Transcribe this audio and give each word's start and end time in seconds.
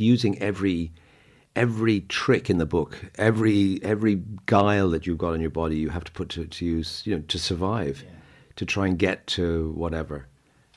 using 0.00 0.38
every 0.38 0.92
every 1.56 2.00
trick 2.02 2.48
in 2.48 2.58
the 2.58 2.66
book, 2.66 2.96
every 3.16 3.80
every 3.82 4.22
guile 4.46 4.90
that 4.90 5.06
you've 5.06 5.18
got 5.18 5.32
in 5.32 5.40
your 5.40 5.50
body, 5.50 5.76
you 5.76 5.88
have 5.90 6.04
to 6.04 6.12
put 6.12 6.28
to, 6.30 6.46
to 6.46 6.64
use, 6.64 7.02
you 7.04 7.16
know, 7.16 7.22
to 7.28 7.38
survive, 7.38 8.04
yeah. 8.04 8.10
to 8.56 8.64
try 8.64 8.86
and 8.86 8.98
get 8.98 9.26
to 9.26 9.72
whatever. 9.72 10.26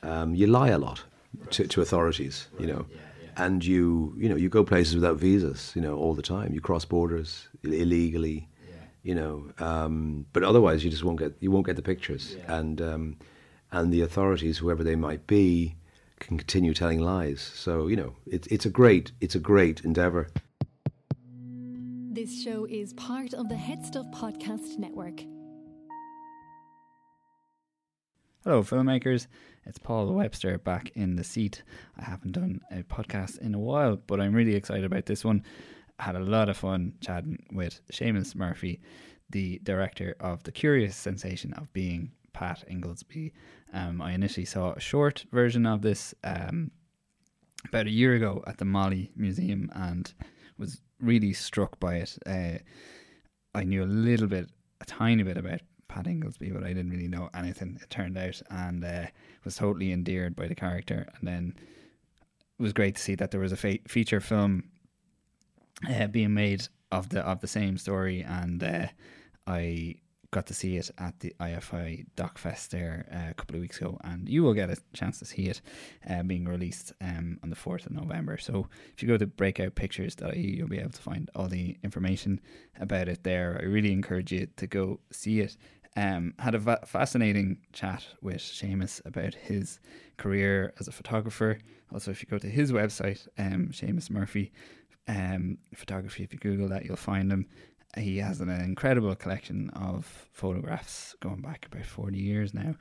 Um, 0.03 0.33
you 0.33 0.47
lie 0.47 0.69
a 0.69 0.79
lot 0.79 1.03
right. 1.37 1.51
to, 1.51 1.67
to, 1.67 1.81
authorities, 1.81 2.47
right. 2.53 2.61
you 2.61 2.67
know, 2.73 2.85
yeah, 2.89 2.97
yeah. 3.23 3.45
and 3.45 3.63
you 3.63 4.15
you 4.17 4.27
know 4.27 4.35
you 4.35 4.49
go 4.49 4.63
places 4.63 4.95
without 4.95 5.17
visas, 5.17 5.71
you 5.75 5.81
know, 5.81 5.95
all 5.95 6.15
the 6.15 6.23
time. 6.23 6.53
You 6.53 6.61
cross 6.61 6.85
borders 6.85 7.47
illegally, 7.63 8.49
you 9.03 9.15
know, 9.15 9.51
um, 9.59 10.25
but 10.33 10.43
otherwise 10.43 10.83
you 10.83 10.89
just 10.89 11.03
won't 11.03 11.19
get 11.19 11.35
you 11.39 11.51
won't 11.51 11.65
get 11.65 11.75
the 11.75 11.81
pictures, 11.81 12.35
and 12.47 12.81
um, 12.81 13.17
and 13.71 13.93
the 13.93 14.01
authorities, 14.01 14.57
whoever 14.57 14.83
they 14.83 14.95
might 14.95 15.27
be, 15.27 15.75
can 16.21 16.37
continue 16.37 16.73
telling 16.73 16.99
lies. 16.99 17.41
So 17.41 17.87
you 17.87 17.97
know, 17.97 18.15
it's 18.25 18.47
it's 18.47 18.65
a 18.65 18.69
great 18.69 19.11
it's 19.19 19.35
a 19.35 19.39
great 19.39 19.81
endeavor. 19.81 20.29
This 22.13 22.43
show 22.43 22.65
is 22.65 22.93
part 22.93 23.33
of 23.33 23.49
the 23.49 23.55
HeadStuff 23.55 24.13
Podcast 24.13 24.77
Network. 24.77 25.21
Hello, 28.43 28.63
filmmakers. 28.63 29.27
It's 29.65 29.77
Paul 29.77 30.13
Webster 30.13 30.57
back 30.57 30.91
in 30.95 31.15
the 31.15 31.23
seat. 31.23 31.63
I 31.97 32.03
haven't 32.03 32.31
done 32.31 32.61
a 32.71 32.83
podcast 32.83 33.39
in 33.39 33.53
a 33.53 33.59
while, 33.59 33.97
but 34.07 34.19
I'm 34.19 34.33
really 34.33 34.55
excited 34.55 34.83
about 34.83 35.05
this 35.05 35.23
one. 35.23 35.43
I 35.99 36.03
had 36.03 36.15
a 36.15 36.19
lot 36.19 36.49
of 36.49 36.57
fun 36.57 36.93
chatting 37.01 37.45
with 37.51 37.79
Seamus 37.91 38.35
Murphy, 38.35 38.81
the 39.29 39.59
director 39.63 40.15
of 40.19 40.43
The 40.43 40.51
Curious 40.51 40.95
Sensation 40.95 41.53
of 41.53 41.71
Being 41.73 42.11
Pat 42.33 42.63
Ingoldsby. 42.69 43.31
Um, 43.73 44.01
I 44.01 44.13
initially 44.13 44.45
saw 44.45 44.73
a 44.73 44.79
short 44.79 45.25
version 45.31 45.65
of 45.65 45.81
this 45.81 46.13
um, 46.23 46.71
about 47.67 47.87
a 47.87 47.91
year 47.91 48.15
ago 48.15 48.43
at 48.47 48.57
the 48.57 48.65
MoLI 48.65 49.11
Museum 49.15 49.71
and 49.73 50.13
was 50.57 50.81
really 50.99 51.33
struck 51.33 51.79
by 51.79 51.95
it. 51.95 52.17
Uh, 52.25 52.59
I 53.53 53.63
knew 53.63 53.83
a 53.83 53.85
little 53.85 54.27
bit, 54.27 54.49
a 54.79 54.85
tiny 54.85 55.23
bit 55.23 55.37
about 55.37 55.61
Pat 55.87 56.05
Ingoldsby, 56.05 56.53
but 56.53 56.63
I 56.63 56.69
didn't 56.69 56.91
really 56.91 57.07
know 57.07 57.29
anything. 57.33 57.77
It 57.81 57.89
turned 57.89 58.17
out, 58.17 58.41
and 58.49 58.83
uh, 58.83 59.07
was 59.43 59.55
totally 59.55 59.91
endeared 59.91 60.35
by 60.35 60.47
the 60.47 60.55
character. 60.55 61.07
And 61.17 61.27
then 61.27 61.53
it 62.59 62.63
was 62.63 62.73
great 62.73 62.95
to 62.95 63.01
see 63.01 63.15
that 63.15 63.31
there 63.31 63.41
was 63.41 63.51
a 63.51 63.57
fe- 63.57 63.81
feature 63.87 64.21
film 64.21 64.63
uh, 65.89 66.07
being 66.07 66.33
made 66.33 66.67
of 66.91 67.09
the 67.09 67.21
of 67.21 67.41
the 67.41 67.47
same 67.47 67.77
story, 67.77 68.21
and 68.21 68.63
uh, 68.63 68.87
I 69.47 69.95
got 70.31 70.45
to 70.47 70.53
see 70.53 70.77
it 70.77 70.89
at 70.97 71.19
the 71.19 71.33
IFI 71.39 72.05
Doc 72.15 72.37
Fest 72.37 72.71
there 72.71 73.05
uh, 73.13 73.31
a 73.31 73.33
couple 73.33 73.55
of 73.55 73.61
weeks 73.61 73.77
ago, 73.77 73.99
and 74.03 74.27
you 74.27 74.43
will 74.43 74.53
get 74.53 74.69
a 74.69 74.77
chance 74.93 75.19
to 75.19 75.25
see 75.25 75.47
it 75.47 75.61
uh, 76.09 76.23
being 76.23 76.45
released 76.45 76.93
um, 77.01 77.37
on 77.43 77.49
the 77.49 77.55
4th 77.55 77.85
of 77.85 77.91
November. 77.91 78.37
So 78.37 78.67
if 78.95 79.03
you 79.03 79.09
go 79.09 79.17
to 79.17 79.27
breakoutpictures.ie, 79.27 80.55
you'll 80.57 80.69
be 80.69 80.79
able 80.79 80.91
to 80.91 81.01
find 81.01 81.29
all 81.35 81.47
the 81.47 81.77
information 81.83 82.39
about 82.79 83.09
it 83.09 83.23
there. 83.23 83.59
I 83.61 83.65
really 83.65 83.91
encourage 83.91 84.31
you 84.31 84.47
to 84.55 84.67
go 84.67 85.01
see 85.11 85.41
it. 85.41 85.57
Um, 85.97 86.33
had 86.39 86.55
a 86.55 86.59
va- 86.59 86.85
fascinating 86.85 87.57
chat 87.73 88.05
with 88.21 88.37
Seamus 88.37 89.05
about 89.05 89.35
his 89.35 89.81
career 90.15 90.73
as 90.79 90.87
a 90.87 90.93
photographer. 90.93 91.59
Also, 91.93 92.11
if 92.11 92.23
you 92.23 92.29
go 92.29 92.37
to 92.37 92.47
his 92.47 92.71
website, 92.71 93.27
um, 93.37 93.71
Seamus 93.73 94.09
Murphy 94.09 94.53
um, 95.09 95.57
photography, 95.75 96.23
if 96.23 96.31
you 96.31 96.39
Google 96.39 96.69
that, 96.69 96.85
you'll 96.85 96.95
find 96.95 97.29
him 97.29 97.45
he 97.97 98.17
has 98.19 98.41
an 98.41 98.49
incredible 98.49 99.15
collection 99.15 99.69
of 99.71 100.05
photographs 100.31 101.15
going 101.19 101.41
back 101.41 101.67
about 101.71 101.85
40 101.85 102.17
years 102.17 102.53
now, 102.53 102.75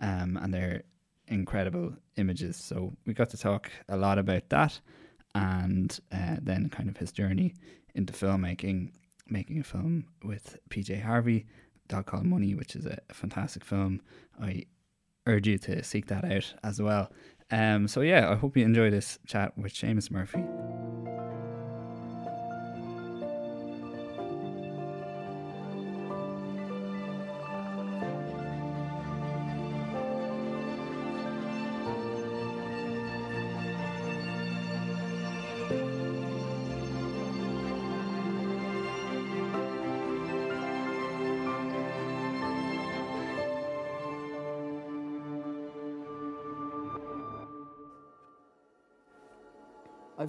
um, 0.00 0.38
and 0.42 0.52
they're 0.52 0.82
incredible 1.28 1.94
images. 2.16 2.56
So 2.56 2.92
we 3.06 3.14
got 3.14 3.30
to 3.30 3.36
talk 3.36 3.70
a 3.88 3.96
lot 3.96 4.18
about 4.18 4.48
that, 4.50 4.80
and 5.34 5.98
uh, 6.12 6.36
then 6.42 6.68
kind 6.68 6.88
of 6.88 6.96
his 6.96 7.12
journey 7.12 7.54
into 7.94 8.12
filmmaking, 8.12 8.90
making 9.28 9.60
a 9.60 9.64
film 9.64 10.06
with 10.24 10.58
PJ 10.70 11.02
Harvey, 11.02 11.46
Dog 11.88 12.06
Called 12.06 12.26
Money, 12.26 12.54
which 12.54 12.74
is 12.76 12.86
a 12.86 12.98
fantastic 13.12 13.64
film. 13.64 14.00
I 14.40 14.64
urge 15.26 15.46
you 15.46 15.58
to 15.58 15.82
seek 15.82 16.06
that 16.06 16.24
out 16.24 16.54
as 16.62 16.80
well. 16.80 17.10
Um, 17.50 17.86
so 17.86 18.00
yeah, 18.00 18.30
I 18.30 18.34
hope 18.34 18.56
you 18.56 18.64
enjoy 18.64 18.90
this 18.90 19.18
chat 19.26 19.56
with 19.56 19.72
Seamus 19.72 20.10
Murphy. 20.10 20.44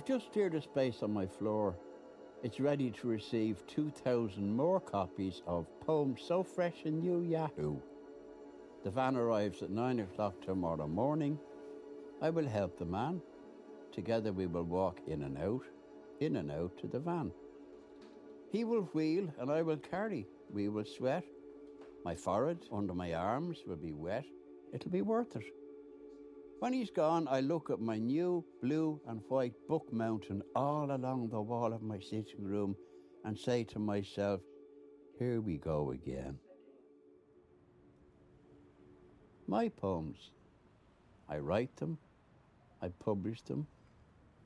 Just 0.07 0.31
cleared 0.31 0.55
a 0.55 0.61
space 0.61 1.03
on 1.03 1.11
my 1.11 1.25
floor. 1.25 1.75
It's 2.41 2.61
ready 2.61 2.91
to 2.91 3.09
receive 3.09 3.67
2,000 3.67 4.55
more 4.55 4.79
copies 4.79 5.41
of 5.45 5.67
Poems 5.81 6.21
So 6.25 6.43
Fresh 6.43 6.85
and 6.85 7.01
New 7.01 7.23
Yahoo. 7.23 7.75
The 8.85 8.89
van 8.89 9.17
arrives 9.17 9.61
at 9.63 9.69
9 9.69 9.99
o'clock 9.99 10.41
tomorrow 10.41 10.87
morning. 10.87 11.37
I 12.21 12.29
will 12.29 12.47
help 12.47 12.79
the 12.79 12.85
man. 12.85 13.21
Together 13.91 14.31
we 14.31 14.45
will 14.45 14.63
walk 14.63 15.01
in 15.07 15.23
and 15.23 15.37
out, 15.39 15.65
in 16.21 16.37
and 16.37 16.53
out 16.53 16.77
to 16.77 16.87
the 16.87 16.99
van. 16.99 17.33
He 18.49 18.63
will 18.63 18.83
wheel 18.93 19.27
and 19.41 19.51
I 19.51 19.61
will 19.61 19.75
carry. 19.75 20.25
We 20.53 20.69
will 20.69 20.85
sweat. 20.85 21.25
My 22.05 22.15
forehead 22.15 22.59
under 22.71 22.93
my 22.93 23.13
arms 23.13 23.63
will 23.67 23.75
be 23.75 23.91
wet. 23.91 24.23
It'll 24.71 24.89
be 24.89 25.01
worth 25.01 25.35
it. 25.35 25.56
When 26.59 26.73
he's 26.73 26.89
gone, 26.89 27.27
I 27.29 27.41
look 27.41 27.69
at 27.69 27.79
my 27.79 27.97
new 27.97 28.43
blue 28.61 28.99
and 29.07 29.21
white 29.29 29.53
book 29.67 29.93
mountain 29.93 30.41
all 30.55 30.91
along 30.91 31.29
the 31.29 31.41
wall 31.41 31.71
of 31.71 31.83
my 31.83 31.99
sitting 31.99 32.43
room 32.43 32.75
and 33.23 33.37
say 33.37 33.63
to 33.65 33.79
myself, 33.79 34.41
here 35.19 35.39
we 35.39 35.57
go 35.57 35.91
again. 35.91 36.39
My 39.47 39.69
poems. 39.69 40.31
I 41.29 41.39
write 41.39 41.75
them, 41.75 41.97
I 42.81 42.87
publish 42.87 43.41
them, 43.41 43.67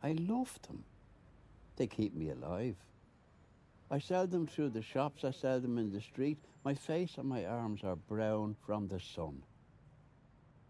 I 0.01 0.13
love 0.13 0.59
them. 0.67 0.83
They 1.75 1.87
keep 1.87 2.15
me 2.15 2.29
alive. 2.29 2.75
I 3.89 3.99
sell 3.99 4.25
them 4.25 4.47
through 4.47 4.69
the 4.69 4.81
shops, 4.81 5.23
I 5.23 5.31
sell 5.31 5.59
them 5.59 5.77
in 5.77 5.91
the 5.91 6.01
street. 6.01 6.39
My 6.65 6.73
face 6.73 7.17
and 7.17 7.29
my 7.29 7.45
arms 7.45 7.83
are 7.83 7.95
brown 7.95 8.55
from 8.65 8.87
the 8.87 8.99
sun. 8.99 9.43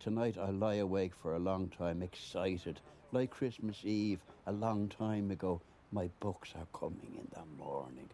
Tonight 0.03 0.35
I'll 0.41 0.51
lie 0.51 0.75
awake 0.75 1.11
for 1.21 1.35
a 1.35 1.39
long 1.39 1.69
time, 1.77 2.01
excited, 2.01 2.79
like 3.11 3.29
Christmas 3.29 3.77
Eve 3.83 4.19
a 4.47 4.51
long 4.51 4.87
time 4.87 5.29
ago. 5.29 5.61
My 5.91 6.09
books 6.19 6.53
are 6.55 6.65
coming 6.73 7.19
in 7.19 7.27
the 7.31 7.63
morning. 7.63 8.09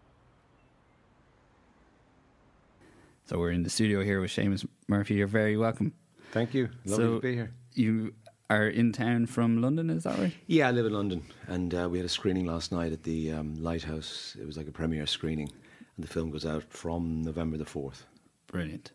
So 3.25 3.39
we're 3.39 3.51
in 3.51 3.63
the 3.63 3.69
studio 3.69 4.03
here 4.03 4.19
with 4.19 4.31
Seamus 4.31 4.67
Murphy. 4.89 5.13
You're 5.13 5.27
very 5.27 5.55
welcome. 5.55 5.93
Thank 6.33 6.53
you. 6.53 6.67
Lovely 6.83 7.05
so 7.05 7.15
to 7.15 7.19
be 7.21 7.35
here. 7.35 7.51
You 7.73 8.13
are 8.49 8.67
in 8.67 8.91
town 8.91 9.25
from 9.25 9.61
London, 9.61 9.89
is 9.89 10.03
that 10.03 10.17
right? 10.17 10.33
Yeah, 10.47 10.67
I 10.67 10.71
live 10.71 10.87
in 10.87 10.93
London, 10.93 11.23
and 11.47 11.73
uh, 11.73 11.87
we 11.89 11.99
had 11.99 12.05
a 12.05 12.09
screening 12.09 12.47
last 12.47 12.73
night 12.73 12.91
at 12.91 13.03
the 13.03 13.31
um, 13.31 13.55
Lighthouse. 13.63 14.35
It 14.37 14.45
was 14.45 14.57
like 14.57 14.67
a 14.67 14.73
premiere 14.73 15.05
screening, 15.05 15.49
and 15.95 16.03
the 16.03 16.09
film 16.09 16.31
goes 16.31 16.45
out 16.45 16.65
from 16.65 17.21
November 17.21 17.55
the 17.55 17.65
fourth. 17.65 18.05
Brilliant. 18.47 18.91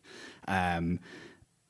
Um, 0.47 1.01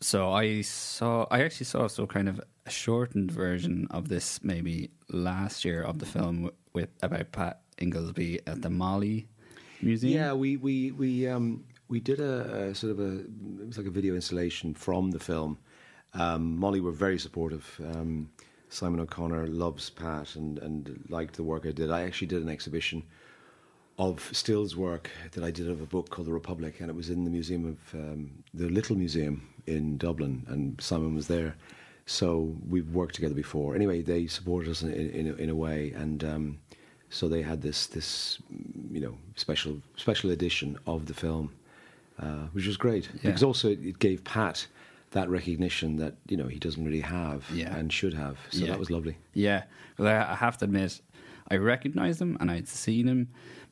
so 0.03 0.33
I 0.33 0.63
saw, 0.63 1.27
I 1.31 1.43
actually 1.43 1.67
saw 1.67 1.87
so 1.87 2.07
kind 2.07 2.29
of 2.29 2.41
a 2.67 2.71
shortened 2.71 3.31
version 3.31 3.87
of 3.91 4.09
this 4.09 4.43
maybe 4.43 4.91
last 5.09 5.65
year 5.65 5.83
of 5.83 5.99
the 5.99 6.07
film 6.07 6.51
with, 6.73 6.91
about 7.03 7.33
Pat 7.33 7.63
Ingoldsby 7.79 8.41
at 8.47 8.63
the 8.63 8.69
MoLI 8.69 9.27
Museum. 9.81 10.13
Yeah, 10.13 10.33
we 10.33 10.57
we 10.57 10.93
we 10.93 11.27
um, 11.27 11.65
we 11.89 12.01
did 12.01 12.21
a, 12.21 12.69
a, 12.71 12.75
sort 12.75 12.93
of 12.93 13.01
a 13.01 13.21
it 13.21 13.67
was 13.67 13.79
like 13.79 13.87
a 13.87 13.91
video 13.91 14.15
installation 14.15 14.75
from 14.75 15.11
the 15.11 15.19
film. 15.19 15.59
Um, 16.15 16.59
MoLI 16.59 16.81
were 16.81 16.93
very 16.93 17.19
supportive. 17.19 17.81
Um, 17.95 18.31
Simon 18.69 19.01
O'Connor 19.01 19.49
loves 19.49 19.91
Pat 19.91 20.37
and 20.37 20.59
and 20.59 21.05
liked 21.09 21.37
the 21.37 21.43
work 21.43 21.67
I 21.67 21.73
did. 21.73 21.91
I 21.91 22.03
actually 22.03 22.29
did 22.29 22.43
an 22.43 22.49
exhibition 22.49 23.03
of 24.09 24.31
Still's 24.33 24.77
work 24.77 25.11
that 25.33 25.45
I 25.45 25.51
did 25.51 25.69
of 25.69 25.81
a 25.81 25.87
book 25.87 26.11
called 26.11 26.27
The 26.27 26.33
Republic, 26.33 26.81
and 26.81 26.91
it 26.91 26.97
was 26.97 27.11
in 27.11 27.25
the 27.25 27.31
museum 27.31 27.65
of 27.67 28.01
um, 28.01 28.31
the 28.53 28.69
Little 28.69 28.97
Museum 28.97 29.49
in 29.67 29.97
Dublin, 29.97 30.45
and 30.49 30.81
Simon 30.81 31.15
was 31.15 31.29
there. 31.29 31.55
So 32.07 32.55
we've 32.69 32.93
worked 32.93 33.15
together 33.15 33.35
before. 33.35 33.77
Anyway, 33.77 34.03
they 34.03 34.27
supported 34.27 34.71
us 34.71 34.83
in, 34.83 34.93
in, 34.93 35.39
in 35.39 35.51
a 35.51 35.55
way, 35.55 35.93
and 35.93 36.25
um, 36.25 36.59
so 37.11 37.29
they 37.29 37.43
had 37.43 37.63
this 37.63 37.87
this 37.87 38.39
you 38.91 39.01
know 39.01 39.17
special 39.37 39.81
special 39.97 40.31
edition 40.31 40.79
of 40.87 41.07
the 41.07 41.15
film, 41.15 41.53
uh, 42.21 42.47
which 42.53 42.67
was 42.67 42.77
great 42.77 43.09
yeah. 43.15 43.21
because 43.25 43.45
also 43.45 43.71
it 43.71 43.99
gave 44.01 44.25
Pat 44.25 44.67
that 45.13 45.29
recognition 45.29 45.97
that 45.97 46.15
you 46.29 46.37
know 46.37 46.49
he 46.49 46.59
doesn't 46.59 46.85
really 46.85 47.01
have 47.01 47.45
yeah. 47.53 47.75
and 47.77 47.93
should 47.93 48.15
have. 48.15 48.39
So 48.51 48.61
yeah. 48.61 48.69
that 48.69 48.79
was 48.79 48.91
lovely. 48.91 49.17
Yeah, 49.35 49.63
well, 49.97 50.09
I 50.09 50.35
have 50.35 50.59
to 50.59 50.65
admit, 50.65 51.01
I 51.49 51.57
recognized 51.57 52.21
him 52.21 52.37
and 52.41 52.51
I'd 52.51 52.67
seen 52.67 53.07
him, 53.07 53.29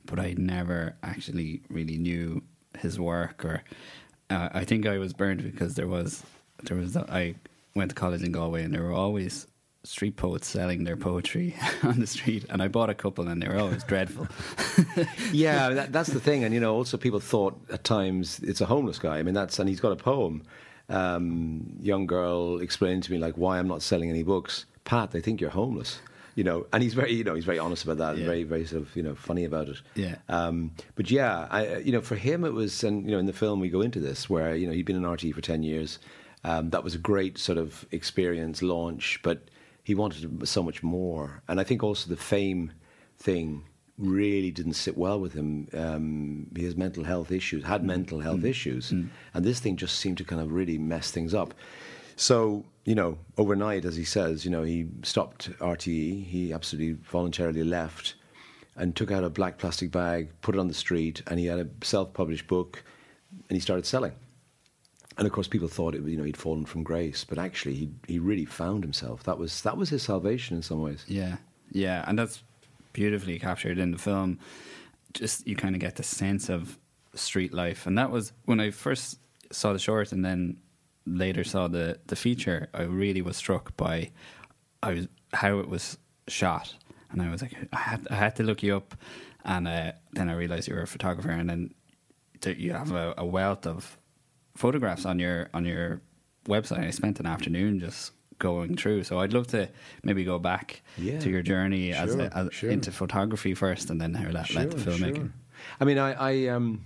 but 0.07 0.19
I 0.19 0.35
never 0.37 0.97
actually 1.03 1.63
really 1.69 1.99
knew 1.99 2.43
his 2.79 2.99
work. 2.99 3.45
Or 3.45 3.63
uh, 4.29 4.49
I 4.53 4.65
think 4.65 4.87
I 4.87 4.99
was 4.99 5.13
burned 5.13 5.43
because 5.43 5.75
there 5.75 5.89
was 5.89 6.23
there 6.65 6.77
was 6.77 6.97
I 6.97 7.35
went 7.75 7.91
to 7.91 7.95
college 7.95 8.23
in 8.23 8.33
Galway 8.33 8.63
and 8.63 8.75
there 8.75 8.83
were 8.83 8.93
always 8.93 9.47
street 9.83 10.17
poets 10.17 10.47
selling 10.47 10.85
their 10.85 10.97
poetry 10.97 11.55
on 11.83 12.01
the 12.01 12.07
street, 12.07 12.45
and 12.51 12.63
I 12.63 12.69
bought 12.69 12.91
a 12.91 12.95
couple, 12.95 13.29
and 13.29 13.43
they 13.43 13.49
were 13.49 13.59
always 13.59 13.85
dreadful. 13.85 14.29
yeah, 15.33 15.71
that, 15.71 15.93
that's 15.93 16.11
the 16.11 16.21
thing, 16.21 16.45
and 16.45 16.53
you 16.53 16.61
know, 16.61 16.75
also 16.75 16.97
people 16.97 17.21
thought 17.21 17.59
at 17.71 17.85
times 17.85 18.41
it's 18.41 18.61
a 18.61 18.67
homeless 18.67 18.99
guy. 18.99 19.19
I 19.19 19.23
mean, 19.23 19.35
that's 19.35 19.59
and 19.59 19.69
he's 19.69 19.81
got 19.81 19.93
a 19.93 19.97
poem. 19.97 20.43
Um, 20.89 21.77
young 21.81 22.07
girl 22.07 22.61
explained 22.61 23.05
to 23.05 23.13
me 23.13 23.19
like 23.19 23.37
why 23.37 23.59
I'm 23.59 23.69
not 23.69 23.81
selling 23.81 24.11
any 24.11 24.25
books. 24.25 24.67
Pat, 24.85 25.13
they 25.13 25.21
think 25.21 25.41
you're 25.41 25.51
homeless. 25.51 26.01
You 26.37 26.45
know, 26.45 26.67
and 26.73 26.83
he's 26.83 26.95
very, 26.95 27.13
you 27.13 27.25
know, 27.25 27.35
he's 27.35 27.45
very 27.45 27.59
honest 27.59 27.85
about 27.85 27.99
that, 27.99 28.13
Yeah. 28.15 28.19
and 28.19 28.25
very, 28.27 28.43
very 28.45 28.65
sort 28.65 28.83
of, 28.83 28.95
you 28.97 29.03
know, 29.03 29.15
funny 29.15 29.45
about 29.45 29.69
it. 29.69 29.79
Yeah. 29.95 30.17
Um, 30.29 30.73
but 30.95 31.11
yeah, 31.11 31.49
I, 31.51 31.79
you 31.79 31.93
know, 31.93 32.01
for 32.01 32.17
him 32.17 32.45
it 32.45 32.53
was, 32.53 32.85
and 32.85 33.05
you 33.05 33.11
know, 33.13 33.19
in 33.19 33.27
the 33.27 33.33
film 33.33 33.61
we 33.61 33.69
go 33.69 33.81
into 33.81 34.01
this 34.01 34.31
where 34.31 34.55
you 34.55 34.67
know 34.67 34.73
he'd 34.73 34.87
been 34.87 34.97
in 34.97 35.03
RTE 35.03 35.35
for 35.35 35.41
ten 35.41 35.63
years. 35.63 35.99
Um, 36.45 36.71
that 36.71 36.83
was 36.85 36.95
a 36.95 36.99
great 36.99 37.37
sort 37.37 37.59
of 37.59 37.85
experience 37.91 38.63
launch, 38.63 39.21
but 39.23 39.49
he 39.85 39.95
wanted 39.95 40.49
so 40.49 40.63
much 40.63 40.83
more, 40.83 41.43
and 41.49 41.61
I 41.61 41.65
think 41.65 41.83
also 41.83 42.09
the 42.09 42.17
fame 42.17 42.73
thing 43.19 43.65
really 43.99 44.51
didn't 44.51 44.73
sit 44.75 44.97
well 44.97 45.21
with 45.21 45.35
him. 45.35 45.69
Um, 45.75 46.47
he 46.57 46.65
has 46.65 46.75
mental 46.77 47.05
health 47.05 47.31
issues, 47.31 47.65
had 47.65 47.85
mental 47.85 48.21
health 48.21 48.45
issues, 48.45 48.91
and 48.91 49.11
this 49.35 49.61
thing 49.61 49.77
just 49.77 49.99
seemed 49.99 50.17
to 50.19 50.25
kind 50.25 50.41
of 50.41 50.51
really 50.53 50.79
mess 50.79 51.11
things 51.11 51.35
up. 51.35 51.53
So, 52.21 52.67
you 52.85 52.95
know, 52.95 53.17
overnight, 53.39 53.87
as 53.87 53.97
he 53.97 54.05
says, 54.05 54.45
you 54.45 54.51
know, 54.51 54.63
he 54.63 54.89
stopped 55.03 55.51
RTE. 55.59 56.27
He 56.27 56.53
absolutely 56.53 57.03
voluntarily 57.03 57.65
left 57.65 58.13
and 58.77 58.95
took 58.95 59.11
out 59.11 59.25
a 59.25 59.31
black 59.31 59.57
plastic 59.57 59.91
bag, 59.91 60.29
put 60.43 60.55
it 60.55 60.59
on 60.59 60.69
the 60.69 60.75
street, 60.75 61.23
and 61.29 61.41
he 61.41 61.47
had 61.47 61.59
a 61.59 61.67
self-published 61.83 62.47
book, 62.47 62.85
and 63.49 63.57
he 63.57 63.59
started 63.59 63.87
selling. 63.87 64.13
And 65.17 65.27
of 65.27 65.33
course, 65.33 65.49
people 65.49 65.67
thought 65.67 65.95
it, 65.95 66.03
you 66.03 66.19
know, 66.19 66.25
he'd 66.25 66.37
fallen 66.37 66.67
from 66.67 66.83
grace, 66.83 67.25
but 67.25 67.39
actually, 67.39 67.75
he 67.75 67.91
he 68.07 68.19
really 68.19 68.45
found 68.45 68.85
himself. 68.85 69.23
That 69.23 69.39
was 69.39 69.63
that 69.63 69.79
was 69.79 69.89
his 69.89 70.03
salvation 70.03 70.59
in 70.59 70.63
some 70.63 70.83
ways. 70.83 71.07
Yeah, 71.09 71.39
yeah, 71.73 72.05
and 72.07 72.19
that's 72.19 72.43
beautifully 72.93 73.39
captured 73.39 73.79
in 73.79 73.93
the 73.93 73.99
film. 73.99 74.39
Just 75.15 75.47
you 75.47 75.57
kind 75.57 75.75
of 75.75 75.81
get 75.81 75.97
the 75.97 76.03
sense 76.03 76.51
of 76.51 76.79
street 77.15 77.55
life, 77.55 77.87
and 77.87 77.97
that 77.97 78.11
was 78.11 78.33
when 78.45 78.61
I 78.61 78.73
first 78.73 79.19
saw 79.51 79.73
the 79.73 79.79
short, 79.79 80.13
and 80.13 80.23
then 80.23 80.59
later 81.07 81.45
saw 81.45 81.69
the 81.69 81.99
the 82.07 82.17
feature. 82.17 82.69
I 82.75 82.83
really 82.83 83.23
was 83.23 83.37
struck 83.37 83.77
by 83.77 84.11
I 84.83 84.93
was 84.95 85.09
how 85.33 85.59
it 85.59 85.69
was 85.69 85.99
shot, 86.29 86.75
and 87.11 87.23
I 87.23 87.31
was 87.31 87.43
like, 87.43 87.55
I 87.73 87.79
had 87.79 88.07
I 88.11 88.15
had 88.15 88.37
to 88.37 88.43
look 88.43 88.63
you 88.63 88.77
up, 88.77 88.95
and 89.45 89.67
uh, 89.69 89.93
then 90.13 90.29
I 90.29 90.35
realized 90.35 90.69
you 90.69 90.75
were 90.75 90.83
a 90.83 90.87
photographer, 90.87 91.31
and 91.31 91.49
then 91.49 91.75
you 92.57 92.73
have 92.73 92.93
a, 92.93 93.15
a 93.19 93.25
wealth 93.27 93.67
of 93.67 93.99
photographs 94.57 95.05
on 95.05 95.19
your 95.19 95.49
on 95.55 95.65
your 95.65 96.01
website. 96.47 96.87
I 96.87 96.91
spent 96.91 97.21
an 97.21 97.27
afternoon 97.27 97.81
just 97.81 98.13
going 98.39 98.75
through. 98.77 99.05
So 99.05 99.19
I'd 99.21 99.33
love 99.35 99.47
to 99.49 99.69
maybe 100.03 100.25
go 100.25 100.39
back 100.39 100.83
Yeah. 100.97 101.19
to 101.21 101.29
your 101.29 101.43
journey 101.43 101.93
as, 101.93 102.15
a, 102.17 102.35
as 102.35 102.49
sure. 102.55 102.71
into 102.71 102.91
photography 102.91 103.55
first, 103.55 103.91
and 103.91 104.01
then 104.01 104.15
how 104.15 104.33
that 104.33 104.53
led 104.55 104.71
to 104.71 104.77
filmmaking. 104.79 105.17
sure. 105.17 105.33
I 105.79 105.85
mean, 105.85 105.99
I, 105.99 106.13
I, 106.15 106.47
um, 106.49 106.83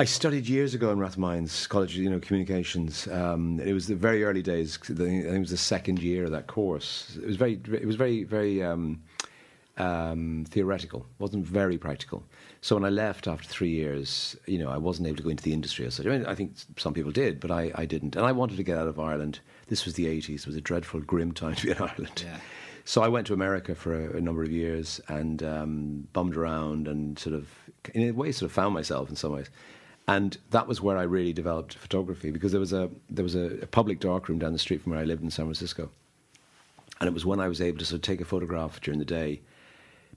I 0.00 0.04
studied 0.04 0.48
years 0.48 0.74
ago 0.74 0.92
in 0.92 0.98
Rathmines 1.00 1.68
College, 1.68 1.96
you 1.96 2.08
know, 2.08 2.20
communications. 2.20 3.08
Um, 3.08 3.58
it 3.58 3.72
was 3.72 3.88
the 3.88 3.96
very 3.96 4.22
early 4.22 4.42
days. 4.42 4.78
I 4.80 4.94
think 4.94 5.24
it 5.24 5.38
was 5.40 5.50
the 5.50 5.56
second 5.56 5.98
year 5.98 6.24
of 6.24 6.30
that 6.30 6.46
course. 6.46 7.18
It 7.20 7.26
was 7.26 7.34
very, 7.34 7.60
it 7.72 7.84
was 7.84 7.96
very, 7.96 8.22
very 8.22 8.62
um, 8.62 9.02
um, 9.76 10.46
theoretical. 10.48 11.00
It 11.00 11.20
wasn't 11.20 11.44
very 11.44 11.78
practical. 11.78 12.22
So 12.60 12.76
when 12.76 12.84
I 12.84 12.90
left 12.90 13.26
after 13.26 13.48
three 13.48 13.70
years, 13.70 14.36
you 14.46 14.58
know, 14.58 14.68
I 14.68 14.76
wasn't 14.76 15.08
able 15.08 15.16
to 15.16 15.22
go 15.24 15.30
into 15.30 15.42
the 15.42 15.52
industry 15.52 15.84
as 15.84 15.94
such. 15.94 16.06
I 16.06 16.10
mean, 16.10 16.26
I 16.26 16.34
think 16.36 16.52
some 16.76 16.94
people 16.94 17.10
did, 17.10 17.40
but 17.40 17.50
I, 17.50 17.72
I 17.74 17.84
didn't. 17.84 18.14
And 18.14 18.24
I 18.24 18.30
wanted 18.30 18.56
to 18.58 18.62
get 18.62 18.78
out 18.78 18.86
of 18.86 19.00
Ireland. 19.00 19.40
This 19.66 19.84
was 19.84 19.94
the 19.94 20.06
80s. 20.06 20.42
It 20.42 20.46
was 20.46 20.54
a 20.54 20.60
dreadful, 20.60 21.00
grim 21.00 21.32
time 21.32 21.56
to 21.56 21.66
be 21.66 21.72
in 21.72 21.78
Ireland. 21.80 22.22
Yeah. 22.24 22.38
So 22.84 23.02
I 23.02 23.08
went 23.08 23.26
to 23.26 23.34
America 23.34 23.74
for 23.74 23.94
a, 23.94 24.18
a 24.18 24.20
number 24.20 24.44
of 24.44 24.52
years 24.52 25.00
and 25.08 25.42
um, 25.42 26.08
bummed 26.12 26.36
around 26.36 26.86
and 26.86 27.18
sort 27.18 27.34
of, 27.34 27.48
in 27.94 28.08
a 28.08 28.12
way, 28.12 28.30
sort 28.30 28.48
of 28.48 28.52
found 28.52 28.74
myself 28.74 29.10
in 29.10 29.16
some 29.16 29.32
ways. 29.32 29.50
And 30.08 30.38
that 30.50 30.66
was 30.66 30.80
where 30.80 30.96
I 30.96 31.02
really 31.02 31.34
developed 31.34 31.74
photography 31.74 32.30
because 32.30 32.50
there 32.50 32.60
was 32.60 32.72
a 32.72 32.90
there 33.10 33.22
was 33.22 33.34
a, 33.34 33.58
a 33.62 33.66
public 33.66 34.00
darkroom 34.00 34.38
down 34.38 34.54
the 34.54 34.58
street 34.58 34.82
from 34.82 34.92
where 34.92 35.00
I 35.00 35.04
lived 35.04 35.22
in 35.22 35.30
San 35.30 35.44
Francisco, 35.44 35.90
and 36.98 37.06
it 37.06 37.12
was 37.12 37.26
when 37.26 37.40
I 37.40 37.48
was 37.48 37.60
able 37.60 37.78
to 37.78 37.84
sort 37.84 37.98
of 37.98 38.02
take 38.02 38.22
a 38.22 38.24
photograph 38.24 38.80
during 38.80 38.98
the 38.98 39.04
day, 39.04 39.42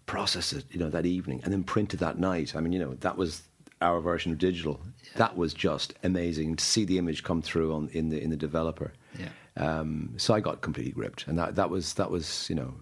process 0.05 0.53
it, 0.53 0.63
you 0.71 0.79
know, 0.79 0.89
that 0.89 1.05
evening, 1.05 1.41
and 1.43 1.51
then 1.51 1.63
print 1.63 1.93
it 1.93 1.97
that 1.97 2.17
night. 2.17 2.55
I 2.55 2.61
mean, 2.61 2.71
you 2.71 2.79
know, 2.79 2.93
that 3.01 3.17
was 3.17 3.43
our 3.81 3.99
version 3.99 4.31
of 4.31 4.37
digital. 4.37 4.79
That 5.17 5.35
was 5.35 5.53
just 5.53 5.93
amazing 6.03 6.55
to 6.55 6.63
see 6.63 6.85
the 6.85 6.97
image 6.97 7.23
come 7.23 7.41
through 7.41 7.73
on 7.73 7.89
in 7.91 8.07
the 8.09 8.21
in 8.21 8.29
the 8.29 8.37
developer. 8.37 8.93
Yeah. 9.19 9.29
Um, 9.57 10.13
so 10.15 10.33
I 10.33 10.39
got 10.39 10.61
completely 10.61 10.93
gripped, 10.93 11.27
and 11.27 11.37
that 11.37 11.55
that 11.55 11.69
was 11.69 11.95
that 11.95 12.09
was 12.09 12.49
you 12.49 12.55
know 12.55 12.73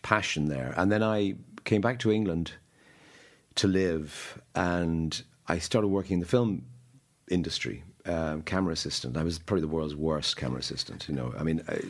passion 0.00 0.48
there. 0.48 0.72
And 0.78 0.90
then 0.90 1.02
I 1.02 1.34
came 1.64 1.82
back 1.82 1.98
to 1.98 2.10
England 2.10 2.52
to 3.56 3.68
live, 3.68 4.40
and 4.54 5.22
I 5.48 5.58
started 5.58 5.88
working 5.88 6.14
in 6.14 6.20
the 6.20 6.26
film 6.26 6.64
industry, 7.30 7.82
um, 8.06 8.42
camera 8.42 8.72
assistant. 8.72 9.16
I 9.16 9.22
was 9.22 9.38
probably 9.38 9.62
the 9.62 9.68
world's 9.68 9.94
worst 9.94 10.36
camera 10.36 10.60
assistant. 10.60 11.06
You 11.08 11.14
know, 11.14 11.34
I 11.38 11.42
mean, 11.42 11.62
I, 11.68 11.80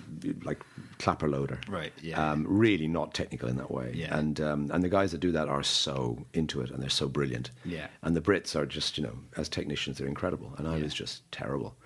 like 0.45 0.61
clapper 0.99 1.29
loader. 1.29 1.61
Right, 1.69 1.93
yeah. 2.03 2.31
Um, 2.33 2.45
really 2.49 2.89
not 2.89 3.15
technical 3.15 3.49
in 3.49 3.57
that 3.57 3.71
way. 3.71 3.93
Yeah. 3.95 4.17
And 4.17 4.41
um, 4.41 4.71
and 4.73 4.83
the 4.83 4.89
guys 4.89 5.13
that 5.13 5.19
do 5.21 5.33
that 5.33 5.49
are 5.49 5.63
so 5.63 6.25
into 6.35 6.61
it, 6.61 6.71
and 6.71 6.83
they're 6.83 6.89
so 6.91 7.09
brilliant. 7.09 7.51
Yeah. 7.65 7.87
And 8.03 8.17
the 8.17 8.21
Brits 8.21 8.57
are 8.57 8.67
just, 8.67 8.97
you 8.99 9.05
know, 9.05 9.17
as 9.37 9.49
technicians, 9.49 9.99
they're 9.99 10.09
incredible. 10.09 10.55
And 10.59 10.67
I 10.69 10.77
Yeah. 10.77 10.85
was 10.85 10.95
just 10.95 11.31
terrible. 11.31 11.77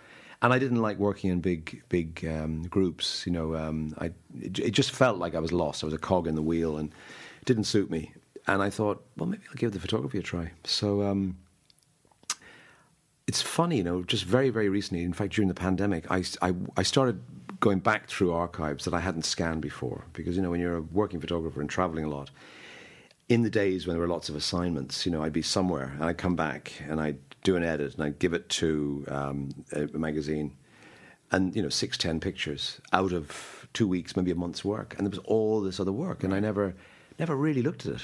And 0.41 0.53
I 0.53 0.59
didn't 0.59 0.83
like 0.83 0.99
working 0.99 1.31
in 1.31 1.41
big, 1.41 1.83
big 1.89 2.27
um, 2.27 2.65
groups. 2.65 3.25
You 3.27 3.33
know, 3.33 3.55
um, 3.55 3.95
I 3.99 4.07
it, 4.41 4.59
it 4.59 4.71
just 4.73 4.91
felt 4.91 5.19
like 5.19 5.35
I 5.35 5.41
was 5.41 5.53
lost. 5.53 5.85
I 5.85 5.87
was 5.87 5.95
a 5.95 5.99
cog 5.99 6.27
in 6.27 6.35
the 6.35 6.43
wheel, 6.43 6.79
and 6.79 6.89
it 7.41 7.45
didn't 7.45 7.65
suit 7.65 7.91
me. 7.91 8.13
And 8.49 8.61
I 8.61 8.71
thought, 8.71 9.05
well, 9.17 9.29
maybe 9.29 9.45
I'll 9.49 9.55
give 9.55 9.71
the 9.73 9.79
photography 9.79 10.19
a 10.19 10.23
try. 10.23 10.51
So 10.65 11.03
um, 11.03 11.37
it's 13.27 13.43
funny, 13.43 13.79
you 13.79 13.85
know, 13.85 14.03
just 14.03 14.25
very, 14.25 14.51
very 14.51 14.69
recently, 14.69 15.05
in 15.05 15.13
fact, 15.13 15.35
during 15.35 15.49
the 15.49 15.55
pandemic, 15.55 16.11
I, 16.11 16.25
I, 16.41 16.55
I 16.77 16.83
started 16.83 17.21
going 17.61 17.79
back 17.79 18.09
through 18.09 18.33
archives 18.33 18.85
that 18.85 18.95
I 18.95 19.01
hadn't 19.01 19.25
scanned 19.25 19.63
before. 19.63 20.05
Because, 20.13 20.37
you 20.37 20.43
know, 20.43 20.51
when 20.51 20.61
you're 20.61 20.79
a 20.79 20.83
working 20.83 21.21
photographer 21.21 21.61
and 21.61 21.71
traveling 21.71 22.05
a 22.05 22.09
lot, 22.09 22.31
in 23.29 23.43
the 23.43 23.51
days 23.51 23.87
when 23.87 23.95
there 23.95 24.01
were 24.01 24.13
lots 24.13 24.29
of 24.29 24.35
assignments, 24.35 25.07
you 25.07 25.13
know, 25.13 25.23
I'd 25.23 25.33
be 25.33 25.43
somewhere 25.43 25.93
and 25.95 26.05
I'd 26.05 26.19
come 26.19 26.37
back 26.37 26.73
and 26.89 27.01
I'd 27.01 27.19
do 27.45 27.57
an 27.57 27.63
edit 27.63 27.95
and 27.95 28.05
I'd 28.05 28.19
give 28.19 28.35
it 28.35 28.49
to 28.51 29.05
um, 29.09 29.51
a, 29.73 29.85
a 29.85 29.99
magazine 29.99 30.57
and, 31.31 31.55
you 31.55 31.63
know, 31.63 31.69
six, 31.69 31.97
ten 31.97 32.21
pictures 32.21 32.81
out 32.93 33.13
of 33.13 33.69
two 33.73 33.87
weeks, 33.87 34.17
maybe 34.17 34.33
a 34.33 34.35
month's 34.35 34.65
work. 34.65 34.95
And 34.99 35.07
there 35.07 35.11
was 35.11 35.21
all 35.21 35.61
this 35.61 35.81
other 35.81 35.93
work 35.93 36.25
and 36.25 36.35
I 36.35 36.41
never, 36.41 36.75
never 37.19 37.37
really 37.37 37.63
looked 37.63 37.87
at 37.87 37.95
it. 37.95 38.03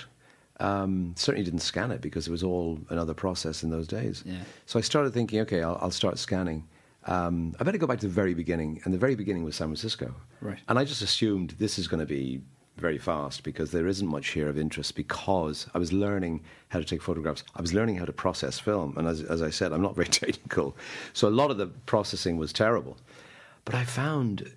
Um, 0.61 1.15
certainly 1.17 1.45
didn't 1.45 1.61
scan 1.61 1.93
it 1.93 2.00
because 2.00 2.27
it 2.27 2.31
was 2.33 2.43
all 2.43 2.81
another 2.88 3.15
process 3.15 3.62
in 3.62 3.71
those 3.71 3.87
days. 3.87 4.25
Yeah. 4.27 4.38
So 4.67 4.79
I 4.79 4.83
started 4.83 5.12
thinking, 5.15 5.41
okay, 5.41 5.62
I'll, 5.62 5.79
I'll 5.81 5.91
start 5.93 6.19
scanning. 6.19 6.67
Um, 7.07 7.55
I 7.61 7.65
better 7.65 7.79
go 7.79 7.87
back 7.87 8.00
to 8.00 8.07
the 8.07 8.12
very 8.12 8.35
beginning, 8.35 8.81
and 8.85 8.93
the 8.93 8.99
very 8.99 9.15
beginning 9.15 9.45
was 9.45 9.57
San 9.57 9.69
Francisco. 9.69 10.15
Right. 10.41 10.59
And 10.69 10.79
I 10.79 10.85
just 10.85 11.00
assumed 11.00 11.50
this 11.59 11.79
is 11.79 11.87
going 11.87 12.00
to 12.00 12.07
be 12.07 12.43
very 12.77 12.99
fast 12.99 13.43
because 13.43 13.71
there 13.71 13.87
isn't 13.87 14.07
much 14.07 14.29
here 14.29 14.49
of 14.49 14.59
interest 14.59 14.95
because 14.95 15.67
I 15.75 15.79
was 15.79 15.93
learning 15.93 16.43
how 16.69 16.79
to 16.79 16.85
take 16.85 17.03
photographs. 17.03 17.45
I 17.57 17.61
was 17.61 17.75
learning 17.75 17.97
how 17.97 18.05
to 18.05 18.12
process 18.12 18.59
film, 18.59 18.95
and 18.97 19.07
as, 19.07 19.23
as 19.23 19.43
I 19.43 19.50
said, 19.50 19.73
I'm 19.73 19.83
not 19.83 19.95
very 20.00 20.09
technical, 20.09 20.77
so 21.12 21.29
a 21.29 21.31
lot 21.31 21.50
of 21.50 21.59
the 21.59 21.67
processing 21.67 22.37
was 22.37 22.53
terrible. 22.53 22.97
But 23.65 23.75
I 23.75 23.85
found 23.85 24.53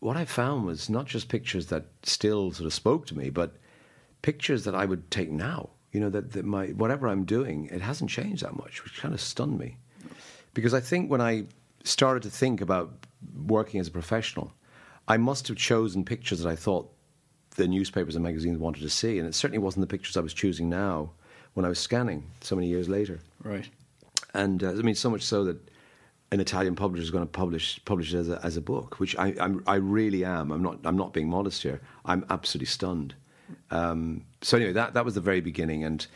what 0.00 0.16
I 0.16 0.26
found 0.26 0.66
was 0.66 0.90
not 0.90 1.06
just 1.06 1.28
pictures 1.28 1.68
that 1.68 1.86
still 2.02 2.52
sort 2.52 2.66
of 2.66 2.74
spoke 2.74 3.06
to 3.06 3.16
me, 3.16 3.30
but 3.30 3.56
pictures 4.24 4.64
that 4.64 4.74
I 4.74 4.86
would 4.86 5.10
take 5.10 5.30
now. 5.30 5.68
You 5.92 6.00
know 6.00 6.08
that, 6.08 6.32
that 6.32 6.46
my 6.46 6.68
whatever 6.68 7.06
I'm 7.06 7.24
doing, 7.24 7.66
it 7.66 7.82
hasn't 7.82 8.10
changed 8.10 8.42
that 8.42 8.56
much, 8.56 8.82
which 8.82 8.98
kind 8.98 9.12
of 9.12 9.20
stunned 9.20 9.58
me. 9.58 9.76
Because 10.54 10.72
I 10.72 10.80
think 10.80 11.10
when 11.10 11.20
I 11.20 11.44
started 11.84 12.22
to 12.22 12.30
think 12.30 12.62
about 12.62 13.06
working 13.46 13.80
as 13.80 13.88
a 13.88 13.90
professional, 13.90 14.52
I 15.06 15.18
must 15.18 15.46
have 15.48 15.58
chosen 15.58 16.04
pictures 16.04 16.40
that 16.40 16.48
I 16.48 16.56
thought 16.56 16.90
the 17.56 17.68
newspapers 17.68 18.16
and 18.16 18.24
magazines 18.24 18.58
wanted 18.58 18.80
to 18.80 18.90
see, 18.90 19.18
and 19.18 19.28
it 19.28 19.34
certainly 19.34 19.58
wasn't 19.58 19.82
the 19.82 19.94
pictures 19.94 20.16
I 20.16 20.20
was 20.20 20.34
choosing 20.34 20.70
now 20.70 21.10
when 21.52 21.66
I 21.66 21.68
was 21.68 21.78
scanning 21.78 22.24
so 22.40 22.56
many 22.56 22.68
years 22.68 22.88
later. 22.88 23.20
Right. 23.42 23.68
And 24.32 24.64
uh, 24.64 24.70
I 24.70 24.82
mean, 24.86 24.94
so 24.94 25.10
much 25.10 25.22
so 25.22 25.44
that 25.44 25.58
an 26.32 26.40
Italian 26.40 26.74
publisher 26.74 27.02
is 27.02 27.10
going 27.10 27.24
to 27.24 27.30
publish 27.30 27.78
publish 27.84 28.14
it 28.14 28.18
as 28.18 28.28
a, 28.30 28.40
as 28.42 28.56
a 28.56 28.62
book, 28.62 28.98
which 29.00 29.14
I 29.18 29.34
I'm, 29.38 29.62
I 29.66 29.76
really 29.76 30.24
am. 30.24 30.50
I'm 30.50 30.62
not 30.62 30.78
I'm 30.84 30.96
not 30.96 31.12
being 31.12 31.28
modest 31.28 31.62
here. 31.62 31.80
I'm 32.06 32.24
absolutely 32.30 32.72
stunned. 32.78 33.14
Um, 33.70 34.24
so 34.42 34.56
anyway, 34.56 34.72
that 34.72 34.94
that 34.94 35.04
was 35.04 35.14
the 35.14 35.20
very 35.20 35.40
beginning, 35.40 35.84
and 35.84 36.06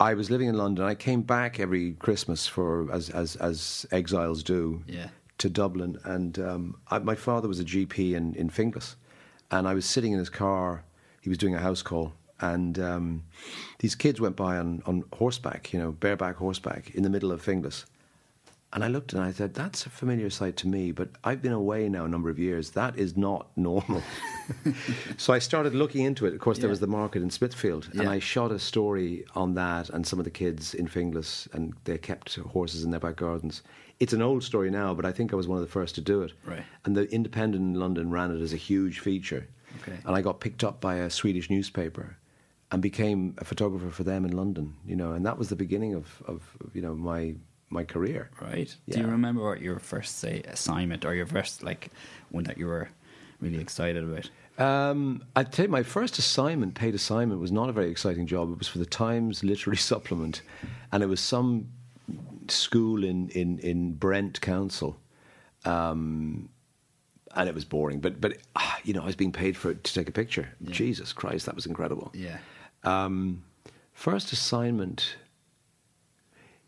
I 0.00 0.14
was 0.14 0.30
living 0.30 0.48
in 0.48 0.56
London. 0.56 0.84
I 0.84 0.94
came 0.94 1.22
back 1.22 1.58
every 1.60 1.92
Christmas 1.94 2.46
for 2.46 2.90
as 2.92 3.10
as 3.10 3.36
as 3.36 3.86
exiles 3.92 4.42
do 4.42 4.82
Yeah. 4.86 5.08
to 5.38 5.48
Dublin, 5.50 5.98
and 6.04 6.38
um, 6.38 6.76
I, 6.90 6.98
my 6.98 7.14
father 7.14 7.48
was 7.48 7.60
a 7.60 7.64
GP 7.64 8.14
in 8.14 8.34
in 8.34 8.50
Finglas, 8.50 8.96
and 9.50 9.66
I 9.68 9.74
was 9.74 9.84
sitting 9.86 10.12
in 10.12 10.18
his 10.18 10.30
car. 10.30 10.84
He 11.20 11.28
was 11.28 11.38
doing 11.38 11.54
a 11.56 11.60
house 11.60 11.82
call 11.82 12.12
and 12.40 12.78
um, 12.78 13.22
these 13.78 13.94
kids 13.94 14.20
went 14.20 14.36
by 14.36 14.58
on, 14.58 14.82
on 14.86 15.02
horseback, 15.14 15.72
you 15.72 15.78
know, 15.78 15.90
bareback 15.90 16.36
horseback 16.36 16.94
in 16.94 17.02
the 17.02 17.08
middle 17.10 17.32
of 17.32 17.42
Finglas. 17.42 17.84
And 18.72 18.82
I 18.84 18.88
looked 18.88 19.12
and 19.12 19.22
I 19.22 19.30
said, 19.32 19.54
that's 19.54 19.86
a 19.86 19.90
familiar 19.90 20.28
sight 20.28 20.56
to 20.58 20.68
me, 20.68 20.90
but 20.90 21.08
I've 21.24 21.40
been 21.40 21.52
away 21.52 21.88
now 21.88 22.04
a 22.04 22.08
number 22.08 22.28
of 22.28 22.38
years. 22.38 22.70
That 22.70 22.98
is 22.98 23.16
not 23.16 23.48
normal. 23.56 24.02
so 25.16 25.32
I 25.32 25.38
started 25.38 25.74
looking 25.74 26.04
into 26.04 26.26
it. 26.26 26.34
Of 26.34 26.40
course, 26.40 26.58
there 26.58 26.68
was 26.68 26.80
the 26.80 26.86
market 26.86 27.22
in 27.22 27.30
Smithfield, 27.30 27.88
and 27.92 28.08
I 28.08 28.18
shot 28.18 28.50
a 28.50 28.58
story 28.58 29.24
on 29.34 29.54
that 29.54 29.88
and 29.90 30.06
some 30.06 30.18
of 30.18 30.24
the 30.24 30.30
kids 30.30 30.74
in 30.74 30.88
Finglas, 30.88 31.52
and 31.54 31.74
they 31.84 31.96
kept 31.96 32.34
horses 32.34 32.84
in 32.84 32.90
their 32.90 33.00
back 33.00 33.16
gardens. 33.16 33.62
It's 34.00 34.12
an 34.12 34.20
old 34.20 34.42
story 34.42 34.70
now, 34.70 34.92
but 34.94 35.06
I 35.06 35.12
think 35.12 35.32
I 35.32 35.36
was 35.36 35.48
one 35.48 35.58
of 35.58 35.64
the 35.64 35.72
first 35.72 35.94
to 35.94 36.00
do 36.00 36.22
it. 36.22 36.32
Right. 36.44 36.64
And 36.84 36.96
the 36.96 37.08
Independent 37.10 37.62
in 37.62 37.80
London 37.80 38.10
ran 38.10 38.34
it 38.34 38.42
as 38.42 38.52
a 38.52 38.58
huge 38.58 38.98
feature. 38.98 39.48
Okay. 39.82 39.96
And 40.04 40.16
I 40.16 40.20
got 40.20 40.40
picked 40.40 40.64
up 40.64 40.80
by 40.80 40.96
a 40.96 41.08
Swedish 41.10 41.48
newspaper 41.50 42.16
and 42.72 42.82
became 42.82 43.34
a 43.38 43.44
photographer 43.44 43.90
for 43.90 44.02
them 44.02 44.24
in 44.24 44.32
London, 44.36 44.74
you 44.84 44.96
know, 44.96 45.12
and 45.12 45.24
that 45.24 45.38
was 45.38 45.48
the 45.48 45.56
beginning 45.56 45.94
of, 45.94 46.22
of 46.26 46.42
you 46.74 46.82
know, 46.82 46.94
my 46.94 47.34
my 47.70 47.84
career. 47.84 48.30
Right. 48.40 48.74
Do 48.88 49.00
you 49.00 49.06
remember 49.06 49.42
what 49.42 49.60
your 49.60 49.78
first 49.78 50.18
say 50.18 50.42
assignment 50.46 51.04
or 51.04 51.14
your 51.14 51.26
first 51.26 51.62
like 51.62 51.90
one 52.30 52.44
that 52.44 52.58
you 52.58 52.66
were 52.66 52.88
really 53.40 53.58
excited 53.58 54.04
about? 54.04 54.30
Um, 54.58 55.22
I'd 55.34 55.54
say 55.54 55.66
my 55.66 55.82
first 55.82 56.18
assignment, 56.18 56.74
paid 56.74 56.94
assignment, 56.94 57.40
was 57.40 57.52
not 57.52 57.68
a 57.68 57.72
very 57.72 57.90
exciting 57.90 58.26
job. 58.26 58.50
It 58.52 58.58
was 58.58 58.68
for 58.68 58.78
the 58.78 58.86
Times 58.86 59.44
Literary 59.44 59.76
Supplement, 59.92 60.42
and 60.92 61.02
it 61.02 61.06
was 61.06 61.20
some 61.20 61.68
school 62.48 63.04
in 63.04 63.28
in, 63.30 63.58
in 63.58 63.92
Brent 63.94 64.40
Council, 64.40 64.96
um, 65.64 66.48
and 67.34 67.48
it 67.48 67.54
was 67.54 67.64
boring. 67.64 68.00
But 68.00 68.20
but 68.20 68.38
ah, 68.54 68.78
you 68.84 68.94
know, 68.94 69.02
I 69.02 69.06
was 69.06 69.16
being 69.16 69.32
paid 69.32 69.56
for 69.56 69.70
it 69.70 69.84
to 69.84 69.92
take 69.92 70.08
a 70.08 70.12
picture. 70.12 70.48
Yeah. 70.60 70.72
Jesus 70.72 71.12
Christ, 71.12 71.46
that 71.46 71.54
was 71.54 71.66
incredible. 71.66 72.10
Yeah. 72.14 72.38
Um, 72.84 73.42
first 73.92 74.32
assignment. 74.32 75.16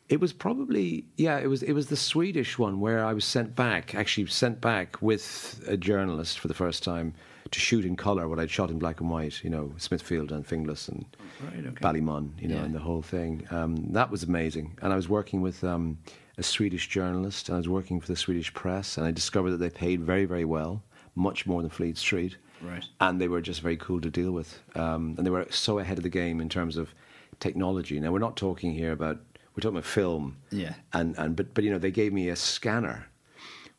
It 0.09 0.21
was 0.21 0.33
probably 0.33 1.05
yeah. 1.17 1.39
It 1.39 1.49
was 1.49 1.63
it 1.63 1.73
was 1.75 1.89
the 1.89 1.97
Swedish 1.97 2.59
one 2.59 2.81
where 2.81 3.05
I 3.05 3.13
was 3.13 3.25
sent 3.25 3.55
back. 3.55 3.95
Actually, 3.95 4.27
sent 4.29 4.61
back 4.61 5.01
with 5.03 5.63
a 5.69 5.77
journalist 5.77 6.39
for 6.39 6.49
the 6.49 6.55
first 6.55 6.83
time 6.83 7.15
to 7.51 7.61
shoot 7.61 7.85
in 7.85 7.97
color 7.97 8.29
what 8.29 8.39
I'd 8.39 8.51
shot 8.51 8.71
in 8.71 8.79
black 8.79 9.01
and 9.01 9.11
white. 9.11 9.43
You 9.45 9.51
know, 9.51 9.75
Smithfield 9.77 10.33
and 10.33 10.47
Finglas 10.47 10.89
and 10.89 11.05
Right, 11.45 11.67
okay. 11.67 11.81
Ballymun. 11.85 12.41
You 12.41 12.49
know, 12.49 12.55
Yeah. 12.57 12.65
and 12.65 12.75
the 12.75 12.79
whole 12.81 13.03
thing. 13.03 13.47
Um, 13.51 13.93
that 13.93 14.11
was 14.11 14.23
amazing. 14.23 14.77
And 14.83 14.93
I 14.93 14.97
was 14.97 15.09
working 15.09 15.43
with 15.43 15.63
um, 15.63 15.99
a 16.39 16.43
Swedish 16.43 16.89
journalist. 16.89 17.49
And 17.49 17.57
I 17.57 17.59
was 17.59 17.69
working 17.69 18.01
for 18.01 18.07
the 18.07 18.17
Swedish 18.17 18.53
press, 18.55 18.97
and 18.97 19.07
I 19.07 19.11
discovered 19.11 19.51
that 19.53 19.59
they 19.59 19.71
paid 19.71 20.01
very 20.01 20.25
very 20.25 20.45
well, 20.47 20.83
much 21.15 21.47
more 21.47 21.61
than 21.63 21.71
Fleet 21.71 21.99
Street 21.99 22.37
Right. 22.63 22.85
and 23.01 23.21
they 23.21 23.29
were 23.29 23.41
just 23.43 23.61
very 23.61 23.77
cool 23.77 24.01
to 24.01 24.11
deal 24.11 24.33
with. 24.33 24.59
Um, 24.75 25.15
and 25.19 25.25
they 25.27 25.31
were 25.31 25.47
so 25.51 25.79
ahead 25.79 25.99
of 25.99 26.03
the 26.03 26.09
game 26.23 26.41
in 26.41 26.49
terms 26.49 26.77
of 26.79 26.93
technology. 27.41 28.01
Now 28.01 28.11
we're 28.11 28.19
not 28.19 28.37
talking 28.37 28.73
here 28.73 28.91
about 28.93 29.21
we're 29.59 29.63
talking 29.63 29.79
about 29.79 29.87
film. 29.87 30.37
Yeah. 30.53 30.75
And 30.93 31.19
and 31.19 31.35
but 31.35 31.53
but 31.53 31.65
you 31.65 31.71
know 31.71 31.81
they 31.81 31.91
gave 31.91 32.13
me 32.13 32.29
a 32.29 32.37
scanner, 32.37 33.09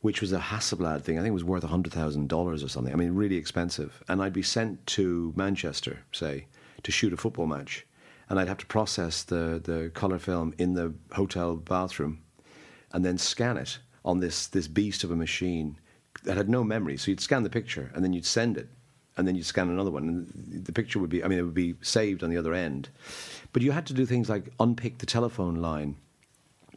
which 0.02 0.20
was 0.20 0.34
a 0.34 0.40
Hasselblad 0.40 1.04
thing. 1.04 1.18
I 1.18 1.22
think 1.22 1.30
it 1.30 1.34
was 1.34 1.46
worth 1.46 1.64
hundred 1.64 1.94
thousand 1.94 2.28
dollars 2.28 2.62
or 2.62 2.68
something. 2.68 2.92
I 2.92 2.98
mean, 2.98 3.14
really 3.14 3.38
expensive. 3.38 4.04
And 4.10 4.22
I'd 4.22 4.34
be 4.34 4.44
sent 4.44 4.86
to 4.88 5.32
Manchester, 5.38 6.00
say, 6.12 6.48
to 6.84 6.92
shoot 6.92 7.14
a 7.14 7.18
football 7.18 7.48
match, 7.48 7.88
and 8.28 8.38
I'd 8.38 8.50
have 8.50 8.58
to 8.58 8.66
process 8.66 9.24
the 9.24 9.62
the 9.64 9.90
color 9.94 10.20
film 10.20 10.54
in 10.58 10.74
the 10.74 10.94
hotel 11.14 11.56
bathroom, 11.56 12.24
and 12.92 13.06
then 13.06 13.18
scan 13.18 13.56
it 13.56 13.80
on 14.04 14.20
this 14.20 14.48
this 14.48 14.68
beast 14.68 15.06
of 15.06 15.12
a 15.12 15.16
machine 15.16 15.78
that 16.26 16.36
had 16.36 16.50
no 16.50 16.62
memory. 16.62 16.98
So 16.98 17.10
you'd 17.10 17.22
scan 17.22 17.44
the 17.44 17.50
picture, 17.50 17.90
and 17.96 18.04
then 18.04 18.12
you'd 18.12 18.26
send 18.26 18.58
it, 18.58 18.68
and 19.16 19.26
then 19.26 19.36
you'd 19.36 19.46
scan 19.46 19.70
another 19.70 19.92
one, 19.92 20.04
and 20.10 20.66
the 20.66 20.74
picture 20.74 21.00
would 21.00 21.10
be. 21.10 21.24
I 21.24 21.30
mean, 21.30 21.40
it 21.40 21.44
would 21.44 21.54
be 21.54 21.76
saved 21.82 22.22
on 22.22 22.30
the 22.30 22.38
other 22.38 22.54
end. 22.54 22.90
But 23.54 23.62
you 23.62 23.72
had 23.72 23.86
to 23.88 23.94
do 23.94 24.06
things 24.06 24.30
like 24.30 24.52
unpick 24.60 25.00
the 25.00 25.06
telephone 25.06 25.56
line 25.56 25.96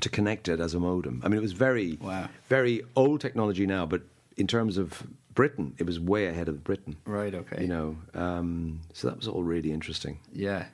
to 0.01 0.09
connect 0.09 0.49
it 0.49 0.59
as 0.61 0.75
a 0.75 0.81
modem. 0.81 1.21
I 1.25 1.29
mean, 1.29 1.39
it 1.39 1.43
was 1.43 1.53
very, 1.53 1.99
Wow. 2.01 2.29
very 2.49 2.83
old 2.97 3.21
technology 3.21 3.67
now, 3.67 3.85
but 3.87 4.03
in 4.37 4.47
terms 4.47 4.79
of 4.79 5.03
Britain, 5.35 5.75
it 5.79 5.85
was 5.87 6.01
way 6.01 6.27
ahead 6.27 6.49
of 6.49 6.65
Britain. 6.65 6.97
Right, 7.05 7.35
okay. 7.35 7.63
You 7.63 7.69
know, 7.69 7.97
um, 8.15 8.81
so 8.95 9.09
that 9.09 9.17
was 9.19 9.29
all 9.29 9.43
really 9.43 9.71
interesting. 9.73 10.19
Yeah. 10.33 10.67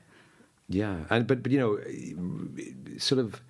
Yeah, 0.71 1.05
and 1.09 1.27
but 1.27 1.43
but 1.43 1.51
you 1.51 1.59
know, 1.59 1.79
sort 2.99 3.19
of 3.19 3.41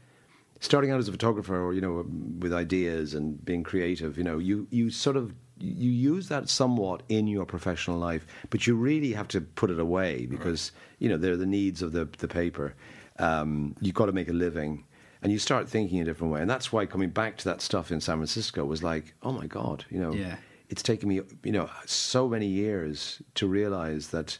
starting 0.60 0.92
out 0.92 1.00
as 1.00 1.08
a 1.08 1.12
photographer, 1.12 1.60
or 1.60 1.74
you 1.74 1.80
know, 1.80 2.06
with 2.38 2.52
ideas 2.52 3.12
and 3.12 3.44
being 3.44 3.64
creative, 3.64 4.16
you 4.16 4.22
know, 4.22 4.38
you 4.38 4.68
you 4.70 4.88
sort 4.90 5.16
of 5.16 5.34
you 5.60 5.90
use 5.90 6.28
that 6.28 6.48
somewhat 6.48 7.02
in 7.08 7.26
your 7.26 7.44
professional 7.44 7.98
life, 7.98 8.26
but 8.50 8.66
you 8.66 8.74
really 8.76 9.12
have 9.12 9.28
to 9.28 9.40
put 9.40 9.70
it 9.70 9.78
away 9.80 10.26
because 10.26 10.72
you 10.98 11.08
know 11.08 11.16
they're 11.16 11.36
the 11.36 11.46
needs 11.46 11.82
of 11.82 11.92
the 11.92 12.06
the 12.18 12.28
paper. 12.28 12.74
Um, 13.18 13.74
you've 13.80 13.94
got 13.94 14.06
to 14.06 14.12
make 14.12 14.28
a 14.28 14.32
living, 14.32 14.84
and 15.22 15.32
you 15.32 15.38
start 15.38 15.68
thinking 15.68 16.00
a 16.00 16.04
different 16.04 16.32
way, 16.32 16.40
and 16.40 16.48
that's 16.50 16.72
why 16.72 16.86
coming 16.86 17.10
back 17.10 17.36
to 17.38 17.44
that 17.46 17.60
stuff 17.60 17.90
in 17.90 18.00
San 18.00 18.16
Francisco 18.18 18.64
was 18.64 18.82
like, 18.82 19.14
oh 19.22 19.32
my 19.32 19.46
god, 19.46 19.84
you 19.90 19.98
know, 19.98 20.12
Yeah. 20.12 20.36
it's 20.68 20.82
taken 20.82 21.08
me 21.08 21.20
you 21.42 21.52
know 21.52 21.68
so 21.86 22.28
many 22.28 22.46
years 22.46 23.20
to 23.34 23.46
realize 23.48 24.08
that 24.08 24.38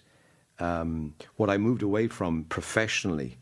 um, 0.60 1.14
what 1.37 1.50
I 1.50 1.58
moved 1.58 1.82
away 1.82 2.08
from 2.08 2.44
professionally 2.44 3.38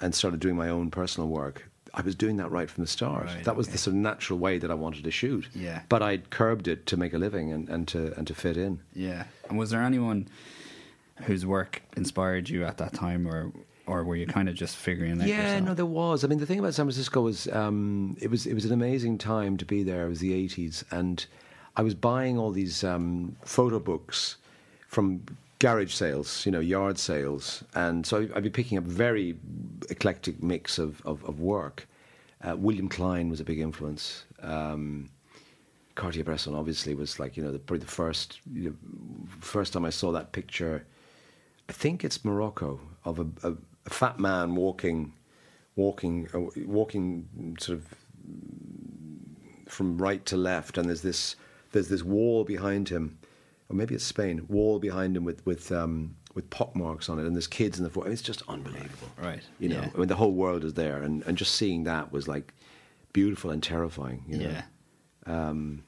and 0.00 0.14
started 0.14 0.40
doing 0.40 0.56
my 0.56 0.68
own 0.68 0.90
personal 0.90 1.28
work, 1.28 1.70
I 1.98 2.02
was 2.02 2.14
doing 2.14 2.36
that 2.36 2.50
right 2.50 2.70
from 2.70 2.84
the 2.84 2.88
start. 2.88 3.26
Right, 3.26 3.44
that 3.44 3.56
was 3.56 3.66
okay. 3.66 3.72
the 3.72 3.78
sort 3.78 3.94
of 3.96 4.00
natural 4.00 4.38
way 4.38 4.58
that 4.58 4.70
I 4.70 4.74
wanted 4.74 5.04
to 5.04 5.10
shoot. 5.10 5.48
Yeah. 5.54 5.82
But 5.88 6.00
I'd 6.00 6.30
curbed 6.30 6.68
it 6.68 6.86
to 6.86 6.96
make 6.96 7.12
a 7.12 7.18
living 7.18 7.52
and, 7.52 7.68
and 7.68 7.88
to 7.88 8.14
and 8.16 8.26
to 8.28 8.34
fit 8.34 8.56
in. 8.56 8.80
Yeah. 8.94 9.24
And 9.48 9.58
was 9.58 9.70
there 9.70 9.82
anyone 9.82 10.28
whose 11.24 11.44
work 11.44 11.82
inspired 11.96 12.48
you 12.48 12.64
at 12.64 12.78
that 12.78 12.94
time 12.94 13.26
or 13.26 13.52
or 13.86 14.04
were 14.04 14.16
you 14.16 14.26
kind 14.26 14.48
of 14.48 14.54
just 14.54 14.76
figuring 14.76 15.12
it 15.12 15.22
out 15.22 15.28
Yeah, 15.28 15.42
yourself? 15.42 15.62
no, 15.64 15.74
there 15.74 15.86
was. 15.86 16.22
I 16.22 16.28
mean, 16.28 16.38
the 16.38 16.46
thing 16.46 16.58
about 16.60 16.74
San 16.74 16.84
Francisco 16.86 17.22
was 17.22 17.48
um, 17.48 18.16
it 18.20 18.30
was 18.30 18.46
it 18.46 18.54
was 18.54 18.64
an 18.64 18.72
amazing 18.72 19.18
time 19.18 19.56
to 19.56 19.64
be 19.64 19.82
there. 19.82 20.06
It 20.06 20.10
was 20.10 20.20
the 20.20 20.34
eighties, 20.34 20.84
and 20.90 21.24
I 21.76 21.82
was 21.82 21.94
buying 21.94 22.38
all 22.38 22.50
these 22.52 22.84
um, 22.84 23.36
photo 23.44 23.78
books 23.80 24.36
from 24.86 25.22
garage 25.58 25.92
sales, 25.92 26.46
you 26.46 26.52
know, 26.52 26.60
yard 26.60 26.98
sales, 26.98 27.64
and 27.74 28.06
so 28.06 28.28
I'd 28.34 28.42
be 28.42 28.50
picking 28.50 28.78
up 28.78 28.84
very 28.84 29.36
eclectic 29.90 30.42
mix 30.42 30.78
of 30.78 31.00
of, 31.04 31.24
of 31.24 31.40
work. 31.40 31.88
Uh, 32.42 32.56
William 32.56 32.88
Klein 32.88 33.28
was 33.28 33.40
a 33.40 33.44
big 33.44 33.58
influence. 33.58 34.24
Um, 34.42 35.10
Cartier-Bresson 35.96 36.54
obviously 36.54 36.94
was 36.94 37.18
like 37.18 37.36
you 37.36 37.42
know 37.42 37.50
the, 37.50 37.58
probably 37.58 37.84
the 37.84 37.90
first 37.90 38.38
you 38.52 38.70
know, 38.70 38.76
first 39.40 39.72
time 39.72 39.84
I 39.84 39.90
saw 39.90 40.12
that 40.12 40.32
picture. 40.32 40.86
I 41.68 41.72
think 41.72 42.04
it's 42.04 42.24
Morocco 42.24 42.80
of 43.04 43.18
a, 43.18 43.26
a, 43.42 43.54
a 43.84 43.90
fat 43.90 44.18
man 44.18 44.54
walking, 44.54 45.12
walking, 45.76 46.28
uh, 46.32 46.40
walking 46.64 47.56
sort 47.60 47.78
of 47.78 47.94
from 49.66 49.98
right 49.98 50.24
to 50.26 50.36
left, 50.36 50.78
and 50.78 50.88
there's 50.88 51.02
this 51.02 51.36
there's 51.72 51.88
this 51.88 52.02
wall 52.02 52.44
behind 52.44 52.88
him, 52.88 53.18
or 53.68 53.76
maybe 53.76 53.94
it's 53.94 54.04
Spain, 54.04 54.44
wall 54.48 54.78
behind 54.78 55.16
him 55.16 55.24
with 55.24 55.44
with 55.46 55.70
um, 55.72 56.16
with 56.34 56.48
pock 56.50 56.74
marks 56.76 57.08
on 57.08 57.18
it, 57.18 57.26
and 57.26 57.34
there's 57.34 57.46
kids 57.46 57.78
in 57.78 57.84
the 57.84 57.90
front. 57.90 58.08
It's 58.10 58.22
just 58.22 58.42
unbelievable, 58.48 59.08
Right. 59.20 59.42
You 59.58 59.68
know, 59.70 59.80
Yeah. 59.80 59.90
I 59.94 59.98
mean, 59.98 60.08
the 60.08 60.16
whole 60.16 60.32
world 60.32 60.64
is 60.64 60.74
there, 60.74 61.02
and, 61.02 61.22
and 61.26 61.36
just 61.36 61.54
seeing 61.54 61.84
that 61.84 62.12
was 62.12 62.28
like 62.28 62.54
beautiful 63.12 63.50
and 63.50 63.62
terrifying. 63.62 64.24
You 64.28 64.38
know? 64.38 64.50
Yeah. 64.50 64.62
Um, 65.26 65.84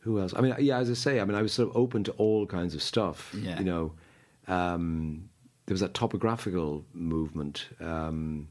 who 0.00 0.18
else? 0.18 0.32
I 0.34 0.40
mean, 0.40 0.54
yeah, 0.58 0.78
as 0.78 0.90
I 0.90 0.94
say, 0.94 1.20
I 1.20 1.24
mean, 1.24 1.36
I 1.36 1.42
was 1.42 1.52
sort 1.52 1.68
of 1.70 1.76
open 1.76 2.04
to 2.04 2.12
all 2.12 2.46
kinds 2.46 2.74
of 2.74 2.82
stuff. 2.82 3.34
Yeah. 3.38 3.58
You 3.58 3.64
know, 3.64 3.92
um, 4.48 5.28
there 5.66 5.74
was 5.74 5.80
that 5.82 5.94
topographical 5.94 6.84
movement. 6.92 7.68
Um, 7.80 8.48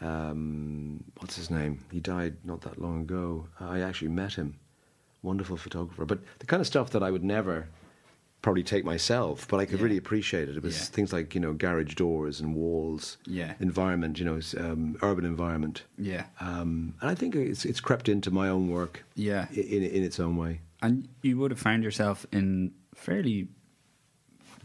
um, 0.00 1.02
what's 1.18 1.36
his 1.36 1.50
name? 1.50 1.84
He 1.90 2.00
died 2.00 2.36
not 2.44 2.60
that 2.62 2.80
long 2.80 3.02
ago. 3.02 3.46
I 3.60 3.80
actually 3.80 4.08
met 4.08 4.34
him. 4.34 4.58
Wonderful 5.24 5.56
photographer. 5.56 6.04
But 6.04 6.20
the 6.38 6.46
kind 6.46 6.60
of 6.60 6.66
stuff 6.66 6.90
that 6.90 7.02
I 7.02 7.10
would 7.10 7.24
never 7.24 7.66
probably 8.42 8.62
take 8.62 8.84
myself, 8.84 9.48
but 9.48 9.58
I 9.58 9.64
could 9.64 9.78
Yeah. 9.78 9.84
really 9.84 9.96
appreciate 9.96 10.50
it. 10.50 10.56
It 10.58 10.62
was 10.62 10.76
Yeah. 10.78 10.84
things 10.96 11.12
like, 11.14 11.34
you 11.34 11.40
know, 11.40 11.54
garage 11.54 11.94
doors 11.94 12.40
and 12.40 12.54
walls, 12.54 13.16
Yeah. 13.26 13.54
environment, 13.58 14.18
you 14.18 14.26
know, 14.26 14.38
um, 14.58 14.98
urban 15.00 15.24
environment. 15.24 15.84
Yeah. 15.96 16.26
Um, 16.40 16.92
and 17.00 17.10
I 17.10 17.14
think 17.14 17.34
it's, 17.34 17.64
it's 17.64 17.80
crept 17.80 18.06
into 18.06 18.30
my 18.30 18.48
own 18.50 18.68
work 18.68 19.02
Yeah. 19.14 19.46
in, 19.54 19.82
in 19.82 20.02
its 20.04 20.20
own 20.20 20.36
way. 20.36 20.60
And 20.82 21.08
you 21.22 21.38
would 21.38 21.52
have 21.52 21.58
found 21.58 21.82
yourself 21.82 22.26
in 22.32 22.72
fairly 22.94 23.48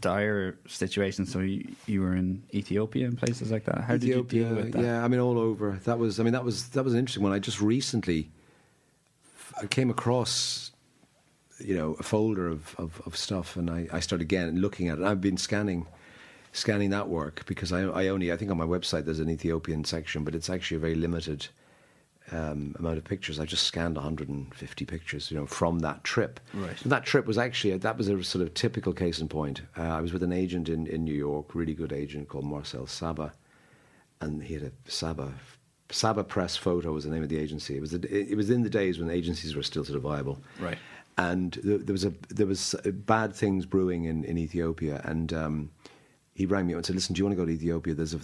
dire 0.02 0.58
situations. 0.66 1.32
So 1.32 1.40
you, 1.40 1.66
you 1.86 2.02
were 2.02 2.14
in 2.14 2.42
Ethiopia 2.54 3.06
and 3.06 3.16
places 3.18 3.50
like 3.50 3.64
that. 3.64 3.80
How 3.82 3.96
did 3.96 4.04
you 4.04 4.22
deal 4.24 4.54
with 4.54 4.72
that? 4.72 4.82
Yeah, 4.82 5.02
I 5.04 5.08
mean, 5.08 5.20
all 5.20 5.38
over. 5.38 5.78
That 5.84 5.98
was, 5.98 6.20
I 6.20 6.22
mean, 6.22 6.32
that 6.34 6.44
was 6.44 6.68
that 6.70 6.84
was 6.84 6.92
an 6.94 6.98
interesting 6.98 7.22
one. 7.22 7.32
I 7.32 7.38
just 7.38 7.60
recently 7.60 8.30
I 9.60 9.66
came 9.66 9.90
across, 9.90 10.72
you 11.58 11.74
know, 11.74 11.94
a 11.94 12.02
folder 12.02 12.48
of, 12.48 12.74
of, 12.78 13.02
of 13.06 13.16
stuff, 13.16 13.56
and 13.56 13.70
I, 13.70 13.88
I 13.92 14.00
started 14.00 14.24
again 14.24 14.60
looking 14.60 14.88
at 14.88 14.98
it. 14.98 15.04
I've 15.04 15.20
been 15.20 15.36
scanning 15.36 15.86
scanning 16.52 16.90
that 16.90 17.08
work 17.08 17.46
because 17.46 17.72
I, 17.72 17.82
I 17.82 18.08
only 18.08 18.32
I 18.32 18.36
think 18.36 18.50
on 18.50 18.56
my 18.56 18.64
website 18.64 19.04
there's 19.04 19.20
an 19.20 19.30
Ethiopian 19.30 19.84
section, 19.84 20.24
but 20.24 20.34
it's 20.34 20.50
actually 20.50 20.78
a 20.78 20.80
very 20.80 20.96
limited 20.96 21.46
um, 22.32 22.74
amount 22.78 22.98
of 22.98 23.04
pictures. 23.04 23.38
I 23.38 23.44
just 23.44 23.64
scanned 23.64 23.96
150 23.96 24.84
pictures, 24.84 25.30
you 25.30 25.36
know, 25.36 25.46
from 25.46 25.80
that 25.80 26.04
trip. 26.04 26.40
Right. 26.54 26.80
And 26.82 26.92
that 26.92 27.04
trip 27.04 27.26
was 27.26 27.38
actually 27.38 27.76
that 27.76 27.96
was 27.96 28.08
a 28.08 28.22
sort 28.24 28.42
of 28.42 28.54
typical 28.54 28.92
case 28.92 29.20
in 29.20 29.28
point. 29.28 29.62
Uh, 29.76 29.82
I 29.82 30.00
was 30.00 30.12
with 30.12 30.22
an 30.22 30.32
agent 30.32 30.68
in, 30.68 30.86
in 30.86 31.04
New 31.04 31.14
York, 31.14 31.54
really 31.54 31.74
good 31.74 31.92
agent 31.92 32.28
called 32.28 32.44
Marcel 32.44 32.86
Saba, 32.86 33.32
and 34.20 34.42
he 34.42 34.54
had 34.54 34.64
a 34.64 34.72
Saba 34.90 35.32
Saba 35.90 36.24
Press 36.24 36.56
Photo 36.56 36.92
was 36.92 37.04
the 37.04 37.10
name 37.10 37.22
of 37.22 37.28
the 37.28 37.38
agency. 37.38 37.76
It 37.76 37.80
was 37.80 37.90
the, 37.92 38.30
it 38.30 38.36
was 38.36 38.50
in 38.50 38.62
the 38.62 38.70
days 38.70 38.98
when 38.98 39.10
agencies 39.10 39.54
were 39.56 39.62
still 39.62 39.84
sort 39.84 39.96
of 39.96 40.02
viable. 40.02 40.38
Right. 40.60 40.78
And 41.18 41.52
th- 41.54 41.82
there 41.84 41.92
was 41.92 42.04
a 42.04 42.12
there 42.28 42.46
was 42.46 42.74
bad 43.06 43.34
things 43.34 43.66
brewing 43.66 44.04
in, 44.04 44.24
in 44.24 44.38
Ethiopia, 44.38 45.00
and 45.04 45.32
um, 45.32 45.70
he 46.34 46.46
rang 46.46 46.66
me 46.66 46.72
up 46.72 46.78
and 46.78 46.86
said, 46.86 46.94
"Listen, 46.94 47.14
do 47.14 47.18
you 47.18 47.24
want 47.26 47.32
to 47.36 47.42
go 47.42 47.44
to 47.44 47.52
Ethiopia? 47.52 47.92
There's 47.94 48.14
a 48.14 48.20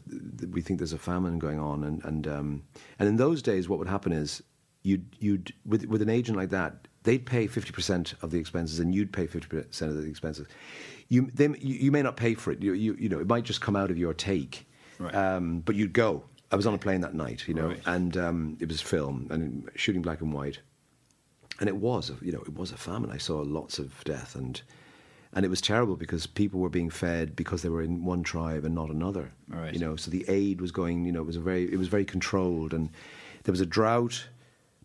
we 0.51 0.61
think 0.63 0.79
there's 0.79 0.95
a 0.95 0.99
famine 0.99 1.39
going 1.39 1.59
on, 1.61 1.85
and 1.85 2.03
and 2.05 2.27
um, 2.29 2.63
and 2.99 3.09
in 3.09 3.17
those 3.17 3.43
days, 3.43 3.69
what 3.69 3.79
would 3.79 3.89
happen 3.89 4.13
is 4.13 4.43
you'd 4.83 5.05
you'd 5.19 5.53
with 5.67 5.85
with 5.87 6.01
an 6.01 6.09
agent 6.09 6.39
like 6.39 6.51
that, 6.51 6.89
they'd 7.03 7.27
pay 7.27 7.47
fifty 7.49 7.73
percent 7.73 8.15
of 8.23 8.31
the 8.31 8.39
expenses, 8.39 8.81
and 8.81 8.95
you'd 8.95 9.13
pay 9.13 9.27
fifty 9.27 9.49
percent 9.49 9.91
of 9.91 9.97
the 10.01 10.09
expenses. 10.09 10.47
You 11.09 11.31
they, 11.35 11.47
you, 11.49 11.75
you 11.75 11.91
may 11.91 12.03
not 12.03 12.17
pay 12.17 12.35
for 12.35 12.53
it. 12.53 12.63
You, 12.63 12.73
you 12.73 12.97
you 12.99 13.09
know 13.11 13.19
it 13.19 13.27
might 13.27 13.45
just 13.45 13.61
come 13.61 13.77
out 13.77 13.91
of 13.91 13.99
your 13.99 14.15
take, 14.15 14.67
Right. 14.99 15.15
um, 15.15 15.61
but 15.61 15.75
you'd 15.75 15.93
go. 15.93 16.23
I 16.57 16.59
was 16.59 16.67
on 16.67 16.73
a 16.75 16.79
plane 16.79 17.03
that 17.03 17.15
night, 17.15 17.47
you 17.49 17.53
know, 17.55 17.69
Right. 17.69 17.83
and 17.85 18.17
um, 18.17 18.57
it 18.61 18.69
was 18.69 18.81
film 18.81 19.27
and 19.31 19.69
shooting 19.75 20.01
black 20.01 20.23
and 20.23 20.33
white 20.33 20.59
and 21.61 21.69
it 21.69 21.77
was, 21.77 22.09
a- 22.11 22.25
you 22.25 22.33
know, 22.33 22.41
it 22.41 22.55
was 22.55 22.73
a 22.73 22.77
famine. 22.79 23.11
I 23.11 23.19
saw 23.19 23.41
lots 23.41 23.79
of 23.79 23.89
death, 24.05 24.35
and 24.37 24.61
and 25.35 25.45
it 25.45 25.49
was 25.49 25.61
terrible 25.61 25.97
because 25.97 26.27
people 26.27 26.61
were 26.61 26.71
being 26.79 26.89
fed 26.91 27.37
because 27.37 27.61
they 27.63 27.69
were 27.69 27.83
in 27.83 28.05
one 28.07 28.23
tribe 28.23 28.65
and 28.65 28.75
not 28.75 28.89
another. 28.91 29.33
Right. 29.49 29.75
You 29.75 29.81
know, 29.81 29.97
so 29.97 30.11
the 30.11 30.25
aid 30.29 30.61
was 30.61 30.71
going. 30.73 31.05
You 31.07 31.13
know, 31.13 31.21
it 31.21 31.27
was 31.27 31.37
a 31.37 31.41
very, 31.51 31.65
it 31.73 31.79
was 31.79 31.89
very 31.89 32.05
controlled, 32.07 32.73
and 32.75 32.89
there 33.45 33.53
was 33.53 33.61
a 33.63 33.67
drought, 33.67 34.17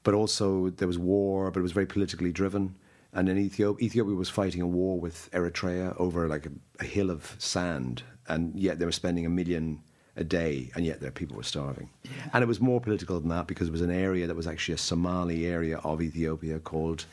but 0.04 0.13
also 0.13 0.70
there 0.72 0.88
was 0.88 0.98
war, 0.98 1.51
but 1.51 1.60
it 1.62 1.63
was 1.70 1.72
very 1.80 1.86
politically 1.96 2.32
driven. 2.32 2.75
And 3.13 3.28
then 3.28 3.38
Ethiopia, 3.38 3.86
Ethiopia 3.88 4.16
was 4.16 4.30
fighting 4.30 4.62
a 4.62 4.68
war 4.80 4.98
with 5.06 5.30
Eritrea 5.34 5.94
over 6.00 6.28
like 6.30 6.46
a, 6.46 6.51
a 6.80 6.86
hill 6.86 7.10
of 7.10 7.36
sand, 7.38 8.04
and 8.28 8.58
yet 8.58 8.80
they 8.80 8.86
were 8.86 8.94
spending 9.04 9.25
a 9.25 9.30
million 9.30 9.82
a 10.15 10.24
day, 10.24 10.72
and 10.75 10.86
yet 10.86 11.00
their 11.00 11.12
people 11.12 11.38
were 11.38 11.44
starving. 11.44 11.89
And 12.34 12.44
it 12.44 12.48
was 12.48 12.60
more 12.60 12.82
political 12.82 13.20
than 13.20 13.30
that 13.30 13.48
because 13.48 13.68
it 13.68 13.72
was 13.72 13.82
an 13.82 13.91
area 13.91 14.27
that 14.27 14.36
was 14.36 14.48
actually 14.48 14.75
a 14.75 14.77
Somali 14.77 15.46
area 15.46 15.77
of 15.80 16.01
Ethiopia 16.01 16.60
called 16.60 17.06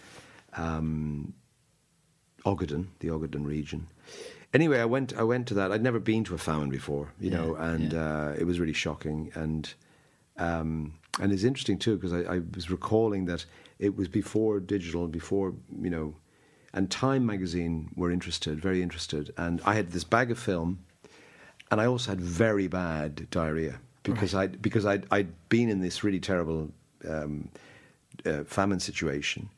um, 0.57 1.33
Ogaden, 2.45 2.87
the 3.01 3.09
Ogaden 3.09 3.47
region. 3.47 3.87
Anyway, 4.55 4.81
I 4.81 4.85
went. 4.87 5.13
I 5.17 5.23
went 5.23 5.47
to 5.49 5.55
that. 5.55 5.71
I'd 5.73 5.83
never 5.83 6.01
been 6.01 6.25
to 6.25 6.35
a 6.35 6.39
famine 6.39 6.71
before, 6.71 7.13
you 7.21 7.31
know, 7.31 7.55
and 7.55 7.93
yeah. 7.93 8.01
uh, 8.01 8.37
it 8.39 8.45
was 8.45 8.59
really 8.59 8.73
shocking. 8.73 9.31
And 9.35 9.73
um, 10.39 10.95
and 11.21 11.33
it's 11.33 11.45
interesting 11.45 11.79
too 11.79 11.97
because 11.97 12.13
I, 12.13 12.37
I 12.37 12.41
was 12.55 12.71
recalling 12.71 13.27
that 13.27 13.45
it 13.79 13.95
was 13.97 14.09
before 14.09 14.59
digital, 14.61 15.07
before 15.07 15.55
you 15.83 15.91
know, 15.91 16.15
and 16.73 16.91
Time 16.91 17.27
magazine 17.27 17.91
were 17.95 18.11
interested, 18.11 18.59
very 18.61 18.83
interested, 18.83 19.33
and 19.37 19.61
I 19.65 19.75
had 19.75 19.91
this 19.91 20.05
bag 20.05 20.31
of 20.31 20.39
film, 20.39 20.79
and 21.71 21.81
I 21.81 21.87
also 21.87 22.11
had 22.11 22.21
very 22.21 22.67
bad 22.67 23.29
diarrhea 23.31 23.79
because 24.03 24.35
I 24.35 24.47
because 24.47 24.87
I'd, 24.87 25.07
I'd 25.11 25.49
been 25.49 25.69
in 25.69 25.81
this 25.81 26.03
really 26.03 26.21
terrible 26.21 26.71
um, 27.09 27.49
uh, 28.25 28.45
famine 28.45 28.81
situation, 28.81 29.49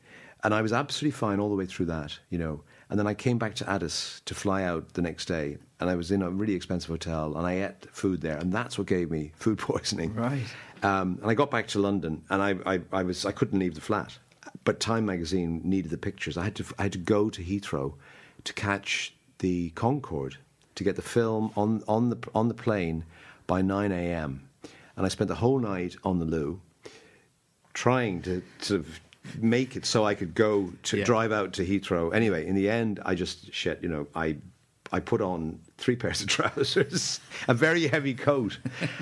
and 0.43 0.53
I 0.53 0.61
was 0.61 0.73
absolutely 0.73 1.17
fine 1.17 1.39
all 1.39 1.49
the 1.49 1.55
way 1.55 1.65
through 1.65 1.87
that, 1.87 2.19
you 2.29 2.37
know. 2.37 2.61
And 2.89 2.99
then 2.99 3.07
I 3.07 3.13
came 3.13 3.37
back 3.37 3.55
to 3.55 3.69
Addis 3.69 4.21
to 4.25 4.35
fly 4.35 4.63
out 4.63 4.93
the 4.93 5.01
next 5.01 5.25
day, 5.25 5.57
and 5.79 5.89
I 5.89 5.95
was 5.95 6.11
in 6.11 6.21
a 6.21 6.29
really 6.29 6.55
expensive 6.55 6.89
hotel, 6.89 7.37
and 7.37 7.47
I 7.47 7.63
ate 7.63 7.87
food 7.91 8.21
there, 8.21 8.37
and 8.37 8.51
that's 8.51 8.77
what 8.77 8.87
gave 8.87 9.09
me 9.09 9.31
food 9.35 9.57
poisoning. 9.69 10.13
Right. 10.13 10.43
Um, 10.83 11.19
and 11.21 11.31
I 11.31 11.33
got 11.33 11.51
back 11.51 11.67
to 11.67 11.79
London, 11.79 12.23
and 12.29 12.41
I, 12.41 12.73
I, 12.73 12.81
I 12.91 13.03
was 13.03 13.25
I 13.25 13.31
couldn't 13.31 13.59
leave 13.59 13.75
the 13.75 13.81
flat, 13.81 14.17
but 14.65 14.79
Time 14.79 15.05
magazine 15.05 15.61
needed 15.63 15.91
the 15.91 15.97
pictures. 15.97 16.37
I 16.37 16.43
had 16.43 16.55
to 16.55 16.65
I 16.77 16.83
had 16.83 16.91
to 16.93 16.97
go 16.97 17.29
to 17.29 17.41
Heathrow 17.41 17.93
to 18.43 18.53
catch 18.53 19.13
the 19.39 19.69
Concorde 19.71 20.37
to 20.75 20.83
get 20.83 20.95
the 20.95 21.01
film 21.01 21.51
on 21.55 21.83
on 21.87 22.09
the 22.09 22.17
on 22.33 22.47
the 22.47 22.53
plane 22.53 23.03
by 23.47 23.61
nine 23.61 23.91
a.m. 23.91 24.47
And 24.97 25.05
I 25.05 25.09
spent 25.09 25.27
the 25.29 25.35
whole 25.35 25.59
night 25.59 25.95
on 26.03 26.19
the 26.19 26.25
loo, 26.25 26.61
trying 27.73 28.21
to 28.23 28.41
sort 28.59 28.81
of 28.81 28.99
make 29.39 29.75
it 29.75 29.85
so 29.85 30.05
I 30.05 30.15
could 30.15 30.33
go 30.35 30.71
to 30.83 30.97
Yeah. 30.97 31.05
drive 31.05 31.31
out 31.31 31.53
to 31.53 31.65
Heathrow. 31.65 32.13
Anyway, 32.13 32.45
in 32.47 32.55
the 32.55 32.69
end, 32.69 32.99
I 33.05 33.15
just 33.15 33.53
shit. 33.53 33.81
You 33.81 33.89
know, 33.89 34.07
I 34.15 34.37
I 34.91 34.99
put 34.99 35.21
on 35.21 35.59
three 35.77 35.95
pairs 36.01 36.21
of 36.21 36.27
trousers, 36.27 37.19
a 37.47 37.53
very 37.53 37.87
heavy 37.87 38.13
coat, 38.13 38.57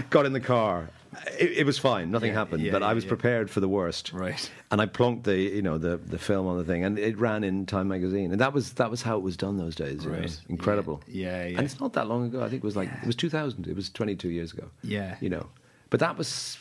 got 0.09 0.25
in 0.25 0.33
the 0.33 0.39
car. 0.39 0.89
It, 1.39 1.59
it 1.59 1.65
was 1.65 1.77
fine. 1.79 2.11
Nothing 2.11 2.29
Yeah, 2.29 2.39
happened, 2.39 2.63
yeah, 2.63 2.71
but 2.71 2.83
I 2.83 2.93
was 2.93 3.03
yeah. 3.03 3.09
prepared 3.09 3.49
for 3.49 3.59
the 3.59 3.67
worst. 3.67 4.13
Right. 4.13 4.49
And 4.71 4.79
I 4.79 4.85
plonked 4.85 5.23
the 5.23 5.35
you 5.37 5.61
know 5.61 5.77
the 5.77 5.97
the 5.97 6.19
film 6.19 6.45
on 6.47 6.57
the 6.57 6.63
thing, 6.63 6.83
and 6.83 6.99
it 6.99 7.17
ran 7.17 7.43
in 7.43 7.65
Time 7.65 7.87
magazine, 7.87 8.31
and 8.31 8.39
that 8.39 8.53
was 8.53 8.73
that 8.73 8.91
was 8.91 9.01
how 9.01 9.17
it 9.17 9.23
was 9.23 9.35
done 9.35 9.57
those 9.57 9.75
days. 9.75 10.05
know. 10.05 10.11
Right. 10.11 10.39
Incredible. 10.49 11.01
Yeah, 11.07 11.43
yeah, 11.43 11.45
yeah. 11.47 11.57
And 11.57 11.65
it's 11.65 11.79
not 11.79 11.93
that 11.93 12.07
long 12.07 12.25
ago. 12.25 12.39
I 12.43 12.49
think 12.49 12.63
it 12.63 12.65
was 12.65 12.75
like 12.75 12.89
it 13.01 13.07
was 13.07 13.15
2000. 13.15 13.67
It 13.67 13.75
was 13.75 13.89
22 13.89 14.29
years 14.29 14.53
ago. 14.53 14.69
Yeah. 14.83 15.15
You 15.21 15.29
know, 15.29 15.47
but 15.89 15.99
that 15.99 16.17
was. 16.17 16.57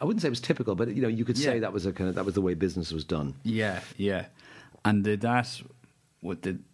I 0.00 0.04
wouldn't 0.04 0.22
say 0.22 0.26
it 0.28 0.30
was 0.30 0.40
typical, 0.40 0.74
but 0.74 0.88
you 0.96 1.02
know, 1.02 1.08
you 1.08 1.24
could 1.24 1.38
say 1.38 1.60
that 1.60 1.72
was 1.72 1.86
a 1.86 1.92
kind 1.92 2.08
of 2.08 2.16
that 2.16 2.24
was 2.24 2.34
the 2.34 2.40
way 2.40 2.54
business 2.54 2.92
was 2.92 3.04
done. 3.04 3.34
Yeah, 3.44 3.80
yeah. 3.96 4.26
And 4.84 5.04
did 5.04 5.20
that? 5.20 5.60
What 6.20 6.40
did 6.40 6.64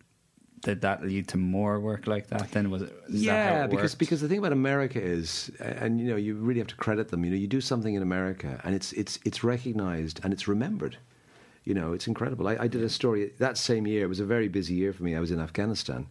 did 0.63 0.81
that 0.83 1.03
lead 1.03 1.29
to 1.29 1.37
more 1.37 1.81
work 1.81 2.07
like 2.07 2.29
that? 2.29 2.51
Then 2.53 2.71
was 2.71 2.83
it? 2.83 2.93
Is 3.09 3.15
that 3.15 3.27
yeah, 3.27 3.65
it 3.65 3.71
because 3.71 3.95
because 3.95 4.21
the 4.21 4.29
thing 4.29 4.39
about 4.39 4.53
America 4.53 5.01
is, 5.01 5.51
and 5.61 6.01
you 6.01 6.09
know, 6.09 6.17
you 6.17 6.35
really 6.35 6.61
have 6.61 6.69
to 6.69 6.77
credit 6.77 7.09
them. 7.09 7.25
You 7.25 7.31
know, 7.31 7.37
you 7.37 7.47
do 7.47 7.61
something 7.61 7.95
in 7.95 8.03
America, 8.03 8.61
and 8.65 8.75
it's 8.75 8.93
it's 8.93 9.19
it's 9.25 9.45
recognized 9.45 10.21
and 10.23 10.33
it's 10.33 10.49
remembered. 10.49 10.99
You 11.65 11.75
know, 11.75 11.93
it's 11.93 12.07
incredible. 12.07 12.49
I, 12.49 12.57
I 12.61 12.69
did 12.69 12.83
a 12.83 12.89
story 12.89 13.33
that 13.39 13.59
same 13.59 13.87
year. 13.87 14.05
It 14.05 14.09
was 14.09 14.21
a 14.21 14.25
very 14.25 14.49
busy 14.49 14.75
year 14.75 14.93
for 14.93 15.03
me. 15.03 15.15
I 15.15 15.21
was 15.21 15.31
in 15.31 15.41
Afghanistan, 15.41 16.07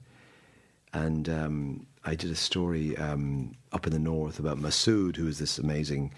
and 0.94 1.28
um, 1.30 1.88
I 2.04 2.16
did 2.16 2.32
a 2.32 2.36
story 2.36 2.96
um, 2.98 3.56
up 3.72 3.88
in 3.88 3.94
the 3.94 4.00
north 4.00 4.40
about 4.40 4.60
Masood, 4.60 5.16
who 5.16 5.26
was 5.26 5.40
this 5.40 5.58
amazing 5.58 6.14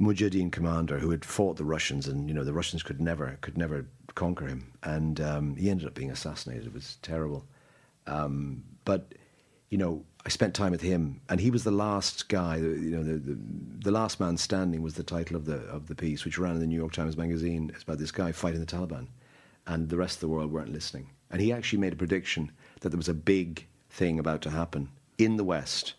Mujahideen 0.00 0.50
commander 0.50 0.98
who 0.98 1.10
had 1.10 1.24
fought 1.24 1.56
the 1.56 1.64
Russians, 1.64 2.08
and 2.08 2.28
you 2.28 2.34
know 2.34 2.44
the 2.44 2.52
Russians 2.52 2.82
could 2.82 3.00
never 3.00 3.38
could 3.40 3.56
never 3.56 3.86
conquer 4.14 4.46
him, 4.46 4.72
and 4.82 5.20
um, 5.20 5.56
he 5.56 5.70
ended 5.70 5.86
up 5.86 5.94
being 5.94 6.10
assassinated. 6.10 6.66
It 6.66 6.74
was 6.74 6.98
terrible, 7.02 7.44
um, 8.06 8.64
but 8.84 9.14
you 9.70 9.78
know 9.78 10.04
I 10.26 10.30
spent 10.30 10.54
time 10.54 10.72
with 10.72 10.80
him, 10.80 11.20
and 11.28 11.38
he 11.38 11.50
was 11.50 11.64
the 11.64 11.70
last 11.70 12.28
guy. 12.28 12.56
You 12.56 12.96
know, 12.96 13.04
the, 13.04 13.14
the, 13.14 13.38
the 13.84 13.90
last 13.90 14.18
man 14.18 14.36
standing 14.36 14.82
was 14.82 14.94
the 14.94 15.02
title 15.02 15.36
of 15.36 15.44
the 15.44 15.58
of 15.66 15.86
the 15.86 15.94
piece, 15.94 16.24
which 16.24 16.38
ran 16.38 16.54
in 16.54 16.60
the 16.60 16.66
New 16.66 16.76
York 16.76 16.92
Times 16.92 17.16
Magazine. 17.16 17.70
It's 17.72 17.84
about 17.84 17.98
this 17.98 18.12
guy 18.12 18.32
fighting 18.32 18.60
the 18.60 18.66
Taliban, 18.66 19.08
and 19.66 19.88
the 19.88 19.96
rest 19.96 20.16
of 20.16 20.20
the 20.20 20.28
world 20.28 20.50
weren't 20.50 20.72
listening. 20.72 21.10
And 21.30 21.40
he 21.40 21.52
actually 21.52 21.78
made 21.78 21.92
a 21.92 21.96
prediction 21.96 22.52
that 22.80 22.88
there 22.88 22.96
was 22.96 23.08
a 23.08 23.14
big 23.14 23.66
thing 23.90 24.18
about 24.18 24.42
to 24.42 24.50
happen 24.50 24.88
in 25.18 25.36
the 25.36 25.44
West 25.44 25.94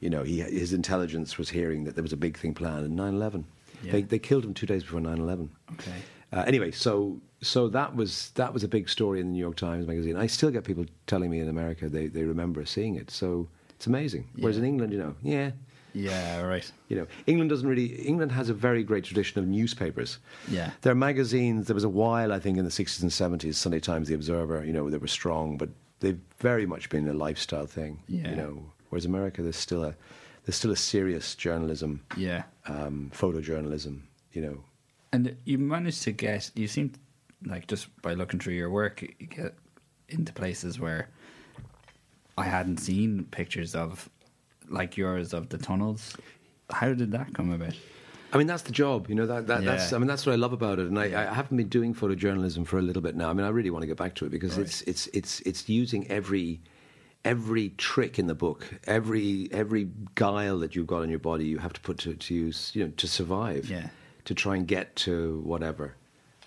you 0.00 0.10
know, 0.10 0.22
he, 0.22 0.40
his 0.40 0.72
intelligence 0.72 1.38
was 1.38 1.48
hearing 1.50 1.84
that 1.84 1.94
there 1.94 2.02
was 2.02 2.12
a 2.12 2.16
big 2.16 2.36
thing 2.38 2.54
planned 2.54 2.84
in 2.86 2.96
9/11. 2.96 3.44
Yeah. 3.82 3.92
They, 3.92 4.02
they 4.02 4.18
killed 4.18 4.44
him 4.44 4.52
two 4.54 4.66
days 4.66 4.82
before 4.82 5.00
9/11. 5.00 5.48
Okay. 5.72 5.92
Uh, 6.32 6.44
anyway, 6.46 6.70
so 6.70 7.20
so 7.42 7.68
that 7.68 7.94
was 7.96 8.30
that 8.34 8.52
was 8.52 8.62
a 8.64 8.68
big 8.68 8.88
story 8.88 9.20
in 9.20 9.26
the 9.26 9.32
New 9.32 9.40
York 9.40 9.56
Times 9.56 9.86
magazine. 9.86 10.16
I 10.16 10.26
still 10.26 10.50
get 10.50 10.64
people 10.64 10.84
telling 11.06 11.30
me 11.30 11.40
in 11.40 11.48
America 11.48 11.88
they, 11.88 12.06
they 12.08 12.24
remember 12.24 12.64
seeing 12.64 12.94
it. 12.96 13.10
So 13.10 13.48
it's 13.76 13.86
amazing. 13.86 14.28
Whereas 14.38 14.58
in 14.58 14.64
England, 14.64 14.92
you 14.92 14.98
know, 14.98 15.14
yeah, 15.22 15.50
Yeah, 15.92 16.42
right. 16.42 16.70
you 16.88 16.96
know, 16.96 17.06
England 17.26 17.50
doesn't 17.50 17.66
really. 17.68 17.86
England 18.06 18.30
has 18.32 18.48
a 18.48 18.54
very 18.54 18.84
great 18.84 19.04
tradition 19.04 19.40
of 19.40 19.48
newspapers. 19.48 20.18
Yeah. 20.48 20.70
there 20.82 20.92
are 20.92 21.02
magazines. 21.10 21.66
There 21.66 21.74
was 21.74 21.84
a 21.84 21.88
while, 21.88 22.32
I 22.32 22.38
think, 22.38 22.58
in 22.58 22.64
the 22.64 22.70
60s 22.70 23.02
and 23.02 23.10
70s, 23.10 23.54
Sunday 23.54 23.80
Times, 23.80 24.06
The 24.08 24.14
Observer. 24.14 24.64
You 24.64 24.72
know, 24.72 24.88
they 24.90 24.98
were 24.98 25.08
strong, 25.08 25.56
but 25.56 25.70
they've 26.00 26.20
very 26.38 26.66
much 26.66 26.90
been 26.90 27.08
a 27.08 27.12
lifestyle 27.14 27.66
thing. 27.66 27.98
Yeah. 28.06 28.30
You 28.30 28.36
know, 28.36 28.62
whereas 28.90 29.04
America, 29.06 29.42
there's 29.42 29.56
still 29.56 29.82
a 29.84 29.94
there's 30.44 30.56
still 30.56 30.70
a 30.72 30.76
serious 30.76 31.34
journalism, 31.34 32.02
Yeah. 32.16 32.44
um, 32.66 33.10
photojournalism. 33.14 34.02
You 34.32 34.42
know, 34.42 34.64
And 35.12 35.36
you 35.44 35.58
managed 35.58 36.02
to 36.04 36.12
get, 36.12 36.50
you 36.54 36.68
seem 36.68 36.92
like 37.44 37.66
just 37.66 37.88
by 38.02 38.14
looking 38.14 38.38
through 38.38 38.54
your 38.54 38.70
work, 38.70 39.02
you 39.02 39.26
get 39.26 39.54
into 40.08 40.32
places 40.32 40.78
where 40.78 41.08
I 42.38 42.44
hadn't 42.44 42.78
seen 42.78 43.24
pictures 43.30 43.74
of, 43.74 44.08
like 44.68 44.96
yours, 44.96 45.34
of 45.34 45.48
the 45.48 45.58
tunnels. 45.58 46.16
How 46.70 46.94
did 46.94 47.10
that 47.12 47.34
come 47.34 47.50
about? 47.52 47.74
I 48.32 48.38
mean, 48.38 48.46
that's 48.46 48.62
the 48.62 48.70
job. 48.72 49.08
You 49.08 49.16
know, 49.16 49.26
that, 49.26 49.48
that 49.48 49.64
that's. 49.64 49.92
I 49.92 49.98
mean, 49.98 50.06
that's 50.06 50.24
what 50.24 50.32
I 50.32 50.36
love 50.36 50.52
about 50.52 50.78
it. 50.78 50.86
And 50.86 50.98
I, 50.98 51.06
I 51.28 51.34
haven't 51.34 51.56
been 51.56 51.68
doing 51.68 51.92
photojournalism 51.94 52.64
for 52.66 52.78
a 52.78 52.82
little 52.82 53.02
bit 53.02 53.16
now. 53.16 53.28
I 53.28 53.32
mean, 53.32 53.44
I 53.44 53.48
really 53.50 53.70
want 53.70 53.82
to 53.82 53.88
get 53.88 53.96
back 53.96 54.14
to 54.16 54.26
it 54.26 54.30
because 54.30 54.56
Right. 54.56 54.66
it's 54.66 54.82
it's 54.82 55.08
it's 55.08 55.40
it's 55.40 55.68
using 55.68 56.06
every 56.08 56.60
every 57.24 57.70
trick 57.70 58.18
in 58.18 58.26
the 58.26 58.34
book, 58.34 58.66
every 58.86 59.48
every 59.52 59.88
guile 60.14 60.58
that 60.60 60.74
you've 60.74 60.86
got 60.86 61.02
in 61.02 61.10
your 61.10 61.18
body, 61.18 61.46
you 61.46 61.58
have 61.58 61.72
to 61.74 61.80
put 61.80 61.98
to, 61.98 62.14
to 62.14 62.34
use, 62.34 62.70
you 62.74 62.84
know, 62.84 62.92
to 62.96 63.06
survive. 63.06 63.68
Yeah. 63.70 63.88
To 64.26 64.34
try 64.34 64.56
and 64.56 64.66
get 64.68 64.94
to 64.96 65.40
whatever. 65.44 65.94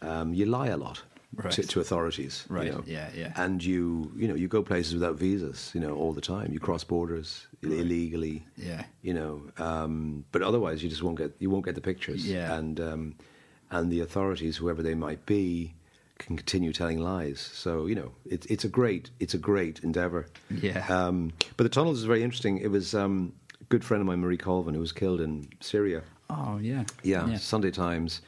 Um, 0.01 0.33
you 0.33 0.45
lie 0.45 0.67
a 0.67 0.77
lot 0.77 1.01
Right. 1.35 1.51
to, 1.53 1.63
to 1.63 1.79
authorities. 1.79 2.45
you 2.47 2.55
Right, 2.55 2.71
know. 2.71 2.83
yeah, 2.85 3.09
yeah. 3.15 3.33
And 3.35 3.63
you 3.63 4.11
you 4.15 4.27
know 4.27 4.35
you 4.35 4.47
go 4.47 4.61
places 4.61 4.93
without 4.93 5.15
visas. 5.15 5.71
You 5.73 5.81
know 5.81 5.95
all 5.95 6.13
the 6.13 6.21
time. 6.21 6.53
You 6.53 6.59
cross 6.59 6.83
borders 6.83 7.47
illegally 7.63 8.43
Yeah. 8.55 8.83
you 9.01 9.13
know. 9.15 9.41
Um, 9.57 10.25
but 10.31 10.41
otherwise, 10.43 10.83
you 10.83 10.89
just 10.89 11.01
won't 11.03 11.17
get 11.17 11.31
you 11.39 11.49
won't 11.49 11.65
get 11.65 11.73
the 11.75 11.81
pictures. 11.81 12.25
Yeah. 12.29 12.53
And 12.57 12.79
um, 12.79 13.15
and 13.71 13.91
the 13.91 14.01
authorities, 14.01 14.57
whoever 14.57 14.83
they 14.83 14.93
might 14.95 15.25
be, 15.25 15.73
can 16.19 16.37
continue 16.37 16.73
telling 16.73 16.99
lies. 16.99 17.39
So 17.39 17.85
you 17.85 17.95
know, 17.95 18.11
it's 18.25 18.45
it's 18.47 18.63
a 18.63 18.69
great 18.69 19.09
it's 19.19 19.33
a 19.33 19.37
great 19.37 19.79
endeavor. 19.79 20.27
Yeah. 20.49 20.85
Um, 20.87 21.33
but 21.57 21.63
the 21.63 21.69
tunnels 21.69 21.99
is 21.99 22.05
very 22.05 22.23
interesting. 22.23 22.57
It 22.57 22.69
was 22.69 22.93
um, 22.93 23.33
a 23.59 23.63
good 23.65 23.83
friend 23.83 24.01
of 24.01 24.07
mine, 24.07 24.19
Marie 24.19 24.37
Colvin, 24.37 24.73
who 24.73 24.79
was 24.79 24.91
killed 24.91 25.21
in 25.21 25.49
Syria. 25.59 26.03
Oh 26.29 26.57
yeah. 26.61 26.83
Yeah, 27.03 27.37
Sunday 27.37 27.71
Times. 27.71 28.21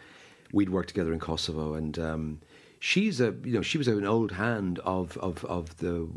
We'd 0.51 0.69
worked 0.69 0.89
together 0.89 1.11
in 1.11 1.19
Kosovo, 1.19 1.73
and 1.73 1.97
um, 1.99 2.41
she's 2.79 3.19
a 3.19 3.33
you 3.43 3.53
know 3.53 3.61
she 3.61 3.77
was 3.77 3.87
an 3.87 4.05
old 4.05 4.31
hand 4.31 4.79
of, 4.79 5.17
of, 5.17 5.43
of 5.45 5.75
the 5.77 6.07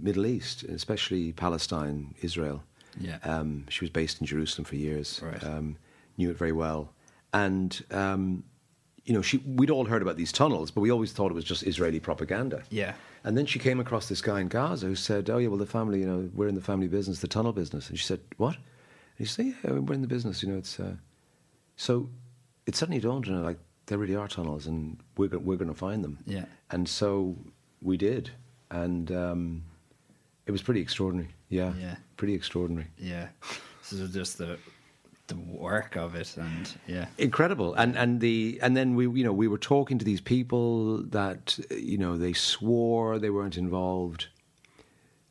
Middle 0.00 0.26
East, 0.26 0.62
especially 0.64 1.32
Palestine, 1.32 2.14
Israel. 2.22 2.62
Yeah. 2.98 3.18
Um, 3.24 3.66
she 3.68 3.84
was 3.84 3.90
based 3.90 4.20
in 4.20 4.26
Jerusalem 4.26 4.64
for 4.64 4.76
years. 4.76 5.20
Right. 5.22 5.42
Um, 5.42 5.76
knew 6.16 6.30
it 6.30 6.38
very 6.38 6.52
well, 6.52 6.92
and 7.32 7.84
um, 7.90 8.44
you 9.04 9.14
know 9.14 9.22
she 9.22 9.38
we'd 9.38 9.70
all 9.70 9.84
heard 9.84 10.02
about 10.02 10.16
these 10.16 10.32
tunnels, 10.32 10.70
but 10.70 10.80
we 10.80 10.90
always 10.90 11.12
thought 11.12 11.30
it 11.30 11.34
was 11.34 11.44
just 11.44 11.62
Israeli 11.62 12.00
propaganda. 12.00 12.62
Yeah. 12.70 12.94
And 13.24 13.36
then 13.36 13.46
she 13.46 13.58
came 13.58 13.80
across 13.80 14.08
this 14.08 14.20
guy 14.20 14.40
in 14.40 14.48
Gaza 14.48 14.86
who 14.86 14.94
said, 14.94 15.30
"Oh 15.30 15.38
yeah, 15.38 15.48
well 15.48 15.58
the 15.58 15.66
family, 15.66 16.00
you 16.00 16.06
know, 16.06 16.30
we're 16.34 16.48
in 16.48 16.54
the 16.54 16.60
family 16.60 16.88
business, 16.88 17.20
the 17.20 17.28
tunnel 17.28 17.52
business." 17.52 17.88
And 17.88 17.98
she 17.98 18.04
said, 18.04 18.20
"What?" 18.36 18.54
And 18.56 19.18
he 19.18 19.24
said, 19.24 19.46
"Yeah, 19.46 19.72
we're 19.72 19.94
in 19.94 20.02
the 20.02 20.08
business. 20.08 20.42
You 20.42 20.50
know, 20.50 20.58
it's." 20.58 20.78
Uh... 20.80 20.96
So 21.76 22.08
it 22.66 22.76
suddenly 22.76 23.00
dawned 23.00 23.26
on 23.28 23.34
her 23.34 23.40
like 23.40 23.58
there 23.86 23.98
really 23.98 24.16
are 24.16 24.28
tunnels, 24.28 24.66
and 24.66 24.98
we're 25.16 25.28
go- 25.28 25.38
we're 25.38 25.56
going 25.56 25.72
to 25.72 25.78
find 25.78 26.02
them. 26.02 26.18
Yeah. 26.26 26.46
And 26.70 26.88
so 26.88 27.36
we 27.82 27.96
did, 27.96 28.30
and 28.70 29.10
um, 29.12 29.64
it 30.46 30.52
was 30.52 30.62
pretty 30.62 30.80
extraordinary. 30.80 31.30
Yeah. 31.48 31.72
Yeah. 31.78 31.96
Pretty 32.16 32.34
extraordinary. 32.34 32.88
Yeah. 32.98 33.28
So 33.82 34.06
just 34.06 34.38
the 34.38 34.58
the 35.26 35.36
work 35.36 35.96
of 35.96 36.14
it 36.14 36.36
and 36.36 36.74
yeah. 36.86 37.06
incredible 37.16 37.72
and 37.74 37.96
and 37.96 38.20
the 38.20 38.58
and 38.62 38.76
then 38.76 38.94
we 38.94 39.04
you 39.08 39.24
know 39.24 39.32
we 39.32 39.48
were 39.48 39.58
talking 39.58 39.98
to 39.98 40.04
these 40.04 40.20
people 40.20 41.02
that 41.04 41.58
you 41.70 41.96
know 41.96 42.18
they 42.18 42.32
swore 42.34 43.18
they 43.18 43.30
weren't 43.30 43.56
involved 43.56 44.26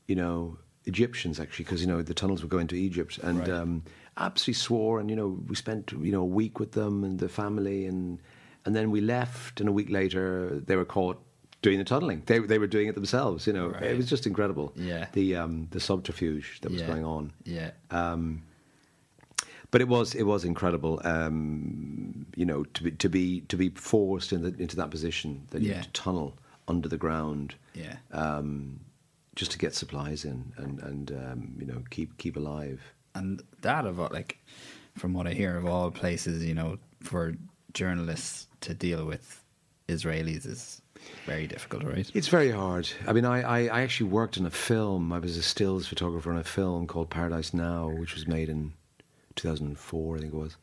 you 0.07 0.15
know 0.15 0.57
Egyptians 0.85 1.39
actually 1.39 1.65
because 1.65 1.81
you 1.81 1.87
know 1.87 2.01
the 2.01 2.13
tunnels 2.13 2.41
were 2.41 2.49
going 2.49 2.67
to 2.67 2.75
Egypt 2.77 3.19
and 3.19 3.39
Right. 3.39 3.49
um, 3.49 3.83
absolutely 4.17 4.53
swore 4.55 4.99
and 4.99 5.09
you 5.09 5.15
know 5.15 5.39
we 5.47 5.55
spent 5.55 5.91
you 5.91 6.11
know 6.11 6.21
a 6.21 6.25
week 6.41 6.59
with 6.59 6.71
them 6.73 7.03
and 7.03 7.19
the 7.19 7.29
family 7.29 7.85
and 7.85 8.19
and 8.65 8.75
then 8.75 8.89
we 8.91 8.99
left 9.01 9.59
and 9.59 9.69
a 9.69 9.71
week 9.71 9.89
later 9.89 10.59
they 10.65 10.75
were 10.75 10.85
caught 10.85 11.21
doing 11.61 11.77
the 11.77 11.85
tunneling 11.85 12.23
they 12.25 12.39
they 12.39 12.57
were 12.59 12.67
doing 12.67 12.87
it 12.87 12.95
themselves 12.95 13.45
you 13.47 13.53
know 13.53 13.67
Right. 13.69 13.83
it 13.83 13.97
was 13.97 14.09
just 14.09 14.25
incredible 14.27 14.73
Yeah. 14.75 15.05
the 15.13 15.35
um 15.35 15.67
the 15.71 15.79
subterfuge 15.79 16.59
that 16.61 16.71
was 16.71 16.81
Yeah. 16.81 16.87
going 16.87 17.05
on 17.05 17.31
Yeah. 17.45 17.71
But 19.73 19.81
it 19.81 19.87
was 19.87 20.13
it 20.13 20.23
was 20.33 20.45
incredible, 20.45 21.01
um, 21.03 22.27
you 22.35 22.45
know, 22.45 22.63
to 22.75 22.83
be 22.83 22.91
to 23.03 23.09
be 23.09 23.41
to 23.51 23.57
be 23.57 23.69
forced 23.69 24.31
in 24.31 24.39
the, 24.43 24.51
into 24.63 24.75
that 24.75 24.91
position 24.91 25.29
that 25.51 25.61
you 25.63 25.69
Yeah. 25.69 25.77
had 25.77 25.85
to 25.85 25.91
tunnel 26.03 26.29
under 26.67 26.87
the 26.87 26.97
ground, 27.05 27.55
Yeah. 27.73 27.95
um, 28.11 28.79
just 29.35 29.51
to 29.53 29.57
get 29.57 29.73
supplies 29.73 30.25
in 30.25 30.53
and 30.57 30.79
and 30.89 31.11
um, 31.11 31.41
you 31.59 31.65
know 31.65 31.81
keep 31.89 32.09
keep 32.23 32.35
alive. 32.37 32.79
and 33.15 33.41
that 33.61 33.85
of 33.85 33.97
like 34.19 34.31
from 35.01 35.11
what 35.17 35.25
I 35.31 35.33
hear 35.41 35.57
of 35.57 35.65
all 35.65 35.89
places, 36.03 36.35
you 36.49 36.53
know, 36.59 36.77
for 37.01 37.33
journalists 37.73 38.47
to 38.65 38.71
deal 38.75 39.01
with 39.11 39.43
Israelis 39.87 40.45
is 40.45 40.81
very 41.25 41.47
difficult, 41.47 41.83
right? 41.83 42.07
It's 42.13 42.27
very 42.37 42.51
hard. 42.51 42.85
I 43.09 43.11
mean, 43.13 43.25
I, 43.25 43.37
I, 43.41 43.59
I 43.77 43.81
actually 43.85 44.09
worked 44.11 44.37
in 44.37 44.45
a 44.45 44.55
film. 44.69 45.11
I 45.11 45.19
was 45.19 45.35
a 45.37 45.41
stills 45.53 45.87
photographer 45.87 46.31
in 46.31 46.37
a 46.37 46.43
film 46.59 46.85
called 46.91 47.09
Paradise 47.09 47.51
Now, 47.55 47.89
which 48.01 48.13
was 48.13 48.27
made 48.27 48.49
in 48.49 48.73
2004, 49.35 50.15
I 50.15 50.19
think 50.19 50.33
it 50.33 50.37
was. 50.37 50.57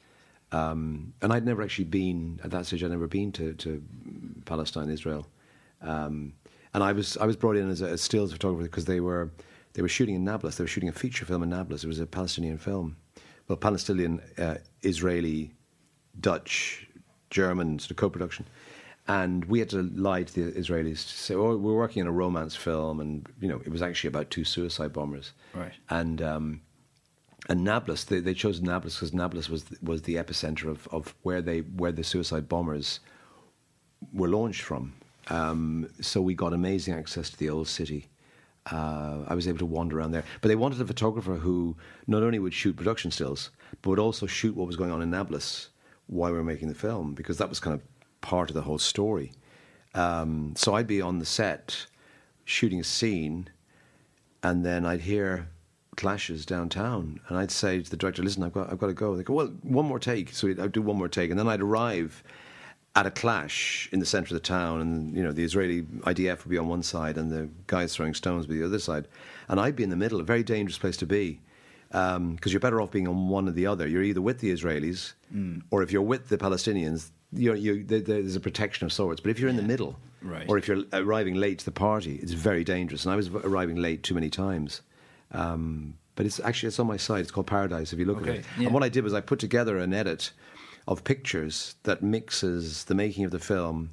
Um, 0.53 1.15
and 1.23 1.33
I'd 1.33 1.45
never 1.45 1.63
actually 1.63 1.85
been 1.85 2.41
at 2.43 2.51
that 2.51 2.67
stage. 2.67 2.83
I'd 2.83 2.91
never 2.91 3.07
been 3.07 3.33
to, 3.33 3.55
to 3.55 3.83
Palestine, 4.45 4.91
Israel. 4.91 5.27
Um, 5.81 6.33
and 6.75 6.83
I 6.83 6.93
was 6.93 7.17
I 7.17 7.27
was 7.27 7.37
brought 7.37 7.57
in 7.57 7.71
as 7.71 7.81
a, 7.81 7.97
stills 7.99 8.33
photographer 8.33 8.65
because 8.65 8.85
they 8.85 9.01
were 9.01 9.31
they 9.75 9.83
were 9.83 9.89
shooting 9.89 10.15
in 10.15 10.25
Nablus. 10.25 10.57
They 10.57 10.65
were 10.65 10.69
shooting 10.69 10.89
a 10.89 10.93
feature 10.93 11.25
film 11.25 11.43
in 11.43 11.51
Nablus. 11.51 11.85
It 11.85 11.89
was 11.89 12.01
a 12.01 12.07
Palestinian 12.07 12.59
film, 12.59 12.97
well, 13.49 13.57
Palestinian, 13.57 14.21
uh, 14.39 14.57
Israeli, 14.83 15.53
Dutch, 16.21 16.89
German 17.31 17.79
sort 17.79 17.93
of 17.93 17.97
co-production. 17.97 18.47
And 19.09 19.45
we 19.47 19.59
had 19.59 19.71
to 19.71 19.83
lie 19.83 20.23
to 20.23 20.33
the 20.33 20.53
Israelis 20.53 21.03
to 21.09 21.19
say, 21.19 21.35
"Oh, 21.35 21.57
we're 21.57 21.75
working 21.75 22.03
on 22.03 22.09
a 22.09 22.13
romance 22.13 22.55
film," 22.55 23.01
and 23.01 23.27
you 23.41 23.49
know, 23.49 23.61
it 23.65 23.71
was 23.71 23.83
actually 23.83 24.09
about 24.09 24.31
two 24.31 24.45
suicide 24.45 24.93
bombers. 24.93 25.33
Right. 25.53 25.73
And 25.89 26.23
um, 26.23 26.61
and 27.49 27.65
Nablus, 27.65 28.05
they, 28.05 28.21
they 28.21 28.35
chose 28.35 28.61
Nablus 28.61 28.97
because 28.97 29.15
Nablus 29.15 29.49
was 29.49 29.65
was 29.83 30.03
the 30.03 30.17
epicenter 30.17 30.67
of, 30.67 30.87
of 30.93 31.15
where 31.23 31.43
they 31.43 31.61
where 31.61 31.93
the 31.93 32.05
suicide 32.05 32.49
bombers 32.49 33.01
were 34.13 34.29
launched 34.29 34.63
from. 34.63 34.93
Um, 35.29 35.89
so 36.01 36.21
we 36.21 36.35
got 36.35 36.53
amazing 36.53 36.95
access 36.95 37.31
to 37.31 37.37
the 37.37 37.51
old 37.51 37.69
city. 37.69 38.09
Uh, 38.71 39.25
I 39.27 39.35
was 39.35 39.49
able 39.49 39.59
to 39.59 39.67
wander 39.67 39.99
around 39.99 40.13
there, 40.13 40.25
but 40.41 40.49
they 40.49 40.57
wanted 40.57 40.81
a 40.81 40.87
photographer 40.87 41.37
who 41.37 41.77
not 42.07 42.23
only 42.23 42.39
would 42.39 42.53
shoot 42.55 42.77
production 42.77 43.11
stills, 43.11 43.51
but 43.81 43.91
would 43.91 43.99
also 43.99 44.27
shoot 44.27 44.55
what 44.55 44.67
was 44.67 44.77
going 44.77 44.91
on 44.91 45.03
in 45.03 45.11
Nablus 45.11 45.71
while 46.07 46.31
we 46.31 46.37
were 46.37 46.45
making 46.45 46.69
the 46.69 46.75
film, 46.75 47.15
because 47.15 47.39
that 47.39 47.49
was 47.49 47.61
kind 47.61 47.75
of 47.75 47.83
part 48.21 48.51
of 48.51 48.55
the 48.55 48.63
whole 48.63 48.79
story. 48.79 49.33
Um, 49.95 50.55
so 50.57 50.75
I'd 50.75 50.87
be 50.87 51.01
on 51.01 51.19
the 51.19 51.27
set 51.27 51.87
shooting 52.45 52.81
a 52.81 52.85
scene, 52.85 53.49
and 54.43 54.65
then 54.65 54.85
I'd 54.85 55.01
hear 55.01 55.49
clashes 56.01 56.45
downtown, 56.47 57.21
and 57.29 57.39
I'd 57.39 57.51
say 57.51 57.81
to 57.83 57.91
the 57.91 57.97
director, 57.97 58.23
"Listen, 58.23 58.43
I've 58.43 58.53
got, 58.53 58.73
I've 58.73 58.79
got 58.79 58.89
to 58.89 58.95
go." 58.95 59.17
They 59.17 59.23
go, 59.23 59.35
"Well, 59.35 59.53
one 59.63 59.87
more 59.87 59.99
take." 59.99 60.33
So 60.33 60.49
I'd 60.49 60.73
do 60.73 60.83
one 60.83 60.97
more 60.97 61.09
take, 61.09 61.31
and 61.31 61.39
then 61.39 61.49
I'd 61.49 61.61
arrive 61.61 62.23
at 62.97 63.07
a 63.07 63.11
clash 63.11 63.89
in 63.93 64.01
the 64.01 64.07
centre 64.07 64.35
of 64.35 64.43
the 64.43 64.47
town, 64.47 64.81
and 64.81 65.15
you 65.17 65.23
know 65.23 65.33
the 65.33 65.45
Israeli 65.45 65.83
IDF 65.83 66.45
would 66.45 66.51
be 66.51 66.59
on 66.59 66.69
one 66.69 66.83
side, 66.83 67.17
and 67.17 67.31
the 67.31 67.49
guys 67.67 67.95
throwing 67.95 68.15
stones 68.15 68.47
would 68.47 68.55
be 68.55 68.61
the 68.61 68.67
other 68.67 68.79
side, 68.79 69.07
and 69.49 69.61
I'd 69.61 69.77
be 69.77 69.85
in 69.85 69.91
the 69.91 69.97
middle, 70.05 70.21
a 70.21 70.25
very 70.25 70.43
dangerous 70.43 70.79
place 70.79 70.97
to 70.99 71.07
be, 71.07 71.41
um, 71.93 72.35
because 72.35 72.53
you're 72.53 72.61
better 72.61 72.81
off 72.81 72.91
being 72.91 73.07
on 73.07 73.29
one 73.29 73.49
or 73.49 73.53
the 73.53 73.67
other. 73.67 73.87
You're 73.87 74.03
either 74.03 74.23
with 74.23 74.41
the 74.41 74.51
Israelis, 74.53 75.13
mm. 75.35 75.63
or 75.71 75.83
if 75.83 75.93
you're 75.93 76.03
with 76.03 76.29
the 76.29 76.39
Palestinians, 76.39 77.11
you're, 77.33 77.57
you 77.57 77.85
there, 77.85 78.01
there's 78.01 78.37
a 78.37 78.41
protection 78.41 78.85
of 78.87 78.93
sorts. 78.93 79.21
But 79.21 79.31
if 79.31 79.39
you're 79.39 79.51
in 79.51 79.57
the 79.57 79.63
middle, 79.63 79.97
Right. 80.23 80.47
or 80.49 80.59
if 80.59 80.69
you're 80.69 80.85
arriving 80.93 81.35
late 81.35 81.61
to 81.61 81.65
the 81.65 81.71
party, 81.71 82.19
it's 82.23 82.33
very 82.33 82.65
dangerous. 82.65 83.05
And 83.05 83.13
I 83.13 83.17
was 83.17 83.29
arriving 83.29 83.77
late 83.77 84.03
too 84.03 84.15
many 84.15 84.31
times. 84.31 84.83
Um, 85.33 85.95
but 86.17 86.27
it's 86.27 86.41
actually 86.41 86.69
it's 86.69 86.79
on 86.79 86.87
my 86.87 86.97
site. 86.97 87.21
It's 87.21 87.31
called 87.31 87.47
Paradise. 87.47 87.93
If 87.93 87.99
you 87.99 88.05
look 88.05 88.19
Okay, 88.23 88.31
at 88.31 88.37
it, 88.39 88.45
yeah. 88.59 88.65
and 88.67 88.75
what 88.75 88.83
I 88.83 88.89
did 88.89 89.05
was 89.05 89.15
I 89.15 89.21
put 89.21 89.39
together 89.39 89.79
an 89.79 89.93
edit 89.95 90.33
of 90.89 91.05
pictures 91.05 91.77
that 91.85 92.03
mixes 92.03 92.85
the 92.85 92.95
making 92.95 93.25
of 93.25 93.31
the 93.31 93.39
film 93.39 93.91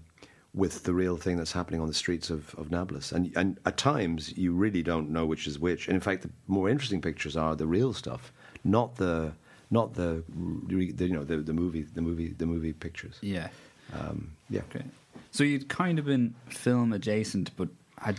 with 0.53 0.83
the 0.83 0.93
real 0.93 1.17
thing 1.17 1.37
that's 1.37 1.51
happening 1.51 1.79
on 1.79 1.87
the 1.87 1.93
streets 1.93 2.29
of, 2.31 2.55
of 2.55 2.71
Nablus. 2.71 3.11
And, 3.11 3.31
and 3.35 3.59
at 3.65 3.77
times 3.77 4.35
you 4.35 4.53
really 4.53 4.81
don't 4.81 5.09
know 5.11 5.25
which 5.25 5.45
is 5.45 5.59
which. 5.59 5.87
And 5.87 5.93
in 5.95 6.01
fact, 6.01 6.23
the 6.23 6.29
more 6.47 6.67
interesting 6.69 6.99
pictures 7.01 7.37
are 7.37 7.55
the 7.55 7.67
real 7.67 7.93
stuff, 7.93 8.33
not 8.63 8.95
the 8.95 9.33
not 9.69 9.93
the, 9.93 10.23
the 10.67 11.05
you 11.05 11.13
know 11.13 11.23
the, 11.23 11.37
the 11.37 11.53
movie 11.53 11.83
the 11.83 12.01
movie 12.01 12.29
the 12.37 12.45
movie 12.45 12.73
pictures. 12.73 13.17
Yeah. 13.21 13.49
Um, 13.93 14.31
yeah. 14.49 14.61
Okay. 14.73 14.85
So 15.31 15.43
you'd 15.43 15.69
kind 15.69 15.99
of 15.99 16.05
been 16.05 16.33
film 16.49 16.93
adjacent, 16.93 17.51
but 17.57 17.69
had, 17.99 18.17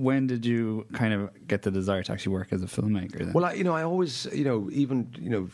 when 0.00 0.26
did 0.26 0.46
you 0.46 0.86
kind 0.94 1.12
of 1.12 1.30
get 1.46 1.60
the 1.60 1.70
desire 1.70 2.02
to 2.02 2.12
actually 2.12 2.32
work 2.32 2.52
as 2.52 2.62
a 2.62 2.66
filmmaker? 2.66 3.18
Then? 3.18 3.32
Well, 3.34 3.44
I, 3.44 3.52
you 3.52 3.64
know, 3.64 3.74
I 3.74 3.82
always, 3.82 4.26
you 4.32 4.44
know, 4.44 4.70
even 4.72 5.14
you 5.18 5.28
know, 5.28 5.48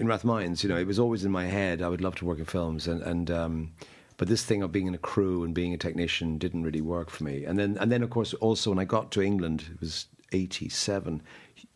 in 0.00 0.08
Rathmines, 0.08 0.64
you 0.64 0.68
know, 0.68 0.76
it 0.76 0.86
was 0.86 0.98
always 0.98 1.24
in 1.24 1.30
my 1.30 1.46
head. 1.46 1.82
I 1.82 1.88
would 1.88 2.00
love 2.00 2.16
to 2.16 2.24
work 2.24 2.38
in 2.38 2.44
films, 2.46 2.88
and 2.88 3.00
and 3.02 3.30
um, 3.30 3.72
but 4.16 4.26
this 4.26 4.44
thing 4.44 4.62
of 4.62 4.72
being 4.72 4.88
in 4.88 4.94
a 4.94 4.98
crew 4.98 5.44
and 5.44 5.54
being 5.54 5.72
a 5.72 5.78
technician 5.78 6.36
didn't 6.36 6.64
really 6.64 6.80
work 6.80 7.10
for 7.10 7.22
me. 7.22 7.44
And 7.44 7.58
then 7.58 7.78
and 7.78 7.92
then 7.92 8.02
of 8.02 8.10
course 8.10 8.34
also 8.34 8.70
when 8.70 8.80
I 8.80 8.84
got 8.84 9.12
to 9.12 9.22
England, 9.22 9.64
it 9.72 9.80
was 9.80 10.06
'87, 10.32 11.22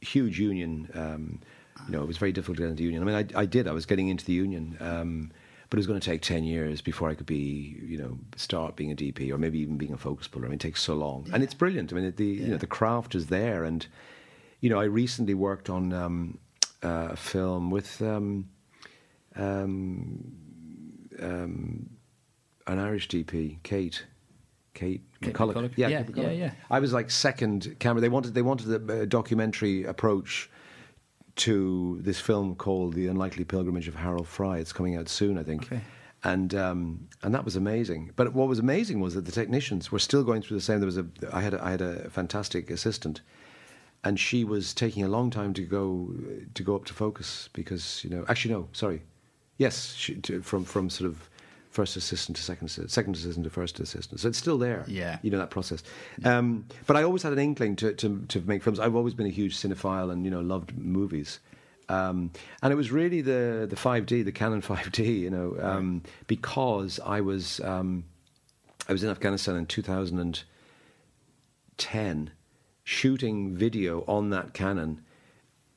huge 0.01 0.41
union. 0.41 0.91
Um, 0.95 1.41
you 1.87 1.93
know, 1.93 2.03
it 2.03 2.09
was 2.09 2.19
very 2.19 2.33
difficult 2.33 2.57
to 2.57 2.63
get 2.65 2.71
into 2.71 2.79
the 2.79 2.85
union. 2.85 3.03
I 3.03 3.07
mean, 3.07 3.33
I, 3.37 3.41
I 3.43 3.47
did. 3.47 3.69
I 3.69 3.73
was 3.73 3.87
getting 3.87 4.09
into 4.09 4.25
the 4.25 4.35
union. 4.35 4.77
Um, 4.81 5.31
but 5.71 5.79
it 5.79 5.81
was 5.81 5.87
going 5.87 6.01
to 6.01 6.05
take 6.05 6.21
10 6.21 6.43
years 6.43 6.81
before 6.83 7.09
I 7.09 7.15
could 7.15 7.27
be, 7.27 7.79
you 7.81 7.97
know, 7.97 8.19
start 8.37 8.75
being 8.75 8.91
a 8.91 8.97
DP 8.97 9.31
or 9.33 9.39
maybe 9.39 9.61
even 9.61 9.77
being 9.77 9.93
a 9.93 9.97
focus 9.97 10.27
puller. 10.27 10.47
I 10.47 10.49
mean, 10.49 10.57
it 10.57 10.61
takes 10.61 10.83
so 10.83 10.95
long. 10.95 11.29
And 11.33 11.45
it's 11.45 11.55
brilliant. 11.55 11.93
I 11.93 11.97
mean, 11.97 12.13
the, 12.17 12.27
you 12.27 12.49
know, 12.49 12.57
the 12.57 12.67
craft 12.67 13.15
is 13.15 13.27
there. 13.29 13.63
And, 13.63 13.87
you 14.61 14.69
know, 14.69 14.81
I 14.81 14.85
recently 14.85 15.35
worked 15.35 15.71
on 15.71 15.93
um, 15.93 16.39
uh, 16.83 17.11
a 17.13 17.17
film 17.17 17.71
with 17.71 18.03
um, 18.03 18.49
um, 19.37 20.33
um, 21.21 21.91
an 22.67 22.79
Irish 22.79 23.09
DP, 23.09 23.59
Kate. 23.63 24.05
Kate, 24.75 25.03
Kate 25.21 25.35
McCullough. 25.35 25.55
McCullough? 25.55 25.73
Yeah, 25.77 25.89
Yeah, 25.89 26.03
Kate 26.03 26.17
yeah, 26.17 26.25
McCullough. 26.25 26.39
yeah. 26.39 26.51
I 26.71 26.81
was 26.81 26.93
like 26.93 27.11
second 27.11 27.77
camera. 27.81 28.01
They 28.01 28.09
wanted 28.09 28.35
they 28.35 28.43
wanted 28.43 28.91
a 28.91 29.07
documentary 29.07 29.85
approach 29.85 30.49
to 31.37 31.99
this 32.01 32.21
film 32.21 32.55
called 32.55 32.95
The 32.95 33.07
Unlikely 33.07 33.45
Pilgrimage 33.45 33.89
of 33.89 33.95
Harold 33.95 34.29
Fry. 34.29 34.59
It's 34.59 34.73
coming 34.73 34.97
out 34.97 35.09
soon, 35.09 35.39
I 35.39 35.43
think. 35.43 35.65
Okay. 35.65 35.81
And 36.23 36.55
um, 36.55 37.09
and 37.23 37.35
that 37.35 37.47
was 37.47 37.57
amazing. 37.57 38.13
But 38.15 38.35
what 38.35 38.47
was 38.47 38.59
amazing 38.59 39.01
was 39.01 39.15
that 39.15 39.25
the 39.25 39.33
technicians 39.33 39.91
were 39.91 39.99
still 39.99 40.23
going 40.23 40.43
through 40.43 40.59
the 40.59 40.63
same. 40.63 40.79
There 40.79 40.87
was 40.87 40.99
a 40.99 41.07
I 41.33 41.41
had 41.41 41.55
a, 41.55 41.65
I 41.65 41.71
had 41.71 41.81
a 41.81 42.11
fantastic 42.11 42.71
assistant, 42.71 43.23
and 44.05 44.21
she 44.21 44.45
was 44.45 44.75
taking 44.75 45.03
a 45.03 45.09
long 45.09 45.31
time 45.31 45.55
to 45.55 45.63
go 45.63 46.13
to 46.53 46.63
go 46.63 46.77
up 46.77 46.85
to 46.87 46.93
focus 46.93 47.49
because 47.55 48.05
you 48.05 48.11
know 48.11 48.27
actually 48.29 48.53
no 48.53 48.69
sorry, 48.73 49.01
yes 49.57 49.95
she, 49.95 50.17
to, 50.17 50.43
from 50.43 50.63
from 50.65 50.91
sort 50.91 51.09
of 51.09 51.30
first 51.71 51.97
assistant 51.97 52.37
to 52.37 52.43
second 52.43 52.67
assistant, 52.67 52.91
second 52.91 53.17
assistant 53.17 53.45
to 53.45 53.51
first 53.51 53.81
assistant. 53.81 54.21
So 54.21 54.29
it's 54.29 54.37
still 54.39 54.59
there. 54.59 54.85
Yeah. 54.87 55.19
you 55.23 55.31
know 55.31 55.39
that 55.39 55.49
process. 55.51 55.83
Um, 56.25 56.67
but 56.87 56.97
I 56.97 57.03
always 57.05 57.23
had 57.23 57.33
an 57.33 57.39
inkling 57.39 57.77
to, 57.77 57.95
to 57.95 58.25
to 58.29 58.41
make 58.43 58.63
films. 58.63 58.79
I've 58.81 58.97
always 58.97 59.15
been 59.15 59.27
a 59.27 59.31
huge 59.31 59.57
cinephile 59.57 60.11
and 60.13 60.25
you 60.25 60.31
know 60.31 60.41
loved 60.41 60.77
movies. 60.77 61.41
Um, 61.89 62.31
and 62.63 62.73
it 62.73 62.77
was 62.77 62.91
really 62.93 63.21
the 63.21 63.67
the 63.69 63.77
5D, 63.77 64.25
the 64.25 64.33
Canon 64.33 64.63
5D, 64.71 65.21
you 65.21 65.31
know, 65.31 65.57
um, 65.61 66.03
because 66.27 66.99
I 67.05 67.21
was 67.21 67.61
um, 67.61 68.05
I 68.89 68.93
was 68.93 69.03
in 69.05 69.11
Afghanistan 69.11 69.57
in 69.57 69.67
2010, 69.67 72.31
shooting 72.85 73.55
video 73.57 74.05
on 74.07 74.31
that 74.31 74.55
Canon 74.55 75.03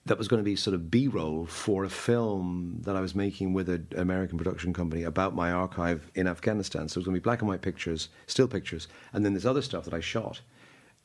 that 0.05 0.17
was 0.17 0.27
going 0.27 0.39
to 0.39 0.43
be 0.43 0.55
sort 0.55 0.73
of 0.73 0.91
B-roll 0.91 1.45
for 1.45 1.85
a 1.85 1.89
film 1.89 2.81
that 2.81 2.95
I 2.95 3.01
was 3.01 3.15
making 3.15 3.53
with 3.53 3.69
an 3.69 3.87
American 3.95 4.37
production 4.37 4.73
company 4.73 5.03
about 5.03 5.33
my 5.33 5.51
archive 5.51 6.11
in 6.15 6.27
Afghanistan. 6.27 6.89
So 6.89 6.97
it 6.97 7.01
was 7.01 7.05
going 7.05 7.15
to 7.15 7.21
be 7.21 7.23
black 7.23 7.39
and 7.39 7.47
white 7.47 7.61
pictures, 7.61 8.09
still 8.27 8.47
pictures, 8.47 8.89
and 9.13 9.23
then 9.23 9.33
this 9.33 9.45
other 9.45 9.61
stuff 9.61 9.85
that 9.85 9.93
I 9.93 10.01
shot 10.01 10.41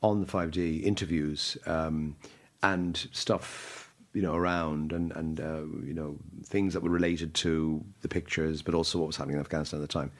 on 0.03 0.19
the 0.21 0.27
5D, 0.27 0.83
interviews 0.83 1.57
um, 1.65 2.15
and 2.61 3.07
stuff, 3.11 3.93
you 4.13 4.21
know, 4.21 4.35
around 4.35 4.91
and 4.91 5.11
and 5.13 5.39
uh, 5.39 5.61
you 5.85 5.93
know 5.93 6.17
things 6.43 6.73
that 6.73 6.81
were 6.81 6.89
related 6.89 7.33
to 7.35 7.83
the 8.01 8.07
pictures, 8.07 8.61
but 8.61 8.73
also 8.73 8.99
what 8.99 9.07
was 9.07 9.17
happening 9.17 9.35
in 9.35 9.41
Afghanistan 9.41 9.79
at 9.79 9.87
the 9.87 9.93
time. 9.93 10.11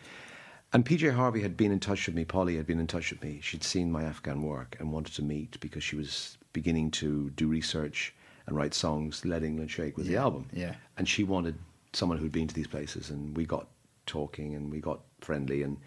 And 0.72 0.86
PJ 0.86 1.14
Harvey 1.14 1.42
had 1.42 1.58
been 1.58 1.72
in 1.72 1.80
touch 1.80 2.06
with 2.06 2.16
me. 2.16 2.24
Polly 2.24 2.56
had 2.56 2.68
been 2.68 2.80
in 2.80 2.88
touch 2.88 3.12
with 3.12 3.24
me. 3.24 3.40
She'd 3.42 3.64
seen 3.64 3.92
my 3.92 4.04
Afghan 4.04 4.44
work 4.44 4.78
and 4.80 4.92
wanted 4.92 5.16
to 5.16 5.24
meet 5.24 5.60
because 5.60 5.84
she 5.84 5.96
was 5.96 6.38
beginning 6.54 6.92
to 6.92 7.32
do 7.32 7.48
research 7.48 8.14
and 8.50 8.58
write 8.58 8.74
songs. 8.74 9.24
Let 9.26 9.44
England 9.44 9.72
Shake 9.72 9.98
was 9.98 10.08
the 10.08 10.18
album. 10.18 10.48
yeah. 10.54 10.76
And 10.98 11.08
she 11.08 11.24
wanted 11.24 11.56
someone 11.94 12.18
who'd 12.18 12.32
been 12.32 12.48
to 12.48 12.54
these 12.56 12.68
places, 12.68 13.10
and 13.10 13.36
we 13.38 13.46
got 13.46 13.68
talking 14.06 14.56
and 14.56 14.72
we 14.72 14.80
got 14.80 15.00
friendly. 15.22 15.64
And 15.64 15.78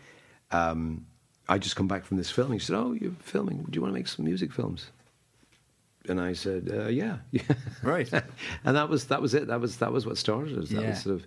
um, 0.51 1.07
I 1.49 1.59
just 1.59 1.77
come 1.77 1.89
back 1.89 2.05
from 2.05 2.17
this 2.17 2.31
filming. 2.31 2.59
She 2.59 2.67
said, 2.67 2.77
"Oh, 2.77 2.93
you're 2.93 3.13
filming. 3.21 3.65
Do 3.69 3.77
you 3.77 3.83
want 3.83 3.93
to 3.93 3.99
make 3.99 4.09
some 4.09 4.25
music 4.25 4.53
films?" 4.53 4.87
And 6.09 6.21
I 6.21 6.33
said, 6.33 6.71
uh, 6.73 6.89
"Yeah, 6.89 7.19
yeah." 7.31 7.43
Right. 7.83 8.11
and 8.65 8.77
that 8.77 8.89
was 8.89 9.07
that 9.07 9.21
was 9.23 9.35
it. 9.35 9.47
That 9.49 9.61
was 9.61 9.77
that 9.79 9.93
was 9.93 10.07
what 10.07 10.19
started 10.19 10.59
us. 10.59 10.71
That 10.71 10.83
Yeah. 10.83 10.89
was 10.91 11.03
sort 11.03 11.15
of 11.17 11.27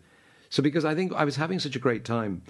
so 0.50 0.62
because 0.64 0.86
I 0.86 0.96
think 0.96 1.14
I 1.14 1.26
was 1.26 1.36
having 1.36 1.60
such 1.60 1.76
a 1.76 1.80
great 1.80 2.04
time 2.06 2.42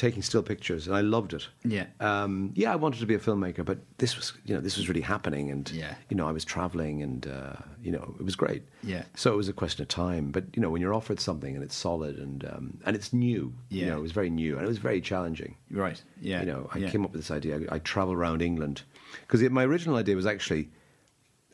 taking 0.00 0.22
still 0.22 0.42
pictures, 0.42 0.86
and 0.88 0.96
I 0.96 1.02
loved 1.02 1.34
it. 1.34 1.46
Yeah. 1.62 1.86
Um, 2.00 2.52
yeah, 2.54 2.72
I 2.72 2.76
wanted 2.76 3.00
to 3.00 3.06
be 3.06 3.14
a 3.14 3.18
filmmaker, 3.18 3.64
but 3.64 3.78
this 3.98 4.16
was 4.16 4.32
you 4.46 4.54
know 4.54 4.60
this 4.60 4.76
was 4.78 4.88
really 4.88 5.02
happening, 5.02 5.50
and 5.50 5.70
Yeah. 5.70 5.94
you 6.08 6.16
know 6.16 6.26
I 6.26 6.32
was 6.32 6.44
traveling, 6.44 7.02
and 7.02 7.26
uh, 7.26 7.56
you 7.82 7.92
know 7.92 8.14
it 8.18 8.24
was 8.24 8.34
great. 8.34 8.62
Yeah. 8.82 9.04
So 9.14 9.32
it 9.34 9.36
was 9.36 9.48
a 9.48 9.52
question 9.52 9.82
of 9.82 9.88
time, 9.88 10.30
but 10.30 10.44
you 10.54 10.62
know 10.62 10.70
when 10.70 10.80
you're 10.80 10.94
offered 10.94 11.20
something 11.20 11.54
and 11.54 11.62
it's 11.62 11.76
solid 11.76 12.18
and 12.18 12.44
um, 12.52 12.78
and 12.86 12.96
it's 12.96 13.12
new, 13.12 13.52
you 13.68 13.86
know 13.86 13.98
it 13.98 14.02
was 14.02 14.12
very 14.12 14.30
new 14.30 14.56
and 14.56 14.64
it 14.64 14.68
was 14.68 14.78
very 14.78 15.00
challenging. 15.00 15.56
Right. 15.70 16.02
Yeah. 16.20 16.40
You 16.40 16.46
know, 16.46 16.70
I 16.74 16.78
yeah. 16.78 16.90
came 16.90 17.04
up 17.04 17.12
with 17.12 17.20
this 17.20 17.30
idea. 17.30 17.60
I, 17.70 17.76
I 17.76 17.78
travel 17.80 18.14
around 18.14 18.40
England 18.42 18.82
because 19.22 19.42
my 19.50 19.64
original 19.64 19.96
idea 19.96 20.16
was 20.16 20.26
actually, 20.26 20.70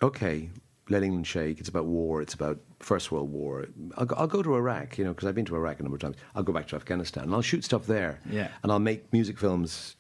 okay, 0.03 0.51
let 0.88 1.03
England 1.03 1.27
shake. 1.27 1.59
It's 1.61 1.68
about 1.68 1.87
war. 1.87 2.22
It's 2.22 2.35
about 2.35 2.59
First 2.81 3.11
World 3.11 3.31
War. 3.33 3.66
I'll, 3.96 4.07
go- 4.07 4.16
I'll 4.16 4.27
go 4.27 4.42
to 4.42 4.55
Iraq, 4.55 4.99
you 4.99 5.05
know, 5.05 5.12
because 5.12 5.27
I've 5.29 5.35
been 5.35 5.44
to 5.46 5.57
Iraq 5.57 5.81
a 5.81 5.83
number 5.83 5.96
of 5.96 6.01
times. 6.03 6.16
I'll 6.35 6.42
go 6.44 6.53
back 6.53 6.68
to 6.68 6.77
Afghanistan 6.77 7.25
and 7.25 7.35
I'll 7.35 7.42
shoot 7.42 7.64
stuff 7.64 7.87
there. 7.87 8.20
Yeah. 8.31 8.49
And 8.62 8.70
I'll 8.70 8.79
make 8.79 9.12
music 9.12 9.38
films, 9.38 9.96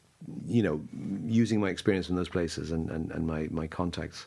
you 0.46 0.62
know, 0.62 0.80
using 1.26 1.60
my 1.60 1.70
experience 1.70 2.08
in 2.08 2.16
those 2.16 2.28
places 2.28 2.70
and, 2.70 2.88
and, 2.90 3.10
and 3.10 3.26
my, 3.26 3.48
my 3.50 3.66
contacts. 3.66 4.26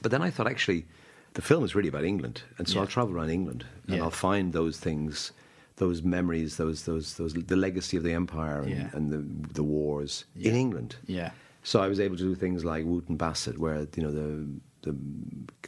But 0.00 0.10
then 0.10 0.22
I 0.22 0.30
thought, 0.30 0.48
actually, 0.48 0.86
the 1.34 1.42
film 1.42 1.64
is 1.64 1.74
really 1.74 1.88
about 1.88 2.04
England, 2.04 2.42
and 2.58 2.68
so 2.68 2.74
Yeah. 2.74 2.80
I'll 2.82 2.86
travel 2.88 3.14
around 3.14 3.30
England 3.30 3.64
and 3.86 3.96
Yeah. 3.96 4.02
I'll 4.02 4.10
find 4.10 4.52
those 4.52 4.78
things, 4.78 5.32
those 5.76 6.02
memories, 6.02 6.56
those 6.56 6.84
those 6.84 7.14
those 7.14 7.32
the 7.34 7.56
legacy 7.56 7.96
of 7.96 8.02
the 8.02 8.12
empire 8.12 8.60
and, 8.62 8.70
Yeah. 8.70 8.90
and 8.92 9.10
the 9.12 9.52
the 9.54 9.62
wars 9.62 10.24
in 10.34 10.54
England. 10.54 10.96
Yeah. 11.06 11.30
So 11.62 11.80
I 11.80 11.88
was 11.88 12.00
able 12.00 12.16
to 12.16 12.22
do 12.24 12.34
things 12.34 12.64
like 12.64 12.84
Wootton 12.84 13.16
Bassett, 13.16 13.58
where 13.58 13.86
you 13.96 14.02
know 14.02 14.10
the 14.12 14.46
the 14.82 14.94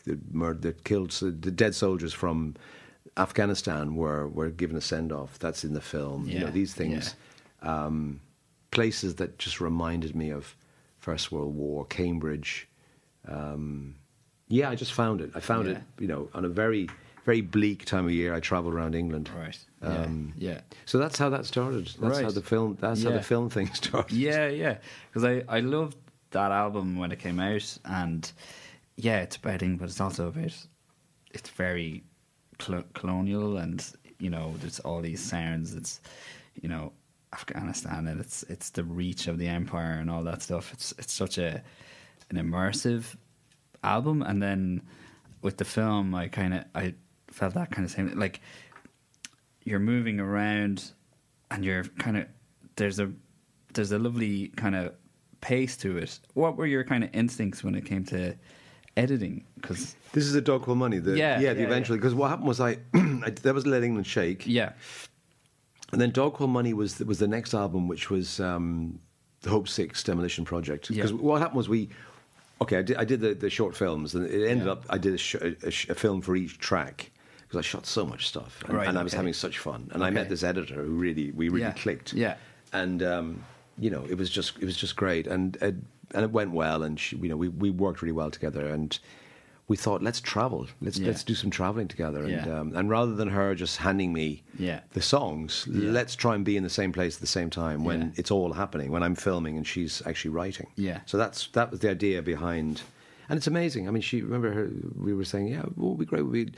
the, 0.04 0.18
murder, 0.32 0.58
the 0.60 0.72
killed 0.72 1.12
so 1.12 1.30
the 1.30 1.50
dead 1.50 1.74
soldiers 1.74 2.12
from 2.12 2.54
Afghanistan 3.16 3.94
were 3.96 4.28
were 4.28 4.50
given 4.50 4.76
a 4.76 4.80
send 4.80 5.12
off. 5.12 5.38
That's 5.38 5.64
in 5.64 5.72
the 5.74 5.80
film. 5.80 6.28
You 6.28 6.40
know 6.40 6.50
these 6.50 6.74
things, 6.74 7.14
um, 7.62 8.20
places 8.70 9.16
that 9.16 9.38
just 9.38 9.60
reminded 9.60 10.14
me 10.14 10.30
of 10.30 10.56
First 10.98 11.30
World 11.32 11.54
War, 11.54 11.84
Cambridge. 11.86 12.68
Um, 13.26 13.94
yeah, 14.48 14.68
I 14.70 14.74
just 14.74 14.92
found 14.92 15.20
it. 15.20 15.30
I 15.34 15.40
found 15.40 15.66
Yeah. 15.68 15.74
it. 15.74 15.82
You 15.98 16.08
know, 16.08 16.28
on 16.34 16.44
a 16.44 16.48
very 16.48 16.88
very 17.24 17.40
bleak 17.40 17.84
time 17.86 18.04
of 18.04 18.12
year. 18.12 18.34
I 18.34 18.40
travelled 18.40 18.74
around 18.74 18.94
England. 18.94 19.30
Right. 19.34 19.58
Yeah. 19.82 19.88
Um, 20.02 20.34
yeah. 20.36 20.60
So 20.84 20.98
that's 20.98 21.18
how 21.18 21.30
that 21.30 21.46
started. 21.46 21.86
That's 21.98 22.20
how 22.20 22.30
the 22.30 22.42
film. 22.42 22.76
That's 22.80 23.02
how 23.02 23.10
the 23.12 23.22
film 23.22 23.48
thing 23.48 23.72
started. 23.74 24.14
Yeah, 24.14 24.48
yeah. 24.48 24.76
Because 25.08 25.24
I, 25.24 25.42
I 25.48 25.60
loved 25.60 25.96
that 26.32 26.52
album 26.52 26.98
when 26.98 27.12
it 27.12 27.18
came 27.20 27.40
out, 27.40 27.78
and 27.84 28.30
yeah, 28.96 29.20
it's 29.20 29.36
about 29.36 29.60
but 29.78 29.88
it's 29.88 30.00
also 30.00 30.28
about 30.28 30.66
it's 31.32 31.50
very 31.50 32.04
cl- 32.60 32.84
colonial, 32.94 33.58
and 33.58 33.84
you 34.18 34.30
know, 34.30 34.54
there's 34.60 34.80
all 34.80 35.00
these 35.00 35.20
sounds. 35.20 35.74
It's 35.74 36.00
you 36.60 36.68
know 36.68 36.92
Afghanistan, 37.32 38.06
and 38.06 38.20
it's 38.20 38.44
it's 38.44 38.70
the 38.70 38.84
reach 38.84 39.26
of 39.26 39.38
the 39.38 39.48
empire 39.48 39.98
and 40.00 40.10
all 40.10 40.22
that 40.24 40.42
stuff. 40.42 40.72
It's 40.72 40.94
it's 40.98 41.12
such 41.12 41.38
a 41.38 41.62
an 42.30 42.36
immersive 42.36 43.16
album, 43.82 44.22
and 44.22 44.42
then 44.42 44.82
with 45.42 45.56
the 45.58 45.64
film, 45.64 46.14
I 46.14 46.28
kind 46.28 46.54
of 46.54 46.64
I 46.74 46.94
felt 47.28 47.54
that 47.54 47.70
kind 47.70 47.84
of 47.84 47.90
same 47.90 48.16
like 48.18 48.40
you're 49.64 49.80
moving 49.80 50.20
around 50.20 50.92
and 51.50 51.64
you're 51.64 51.84
kind 51.98 52.16
of 52.16 52.26
there's 52.76 53.00
a 53.00 53.10
there's 53.72 53.92
a 53.92 53.98
lovely 53.98 54.48
kind 54.56 54.76
of 54.76 54.92
pace 55.40 55.76
to 55.78 55.98
it. 55.98 56.20
What 56.34 56.56
were 56.56 56.66
your 56.66 56.84
kind 56.84 57.04
of 57.04 57.10
instincts 57.12 57.64
when 57.64 57.74
it 57.74 57.84
came 57.84 58.04
to 58.06 58.36
editing? 58.96 59.44
Because 59.56 59.94
This 60.12 60.24
is 60.24 60.34
a 60.34 60.40
dog 60.40 60.62
called 60.62 60.78
money. 60.78 60.98
The, 60.98 61.16
Yeah, 61.16 61.40
yeah, 61.40 61.52
the 61.54 61.60
yeah, 61.60 61.66
eventually 61.66 61.98
because 61.98 62.14
what 62.14 62.28
happened 62.30 62.48
was 62.48 62.60
I, 62.60 62.78
I 62.94 63.30
that 63.42 63.54
was 63.54 63.66
Let 63.66 63.82
England 63.82 64.06
Shake, 64.06 64.46
yeah, 64.46 64.72
and 65.92 66.00
then 66.00 66.10
Dog 66.10 66.34
Called 66.34 66.50
Money 66.50 66.72
was 66.74 66.98
was 67.00 67.18
the 67.18 67.28
next 67.28 67.54
album, 67.54 67.88
which 67.88 68.10
was 68.10 68.40
um, 68.40 68.98
the 69.42 69.50
Hope 69.50 69.68
Six 69.68 70.02
Demolition 70.02 70.44
Project. 70.44 70.88
Because 70.88 71.10
Yeah. 71.12 71.18
what 71.18 71.40
happened 71.40 71.56
was 71.58 71.68
we, 71.68 71.88
okay, 72.60 72.78
I 72.78 72.82
did, 72.82 72.96
I 72.96 73.04
did 73.04 73.20
the, 73.20 73.34
the 73.34 73.50
short 73.50 73.76
films, 73.76 74.14
and 74.14 74.26
it 74.26 74.46
ended 74.48 74.66
Yeah. 74.66 74.72
up 74.72 74.86
I 74.90 74.98
did 74.98 75.14
a, 75.14 75.18
sh- 75.18 75.34
a, 75.36 75.70
sh- 75.70 75.88
a 75.88 75.94
film 75.94 76.20
for 76.20 76.34
each 76.36 76.58
track 76.58 77.10
because 77.42 77.58
I 77.58 77.62
shot 77.62 77.86
so 77.86 78.04
much 78.06 78.26
stuff, 78.28 78.62
and, 78.66 78.74
Right, 78.76 78.88
and 78.88 78.98
I 78.98 79.02
was 79.02 79.12
okay. 79.12 79.18
having 79.18 79.34
such 79.34 79.58
fun, 79.58 79.90
and 79.92 80.02
I 80.02 80.10
met 80.10 80.28
this 80.28 80.42
editor 80.42 80.74
who 80.82 80.92
really 80.92 81.30
we 81.32 81.48
really 81.48 81.62
Yeah, 81.62 81.72
clicked, 81.72 82.12
yeah. 82.12 82.36
and 82.72 83.02
um, 83.02 83.44
you 83.78 83.90
know 83.90 84.04
it 84.08 84.16
was 84.16 84.30
just 84.30 84.56
it 84.58 84.64
was 84.64 84.76
just 84.76 84.96
great, 84.96 85.26
and 85.26 85.56
uh, 85.62 85.70
and 86.12 86.24
it 86.24 86.30
went 86.30 86.52
well, 86.52 86.82
and 86.82 86.98
she, 86.98 87.16
you 87.16 87.28
know 87.28 87.36
we 87.36 87.48
we 87.48 87.70
worked 87.70 88.02
really 88.02 88.12
well 88.12 88.30
together, 88.30 88.66
and. 88.68 88.98
We 89.66 89.78
thought, 89.78 90.02
let's 90.02 90.20
travel. 90.20 90.66
Let's 90.82 90.98
Yeah. 90.98 91.06
let's 91.06 91.24
do 91.24 91.34
some 91.34 91.48
traveling 91.50 91.88
together, 91.88 92.22
and 92.24 92.46
um, 92.52 92.76
and 92.76 92.90
rather 92.90 93.14
than 93.14 93.28
her 93.28 93.54
just 93.54 93.78
handing 93.78 94.12
me 94.12 94.42
Yeah. 94.58 94.80
the 94.92 95.00
songs. 95.00 95.66
Yeah. 95.70 95.90
Let's 95.90 96.14
try 96.14 96.34
and 96.34 96.44
be 96.44 96.58
in 96.58 96.62
the 96.64 96.68
same 96.68 96.92
place 96.92 97.14
at 97.16 97.22
the 97.22 97.26
same 97.26 97.48
time 97.48 97.82
when 97.82 98.00
Yeah. 98.02 98.08
it's 98.16 98.30
all 98.30 98.52
happening. 98.52 98.90
When 98.92 99.02
I'm 99.02 99.14
filming 99.14 99.56
and 99.56 99.66
she's 99.66 100.02
actually 100.04 100.32
writing. 100.32 100.66
Yeah. 100.76 101.00
So 101.06 101.16
that's 101.16 101.46
that 101.54 101.70
was 101.70 101.80
the 101.80 101.88
idea 101.88 102.20
behind, 102.20 102.82
and 103.30 103.38
it's 103.38 103.46
amazing. 103.46 103.88
I 103.88 103.90
mean, 103.90 104.02
she 104.02 104.20
remember 104.20 104.52
her. 104.52 104.70
We 104.98 105.14
were 105.14 105.24
saying, 105.24 105.46
yeah, 105.48 105.62
what 105.62 105.92
would 105.96 105.98
be 105.98 106.04
great. 106.04 106.26
We, 106.26 106.52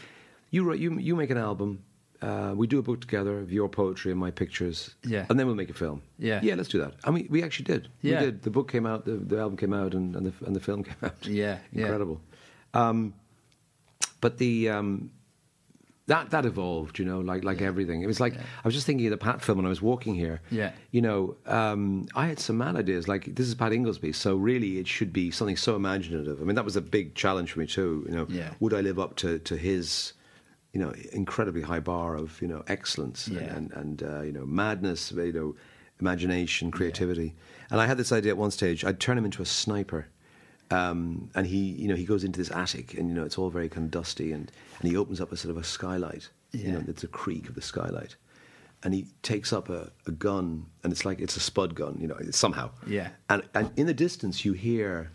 you 0.51 0.65
write, 0.65 0.81
you 0.81 0.99
you 0.99 1.15
make 1.15 1.31
an 1.31 1.39
album. 1.39 1.85
Uh, 2.23 2.53
we 2.57 2.67
do 2.67 2.79
a 2.79 2.83
book 2.83 3.01
together 3.01 3.39
of 3.39 3.53
your 3.53 3.69
poetry 3.69 4.11
and 4.11 4.19
my 4.19 4.31
pictures. 4.31 4.95
Yeah. 5.05 5.27
And 5.29 5.39
then 5.39 5.47
we'll 5.47 5.55
make 5.57 5.71
a 5.71 5.75
film. 5.75 6.03
Yeah. 6.19 6.41
Yeah, 6.43 6.55
let's 6.55 6.69
do 6.71 6.79
that. 6.79 6.95
I 7.05 7.11
mean, 7.11 7.27
we 7.31 7.43
actually 7.43 7.65
did. 7.67 7.89
Yeah. 8.01 8.21
We 8.21 8.27
did. 8.27 8.43
The 8.43 8.51
book 8.51 8.71
came 8.71 8.87
out. 8.87 9.05
The, 9.05 9.13
the 9.19 9.39
album 9.39 9.57
came 9.59 9.73
out, 9.75 9.93
and, 9.95 10.17
and 10.17 10.27
the 10.27 10.33
and 10.47 10.57
the 10.57 10.61
film 10.61 10.83
came 10.89 10.97
out. 11.03 11.27
Yeah, 11.27 11.59
yeah. 11.73 11.83
Incredible. 11.83 12.21
Um, 12.75 13.15
but 14.21 14.39
the 14.39 14.71
um, 14.71 15.11
that 16.07 16.31
that 16.31 16.47
evolved, 16.47 16.99
you 16.99 17.05
know, 17.05 17.21
like 17.21 17.45
like 17.45 17.61
everything. 17.61 18.03
It 18.03 18.07
was 18.07 18.21
like 18.21 18.35
I 18.35 18.41
was 18.65 18.75
just 18.75 18.87
thinking 18.87 19.07
of 19.07 19.11
the 19.11 19.19
Pat 19.19 19.43
film 19.43 19.59
when 19.59 19.67
I 19.67 19.69
was 19.69 19.83
walking 19.83 20.15
here. 20.15 20.41
Yeah. 20.51 20.73
You 20.93 21.03
know, 21.03 21.37
um, 21.47 22.07
I 22.15 22.29
had 22.29 22.39
some 22.39 22.57
mad 22.59 22.77
ideas. 22.77 23.09
Like 23.09 23.35
this 23.35 23.47
is 23.47 23.55
Pat 23.55 23.73
Ingoldsby, 23.73 24.15
so 24.15 24.37
really 24.37 24.79
it 24.79 24.87
should 24.89 25.13
be 25.13 25.31
something 25.31 25.57
so 25.57 25.77
imaginative. 25.77 26.41
I 26.41 26.45
mean, 26.45 26.55
that 26.55 26.65
was 26.65 26.77
a 26.77 26.81
big 26.81 27.15
challenge 27.15 27.53
for 27.53 27.59
me 27.61 27.67
too. 27.67 28.07
You 28.09 28.15
know, 28.17 28.27
Yeah. 28.31 28.51
would 28.61 28.73
I 28.73 28.81
live 28.81 28.99
up 28.99 29.17
to 29.17 29.39
to 29.41 29.57
his, 29.57 30.13
you 30.77 30.85
know, 30.85 30.93
incredibly 31.12 31.62
high 31.62 31.81
bar 31.81 32.17
of 32.17 32.29
you 32.43 32.49
know 32.49 32.62
excellence 32.67 33.29
Yeah. 33.29 33.41
and 33.41 33.73
and, 33.73 33.73
and 33.81 34.03
uh, 34.03 34.21
you 34.29 34.33
know 34.33 34.45
madness, 34.45 35.11
you 35.12 35.33
know, 35.33 35.55
imagination, 36.01 36.71
creativity. 36.71 37.35
And 37.71 37.81
I 37.81 37.87
had 37.87 37.97
this 37.97 38.12
idea 38.12 38.33
at 38.33 38.37
one 38.39 38.51
stage. 38.51 38.85
I'd 38.85 39.01
turn 39.01 39.17
him 39.19 39.25
into 39.25 39.41
a 39.43 39.47
sniper. 39.47 40.03
Um, 40.71 41.31
and 41.35 41.47
he, 41.47 41.59
you 41.83 41.89
know, 41.89 41.95
he 41.95 42.05
goes 42.05 42.25
into 42.25 42.39
this 42.41 42.51
attic, 42.51 42.95
and 42.99 43.09
you 43.09 43.15
know, 43.15 43.25
it's 43.25 43.39
all 43.39 43.51
very 43.51 43.69
kind 43.69 43.85
of 43.87 43.91
dusty, 43.93 44.33
and, 44.33 44.51
and 44.81 44.91
he 44.91 44.97
opens 44.97 45.21
up 45.21 45.31
a 45.33 45.37
sort 45.37 45.51
of 45.55 45.57
a 45.57 45.65
skylight. 45.65 46.29
You 46.53 46.73
know, 46.73 46.83
it's 46.89 47.05
a 47.05 47.09
creak 47.09 47.49
of 47.49 47.55
the 47.55 47.62
skylight, 47.62 48.17
and 48.83 48.93
he 48.93 49.07
takes 49.23 49.53
up 49.53 49.69
a, 49.71 49.91
a 50.07 50.11
gun, 50.11 50.67
and 50.83 50.93
it's 50.93 51.05
like 51.05 51.21
it's 51.21 51.37
a 51.37 51.41
spud 51.41 51.75
gun, 51.77 51.97
you 52.01 52.09
know, 52.09 52.19
somehow. 52.33 52.71
Yeah. 52.87 53.09
And 53.31 53.43
and 53.55 53.71
in 53.77 53.87
the 53.87 53.95
distance, 53.95 54.45
you 54.45 54.55
hear 54.55 55.12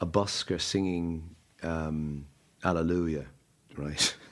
a 0.00 0.06
busker 0.06 0.58
singing 0.60 1.36
um, 1.62 2.24
"Alleluia," 2.64 3.26
right? 3.76 4.16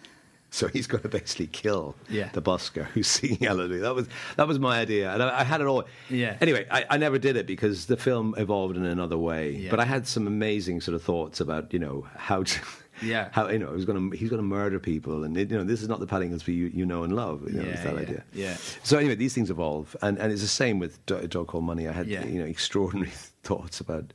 So 0.58 0.68
he's 0.68 0.86
going 0.86 1.02
to 1.02 1.08
basically 1.08 1.48
kill 1.48 1.96
Yeah. 2.08 2.28
the 2.32 2.40
busker 2.40 2.84
who's 2.92 3.08
singing 3.08 3.38
Hallelujah. 3.50 3.82
That 3.82 3.94
was 3.96 4.06
that 4.36 4.46
was 4.46 4.58
my 4.60 4.78
idea, 4.78 5.12
and 5.12 5.20
I, 5.22 5.40
I 5.40 5.44
had 5.44 5.60
it 5.60 5.66
all. 5.66 5.84
Yeah. 6.08 6.36
Anyway, 6.40 6.64
I, 6.70 6.84
I 6.90 6.96
never 6.96 7.18
did 7.18 7.36
it 7.36 7.46
because 7.46 7.86
the 7.86 7.96
film 7.96 8.34
evolved 8.38 8.76
in 8.76 8.84
another 8.84 9.18
way. 9.18 9.50
Yeah. 9.50 9.70
But 9.70 9.80
I 9.80 9.84
had 9.84 10.06
some 10.06 10.26
amazing 10.28 10.80
sort 10.80 10.94
of 10.94 11.02
thoughts 11.02 11.40
about 11.40 11.72
you 11.72 11.80
know 11.80 12.06
how 12.16 12.44
to. 12.44 12.60
Yeah. 13.02 13.28
How 13.32 13.48
you 13.48 13.58
know 13.58 13.70
he 13.70 13.74
was 13.74 13.84
going 13.84 13.98
to 14.10 14.16
he's 14.16 14.30
going 14.30 14.38
to 14.40 14.46
murder 14.46 14.78
people 14.78 15.24
and 15.24 15.36
you 15.36 15.44
know 15.46 15.64
this 15.64 15.82
is 15.82 15.88
not 15.88 15.98
the 15.98 16.06
Gillespie 16.06 16.52
you, 16.54 16.66
you 16.72 16.86
know 16.86 17.02
and 17.02 17.12
love 17.16 17.42
you 17.50 17.58
know 17.58 17.64
Yeah, 17.68 17.82
that 17.82 17.94
yeah, 17.94 18.00
idea 18.00 18.24
yeah. 18.32 18.56
so 18.84 18.96
anyway 18.98 19.16
these 19.16 19.34
things 19.34 19.50
evolve 19.50 19.96
and, 20.00 20.16
and 20.16 20.30
it's 20.30 20.42
the 20.42 20.46
same 20.62 20.78
with 20.78 21.00
a 21.10 21.26
dog 21.26 21.48
called 21.48 21.64
money 21.64 21.88
I 21.88 21.92
had 21.92 22.06
Yeah. 22.06 22.24
you 22.24 22.38
know 22.38 22.44
extraordinary 22.44 23.10
thoughts 23.42 23.80
about 23.80 24.12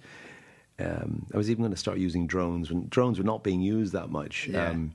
um, 0.80 1.26
I 1.34 1.38
was 1.38 1.50
even 1.52 1.62
going 1.62 1.74
to 1.74 1.78
start 1.78 1.98
using 1.98 2.26
drones 2.26 2.70
when 2.72 2.88
drones 2.88 3.18
were 3.18 3.26
not 3.26 3.44
being 3.44 3.62
used 3.62 3.92
that 3.94 4.10
much 4.12 4.48
Yeah. 4.48 4.70
um, 4.70 4.94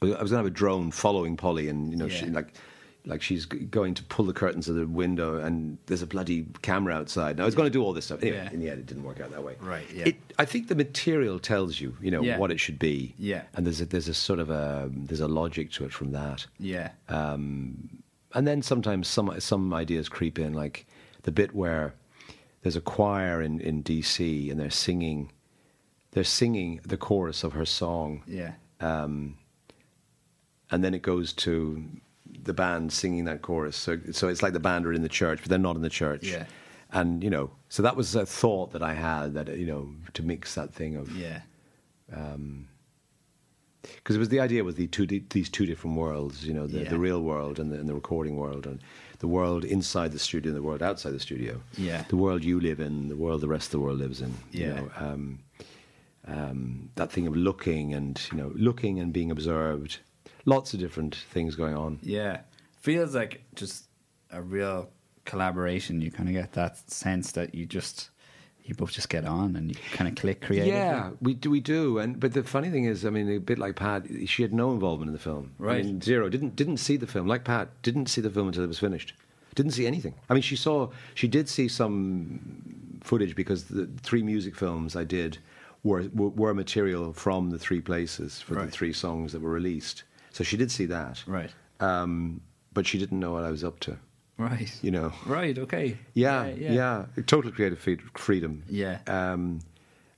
I 0.00 0.06
was 0.06 0.16
going 0.16 0.28
to 0.30 0.36
have 0.36 0.46
a 0.46 0.50
drone 0.50 0.90
following 0.90 1.36
Polly, 1.36 1.68
and 1.68 1.90
you 1.90 1.96
know, 1.96 2.08
she 2.08 2.26
like, 2.26 2.54
like 3.04 3.22
she's 3.22 3.46
going 3.46 3.94
to 3.94 4.04
pull 4.04 4.26
the 4.26 4.32
curtains 4.32 4.68
of 4.68 4.76
the 4.76 4.86
window, 4.86 5.38
and 5.38 5.78
there's 5.86 6.02
a 6.02 6.06
bloody 6.06 6.46
camera 6.62 6.94
outside. 6.94 7.32
And 7.32 7.40
I 7.40 7.44
was 7.44 7.54
going 7.54 7.66
to 7.66 7.70
do 7.70 7.82
all 7.82 7.92
this 7.92 8.04
stuff. 8.06 8.22
Anyway, 8.22 8.36
Yeah. 8.36 8.52
in 8.52 8.60
the 8.60 8.70
end, 8.70 8.78
it 8.80 8.86
didn't 8.86 9.02
work 9.02 9.20
out 9.20 9.30
that 9.30 9.42
way. 9.42 9.56
Right, 9.60 9.84
yeah. 9.92 10.08
It, 10.08 10.16
I 10.38 10.44
think 10.44 10.68
the 10.68 10.74
material 10.74 11.38
tells 11.38 11.80
you, 11.80 11.96
you 12.00 12.10
know, 12.10 12.22
Yeah. 12.22 12.38
what 12.38 12.50
it 12.52 12.60
should 12.60 12.78
be. 12.78 13.14
Yeah. 13.18 13.42
And 13.54 13.66
there's 13.66 13.80
a, 13.80 13.86
there's 13.86 14.08
a 14.08 14.14
sort 14.14 14.38
of 14.38 14.50
a 14.50 14.88
there's 14.92 15.20
a 15.20 15.28
logic 15.28 15.72
to 15.72 15.84
it 15.84 15.92
from 15.92 16.12
that. 16.12 16.46
Yeah. 16.60 16.90
Um, 17.08 17.88
and 18.34 18.46
then 18.46 18.62
sometimes 18.62 19.08
some 19.08 19.40
some 19.40 19.72
ideas 19.74 20.08
creep 20.08 20.38
in, 20.38 20.52
like 20.52 20.86
the 21.22 21.32
bit 21.32 21.54
where 21.54 21.94
there's 22.62 22.76
a 22.76 22.80
choir 22.80 23.40
in, 23.42 23.60
in 23.60 23.82
DC 23.82 24.50
and 24.50 24.60
they're 24.60 24.70
singing, 24.70 25.32
they're 26.10 26.24
singing 26.24 26.80
the 26.84 26.96
chorus 26.96 27.42
of 27.42 27.52
her 27.54 27.64
song 27.64 28.22
yeah. 28.26 28.52
And 30.70 30.82
then 30.84 30.94
it 30.94 31.02
goes 31.02 31.32
to 31.34 31.84
the 32.44 32.52
band 32.54 32.92
singing 32.92 33.24
that 33.24 33.42
chorus. 33.42 33.76
So, 33.76 33.98
so 34.12 34.28
it's 34.28 34.42
like 34.42 34.52
the 34.52 34.60
band 34.60 34.86
are 34.86 34.92
in 34.92 35.02
the 35.02 35.08
church, 35.08 35.40
but 35.40 35.48
they're 35.48 35.58
not 35.58 35.76
in 35.76 35.82
the 35.82 35.90
church. 35.90 36.24
Yeah. 36.24 36.44
And 36.92 37.22
you 37.22 37.30
know, 37.30 37.50
so 37.68 37.82
that 37.82 37.96
was 37.96 38.14
a 38.14 38.24
thought 38.24 38.72
that 38.72 38.82
I 38.82 38.94
had 38.94 39.34
that 39.34 39.48
you 39.56 39.66
know 39.66 39.90
to 40.14 40.22
mix 40.22 40.54
that 40.54 40.72
thing 40.74 40.96
of 40.96 41.14
Yeah. 41.16 41.40
because 43.82 44.16
it 44.16 44.18
was 44.18 44.28
the 44.28 44.40
idea 44.40 44.64
was 44.64 44.74
the 44.76 44.86
two 44.86 45.06
di- 45.06 45.24
these 45.30 45.48
two 45.48 45.66
different 45.66 45.96
worlds, 45.96 46.44
you 46.46 46.52
know, 46.54 46.66
the, 46.66 46.80
Yeah. 46.82 46.88
the 46.90 46.98
real 46.98 47.22
world 47.22 47.58
and 47.58 47.70
the, 47.72 47.76
and 47.78 47.88
the 47.88 47.94
recording 47.94 48.36
world, 48.36 48.66
and 48.66 48.80
the 49.18 49.28
world 49.28 49.64
inside 49.64 50.12
the 50.12 50.18
studio 50.18 50.50
and 50.50 50.56
the 50.56 50.62
world 50.62 50.82
outside 50.82 51.12
the 51.12 51.20
studio. 51.20 51.60
Yeah. 51.76 52.04
The 52.08 52.16
world 52.16 52.44
you 52.44 52.60
live 52.60 52.80
in, 52.80 53.08
the 53.08 53.16
world 53.16 53.40
the 53.40 53.48
rest 53.48 53.66
of 53.68 53.72
the 53.72 53.80
world 53.80 53.98
lives 53.98 54.20
in. 54.20 54.32
You 54.52 54.66
know, 54.68 54.90
um, 54.98 55.38
um, 56.26 56.90
that 56.96 57.10
thing 57.12 57.26
of 57.26 57.36
looking 57.36 57.94
and 57.94 58.20
you 58.32 58.38
know 58.38 58.52
looking 58.54 58.98
and 59.00 59.12
being 59.12 59.30
observed. 59.30 59.98
Lots 60.44 60.74
of 60.74 60.80
different 60.80 61.14
things 61.14 61.54
going 61.56 61.76
on. 61.76 61.98
Yeah. 62.02 62.40
Feels 62.80 63.14
like 63.14 63.42
just 63.54 63.84
a 64.30 64.40
real 64.42 64.88
collaboration. 65.24 66.00
You 66.00 66.10
kind 66.10 66.28
of 66.28 66.34
get 66.34 66.52
that 66.52 66.78
sense 66.90 67.32
that 67.32 67.54
you 67.54 67.66
just 67.66 68.10
you 68.64 68.74
both 68.74 68.92
just 68.92 69.08
get 69.08 69.24
on 69.24 69.56
and 69.56 69.70
you 69.70 69.76
kind 69.92 70.08
of 70.08 70.14
click 70.14 70.42
creatively. 70.42 70.72
Yeah, 70.72 71.10
we 71.22 71.32
do. 71.34 71.50
We 71.50 71.60
do. 71.60 71.98
And 71.98 72.20
but 72.20 72.34
the 72.34 72.42
funny 72.44 72.68
thing 72.70 72.84
is, 72.84 73.04
I 73.06 73.10
mean, 73.10 73.28
a 73.30 73.38
bit 73.38 73.58
like 73.58 73.76
Pat, 73.76 74.04
she 74.26 74.42
had 74.42 74.52
no 74.52 74.72
involvement 74.72 75.08
in 75.08 75.12
the 75.14 75.18
film. 75.18 75.52
I 75.58 75.62
Right. 75.62 75.84
mean, 75.84 76.00
zero. 76.02 76.28
Didn't 76.28 76.54
didn't 76.56 76.76
see 76.78 76.96
the 76.98 77.06
film. 77.06 77.26
Like 77.26 77.44
Pat, 77.44 77.68
didn't 77.82 78.06
see 78.06 78.20
the 78.20 78.30
film 78.30 78.48
until 78.48 78.64
it 78.64 78.68
was 78.68 78.78
finished. 78.78 79.14
Didn't 79.54 79.72
see 79.72 79.86
anything. 79.86 80.14
I 80.28 80.34
mean, 80.34 80.42
she 80.42 80.54
saw. 80.56 80.90
She 81.14 81.28
did 81.28 81.48
see 81.48 81.66
some 81.68 82.40
footage 83.02 83.34
because 83.34 83.64
the 83.64 83.86
three 84.02 84.22
music 84.22 84.54
films 84.54 84.94
I 84.96 85.04
did 85.04 85.38
were 85.82 86.04
were, 86.14 86.28
were 86.28 86.54
material 86.54 87.12
from 87.12 87.50
the 87.50 87.58
three 87.58 87.80
places 87.80 88.40
for 88.40 88.54
Right. 88.54 88.66
the 88.66 88.70
three 88.70 88.92
songs 88.92 89.32
that 89.32 89.40
were 89.40 89.50
released. 89.50 90.04
So 90.38 90.44
she 90.44 90.56
did 90.56 90.70
see 90.70 90.86
that. 90.86 91.24
Right. 91.26 91.50
Um, 91.80 92.42
but 92.72 92.86
she 92.86 92.96
didn't 92.96 93.18
know 93.18 93.32
what 93.32 93.42
I 93.42 93.50
was 93.50 93.64
up 93.64 93.80
to. 93.80 93.96
Right. 94.36 94.72
You 94.82 94.92
know. 94.92 95.12
Right. 95.26 95.58
Okay. 95.58 95.98
Yeah, 96.14 96.42
Right, 96.42 96.56
yeah, 96.56 97.06
Total 97.26 97.50
creative 97.50 97.80
freedom. 98.14 98.62
Yeah. 98.68 99.00
Um, 99.08 99.58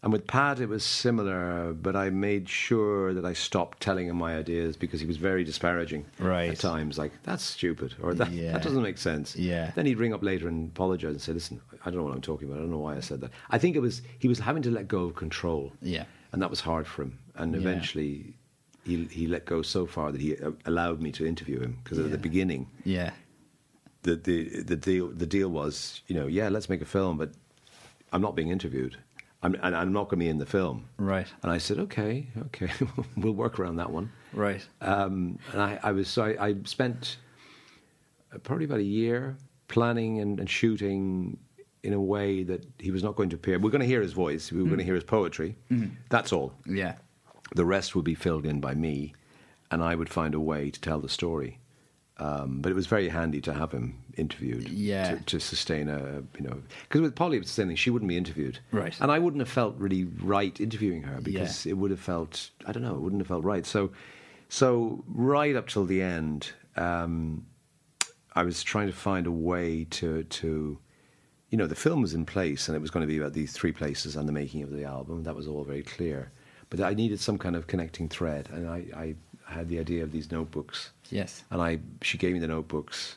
and 0.03 0.13
with 0.13 0.27
Pat, 0.27 0.61
it 0.61 0.69
was 0.69 0.85
similar, 0.85 1.73
but 1.73 1.97
I 1.97 2.11
made 2.11 2.51
sure 2.51 3.15
that 3.15 3.25
I 3.25 3.33
stopped 3.33 3.81
telling 3.81 4.09
him 4.09 4.17
my 4.17 4.37
ideas 4.37 4.77
because 4.77 5.01
he 5.01 5.07
was 5.07 5.17
very 5.17 5.43
disparaging 5.43 6.05
Right. 6.19 6.51
at 6.51 6.59
times. 6.59 6.99
Like, 6.99 7.13
that's 7.23 7.43
stupid, 7.43 7.95
or 8.03 8.13
that, 8.13 8.31
Yeah. 8.31 8.53
that 8.53 8.63
doesn't 8.63 8.83
make 8.83 8.99
sense. 8.99 9.37
Yeah. 9.37 9.71
Then 9.75 9.87
he'd 9.87 9.97
ring 9.99 10.13
up 10.13 10.23
later 10.23 10.49
and 10.49 10.69
apologize 10.69 11.13
and 11.13 11.21
say, 11.23 11.33
listen, 11.33 11.63
I 11.87 11.89
don't 11.91 11.97
know 12.01 12.05
what 12.05 12.15
I'm 12.15 12.21
talking 12.21 12.47
about. 12.47 12.59
I 12.59 12.61
don't 12.61 12.71
know 12.71 12.79
why 12.79 12.97
I 12.97 13.01
said 13.01 13.23
that. 13.23 13.31
I 13.49 13.57
think 13.57 13.75
it 13.75 13.81
was, 13.81 14.03
he 14.19 14.29
was 14.29 14.39
having 14.39 14.63
to 14.65 14.71
let 14.71 14.87
go 14.87 15.05
of 15.05 15.15
control. 15.17 15.73
Yeah. 15.81 16.05
And 16.33 16.43
that 16.43 16.51
was 16.51 16.61
hard 16.61 16.87
for 16.87 17.05
him. 17.05 17.19
And 17.37 17.55
Yeah. 17.55 17.61
eventually, 17.61 18.37
he, 18.85 19.05
he 19.05 19.27
let 19.27 19.45
go 19.47 19.63
so 19.63 19.87
far 19.87 20.13
that 20.13 20.21
he 20.21 20.37
uh, 20.37 20.51
allowed 20.67 21.01
me 21.01 21.13
to 21.13 21.27
interview 21.27 21.61
him 21.61 21.79
because 21.83 21.99
at 21.99 22.11
the 22.11 22.19
beginning, 22.19 22.69
Yeah. 22.85 23.11
the, 24.03 24.17
the 24.17 24.63
the 24.63 24.77
deal 24.77 25.09
the 25.09 25.27
deal 25.27 25.49
was 25.51 26.01
you 26.07 26.15
know 26.15 26.27
yeah 26.27 26.49
let's 26.49 26.69
make 26.71 26.81
a 26.81 26.87
film 26.87 27.19
but 27.19 27.31
I'm 28.13 28.23
not 28.23 28.35
being 28.35 28.49
interviewed. 28.51 28.97
I'm 29.43 29.55
and 29.63 29.75
I'm 29.77 29.93
not 29.93 30.05
going 30.09 30.19
to 30.21 30.25
be 30.25 30.29
in 30.29 30.39
the 30.39 30.47
film. 30.47 30.87
Right. 30.99 31.27
and 31.43 31.51
I 31.53 31.59
said 31.59 31.79
okay 31.79 32.27
okay 32.47 32.71
we'll 33.17 33.35
work 33.35 33.59
around 33.59 33.77
that 33.77 33.91
one. 33.91 34.11
Right. 34.33 34.67
um, 34.81 35.39
and 35.53 35.61
I, 35.63 35.79
I 35.83 35.93
was 35.93 36.09
so 36.09 36.23
I, 36.25 36.47
I 36.49 36.55
spent 36.65 37.17
uh, 38.35 38.39
probably 38.39 38.65
about 38.65 38.81
a 38.81 38.85
year 39.01 39.37
planning 39.69 40.21
and, 40.21 40.41
and 40.41 40.49
shooting 40.49 41.37
in 41.83 41.93
a 41.95 42.01
way 42.01 42.43
that 42.45 42.63
he 42.79 42.91
was 42.91 43.03
not 43.03 43.17
going 43.17 43.31
to 43.31 43.37
appear. 43.37 43.59
We're 43.59 43.71
going 43.71 43.81
to 43.81 43.87
hear 43.87 44.03
his 44.03 44.13
voice. 44.13 44.53
We 44.53 44.59
were 44.63 44.67
going 44.67 44.79
to 44.79 44.85
hear 44.85 44.95
his 44.95 45.05
poetry. 45.05 45.57
That's 46.11 46.31
all. 46.33 46.53
Yeah. 46.67 46.95
The 47.55 47.65
rest 47.65 47.95
would 47.95 48.05
be 48.05 48.15
filled 48.15 48.47
in 48.47 48.61
by 48.61 48.75
me, 48.75 49.15
and 49.71 49.83
I 49.83 49.95
would 49.95 50.09
find 50.09 50.35
a 50.35 50.41
way 50.41 50.71
to 50.71 50.81
tell 50.81 51.01
the 51.01 51.09
story. 51.09 51.59
Um, 52.19 52.61
but 52.61 52.71
it 52.71 52.75
was 52.75 52.87
very 52.87 53.09
handy 53.09 53.41
to 53.41 53.55
have 53.55 53.73
him 53.73 53.97
interviewed 54.19 54.69
Yeah. 54.69 55.15
to, 55.17 55.25
to 55.25 55.41
sustain 55.41 55.89
a, 55.89 56.23
you 56.39 56.47
know, 56.47 56.61
because 56.83 57.01
with 57.01 57.15
Polly, 57.15 57.37
it 57.39 57.41
was 57.41 57.49
the 57.49 57.55
same 57.55 57.69
thing. 57.69 57.77
She 57.77 57.89
wouldn't 57.89 58.11
be 58.11 58.17
interviewed. 58.19 58.59
Right. 58.73 58.95
And 59.01 59.11
I 59.11 59.19
wouldn't 59.19 59.41
have 59.41 59.49
felt 59.49 59.75
really 59.79 60.05
right 60.05 60.61
interviewing 60.61 61.03
her 61.05 61.19
because 61.23 61.65
Yeah. 61.65 61.71
it 61.71 61.75
would 61.79 61.91
have 61.91 62.01
felt, 62.01 62.51
I 62.67 62.73
don't 62.73 62.83
know, 62.83 62.95
it 62.95 63.01
wouldn't 63.01 63.23
have 63.23 63.29
felt 63.29 63.43
right. 63.43 63.65
So, 63.65 63.91
so 64.51 65.03
right 65.09 65.57
up 65.57 65.69
till 65.69 65.87
the 65.87 66.03
end, 66.03 66.53
um, 66.77 67.47
I 68.35 68.43
was 68.43 68.63
trying 68.63 68.89
to 68.89 68.93
find 68.93 69.27
a 69.27 69.33
way 69.33 69.87
to, 69.93 70.25
to, 70.25 70.79
you 71.49 71.57
know, 71.59 71.67
the 71.67 71.75
film 71.75 72.03
was 72.03 72.13
in 72.13 72.27
place 72.27 72.69
and 72.69 72.77
it 72.77 72.81
was 72.83 72.91
going 72.91 73.01
to 73.03 73.11
be 73.11 73.17
about 73.17 73.33
these 73.33 73.53
three 73.55 73.73
places 73.73 74.17
and 74.17 74.29
the 74.29 74.33
making 74.33 74.63
of 74.63 74.71
the 74.71 74.85
album. 74.85 75.23
That 75.23 75.35
was 75.37 75.49
all 75.49 75.65
very 75.65 75.83
clear. 75.85 76.33
But 76.71 76.81
I 76.81 76.95
needed 76.95 77.21
some 77.21 77.37
kind 77.37 77.57
of 77.57 77.67
connecting 77.67 78.09
thread, 78.09 78.49
and 78.51 78.69
I, 78.69 78.85
I 78.97 79.15
had 79.53 79.69
the 79.69 79.81
idea 79.81 80.05
of 80.05 80.13
these 80.13 80.31
notebooks. 80.31 80.91
Yes. 81.11 81.43
And 81.51 81.61
I, 81.61 81.81
she 82.01 82.17
gave 82.17 82.33
me 82.33 82.39
the 82.39 82.47
notebooks, 82.47 83.17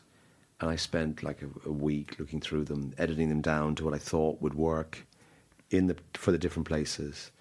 and 0.59 0.69
I 0.71 0.75
spent 0.75 1.21
like 1.21 1.43
a, 1.43 1.69
a 1.69 1.71
week 1.71 2.15
looking 2.19 2.41
through 2.41 2.65
them, 2.65 2.93
editing 2.97 3.29
them 3.29 3.41
down 3.41 3.75
to 3.75 3.85
what 3.85 3.93
I 3.93 3.99
thought 3.99 4.41
would 4.41 4.55
work 4.55 5.05
in 5.69 5.87
the 5.87 5.95
for 6.13 6.31
the 6.31 6.37
different 6.37 6.67
places, 6.67 7.31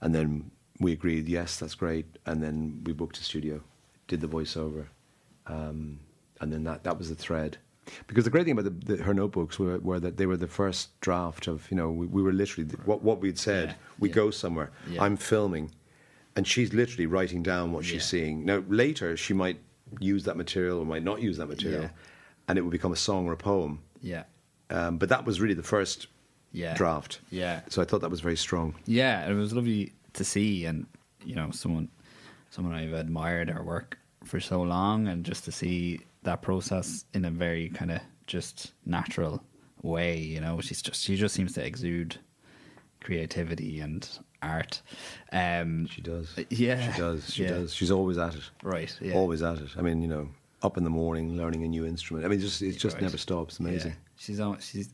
and 0.00 0.14
then 0.14 0.50
we 0.80 0.92
agreed, 0.92 1.28
yes, 1.28 1.58
that's 1.58 1.74
great, 1.74 2.06
and 2.26 2.42
then 2.42 2.80
we 2.84 2.92
booked 2.92 3.18
a 3.18 3.22
studio, 3.22 3.60
did 4.08 4.20
the 4.20 4.28
voiceover, 4.28 4.86
um, 5.46 6.00
and 6.40 6.52
then 6.52 6.64
that 6.64 6.84
that 6.84 6.98
was 6.98 7.08
the 7.08 7.14
thread. 7.14 7.58
Because 8.06 8.24
the 8.24 8.30
great 8.30 8.44
thing 8.44 8.56
about 8.58 8.64
the, 8.86 8.96
the, 8.96 9.02
her 9.02 9.12
notebooks 9.12 9.58
were, 9.58 9.78
were 9.78 9.98
that 10.00 10.16
they 10.16 10.26
were 10.26 10.36
the 10.36 10.46
first 10.46 10.98
draft 11.00 11.46
of 11.48 11.68
you 11.70 11.76
know 11.76 11.90
we, 11.90 12.06
we 12.06 12.22
were 12.22 12.32
literally 12.32 12.70
what 12.84 13.02
what 13.02 13.20
we'd 13.20 13.38
said. 13.38 13.68
Yeah, 13.70 13.74
We 13.98 14.08
yeah. 14.08 14.14
go 14.14 14.30
somewhere. 14.30 14.70
Yeah. 14.88 15.02
I'm 15.02 15.16
filming, 15.16 15.70
and 16.36 16.46
she's 16.46 16.72
literally 16.72 17.06
writing 17.06 17.42
down 17.42 17.72
what 17.72 17.84
she's 17.84 18.04
seeing. 18.04 18.44
Now 18.44 18.62
later 18.68 19.16
she 19.16 19.34
might 19.34 19.58
use 20.00 20.24
that 20.24 20.36
material 20.36 20.78
or 20.78 20.86
might 20.86 21.02
not 21.02 21.20
use 21.20 21.36
that 21.38 21.46
material, 21.48 21.90
and 22.48 22.56
it 22.58 22.62
would 22.62 22.70
become 22.70 22.92
a 22.92 22.96
song 22.96 23.26
or 23.26 23.32
a 23.32 23.36
poem. 23.36 23.80
Yeah. 24.00 24.24
Um, 24.70 24.96
but 24.98 25.08
that 25.10 25.26
was 25.26 25.40
really 25.40 25.54
the 25.54 25.62
first 25.62 26.06
Yeah. 26.52 26.74
draft. 26.74 27.20
Yeah. 27.30 27.60
So 27.68 27.82
I 27.82 27.84
thought 27.84 28.00
that 28.00 28.10
was 28.10 28.20
very 28.20 28.36
strong. 28.36 28.74
Yeah, 28.86 29.28
it 29.28 29.34
was 29.34 29.52
lovely 29.52 29.92
to 30.14 30.24
see, 30.24 30.64
and 30.66 30.86
you 31.24 31.34
know, 31.34 31.50
someone, 31.50 31.88
someone 32.50 32.74
I've 32.74 32.92
admired 32.94 33.50
her 33.50 33.62
work 33.62 33.98
for 34.24 34.40
so 34.40 34.62
long, 34.62 35.08
and 35.08 35.24
just 35.26 35.44
to 35.44 35.52
see 35.52 36.00
that 36.24 36.42
process 36.42 37.04
in 37.14 37.24
a 37.24 37.30
very 37.30 37.68
kind 37.70 37.90
of 37.90 38.00
just 38.26 38.72
natural 38.86 39.42
way. 39.82 40.16
You 40.18 40.40
know, 40.40 40.60
she's 40.60 40.82
just 40.82 41.02
she 41.02 41.16
just 41.16 41.34
seems 41.34 41.52
to 41.54 41.64
exude 41.64 42.16
creativity 43.00 43.80
and 43.80 44.08
art. 44.42 44.82
Um, 45.32 45.86
She 45.86 46.00
does. 46.02 46.34
Yeah. 46.50 46.92
She 46.92 46.98
does. 47.00 47.30
She 47.34 47.42
Yeah. 47.44 47.48
does. 47.50 47.74
She's 47.74 47.90
always 47.90 48.18
at 48.18 48.34
it. 48.34 48.42
right. 48.62 48.94
Yeah. 49.00 49.14
Always 49.14 49.42
at 49.42 49.58
it. 49.58 49.70
I 49.76 49.82
mean, 49.82 50.02
you 50.02 50.08
know, 50.08 50.28
up 50.62 50.76
in 50.76 50.84
the 50.84 50.90
morning 50.90 51.36
learning 51.36 51.64
a 51.64 51.68
new 51.68 51.84
instrument. 51.86 52.24
I 52.24 52.28
mean, 52.28 52.40
just 52.40 52.62
it 52.62 52.72
just 52.78 52.94
Right. 52.94 53.02
never 53.02 53.18
stops. 53.18 53.58
Amazing. 53.58 53.92
Yeah. 53.92 53.96
She's 54.16 54.40
on. 54.40 54.60
She's 54.60 54.90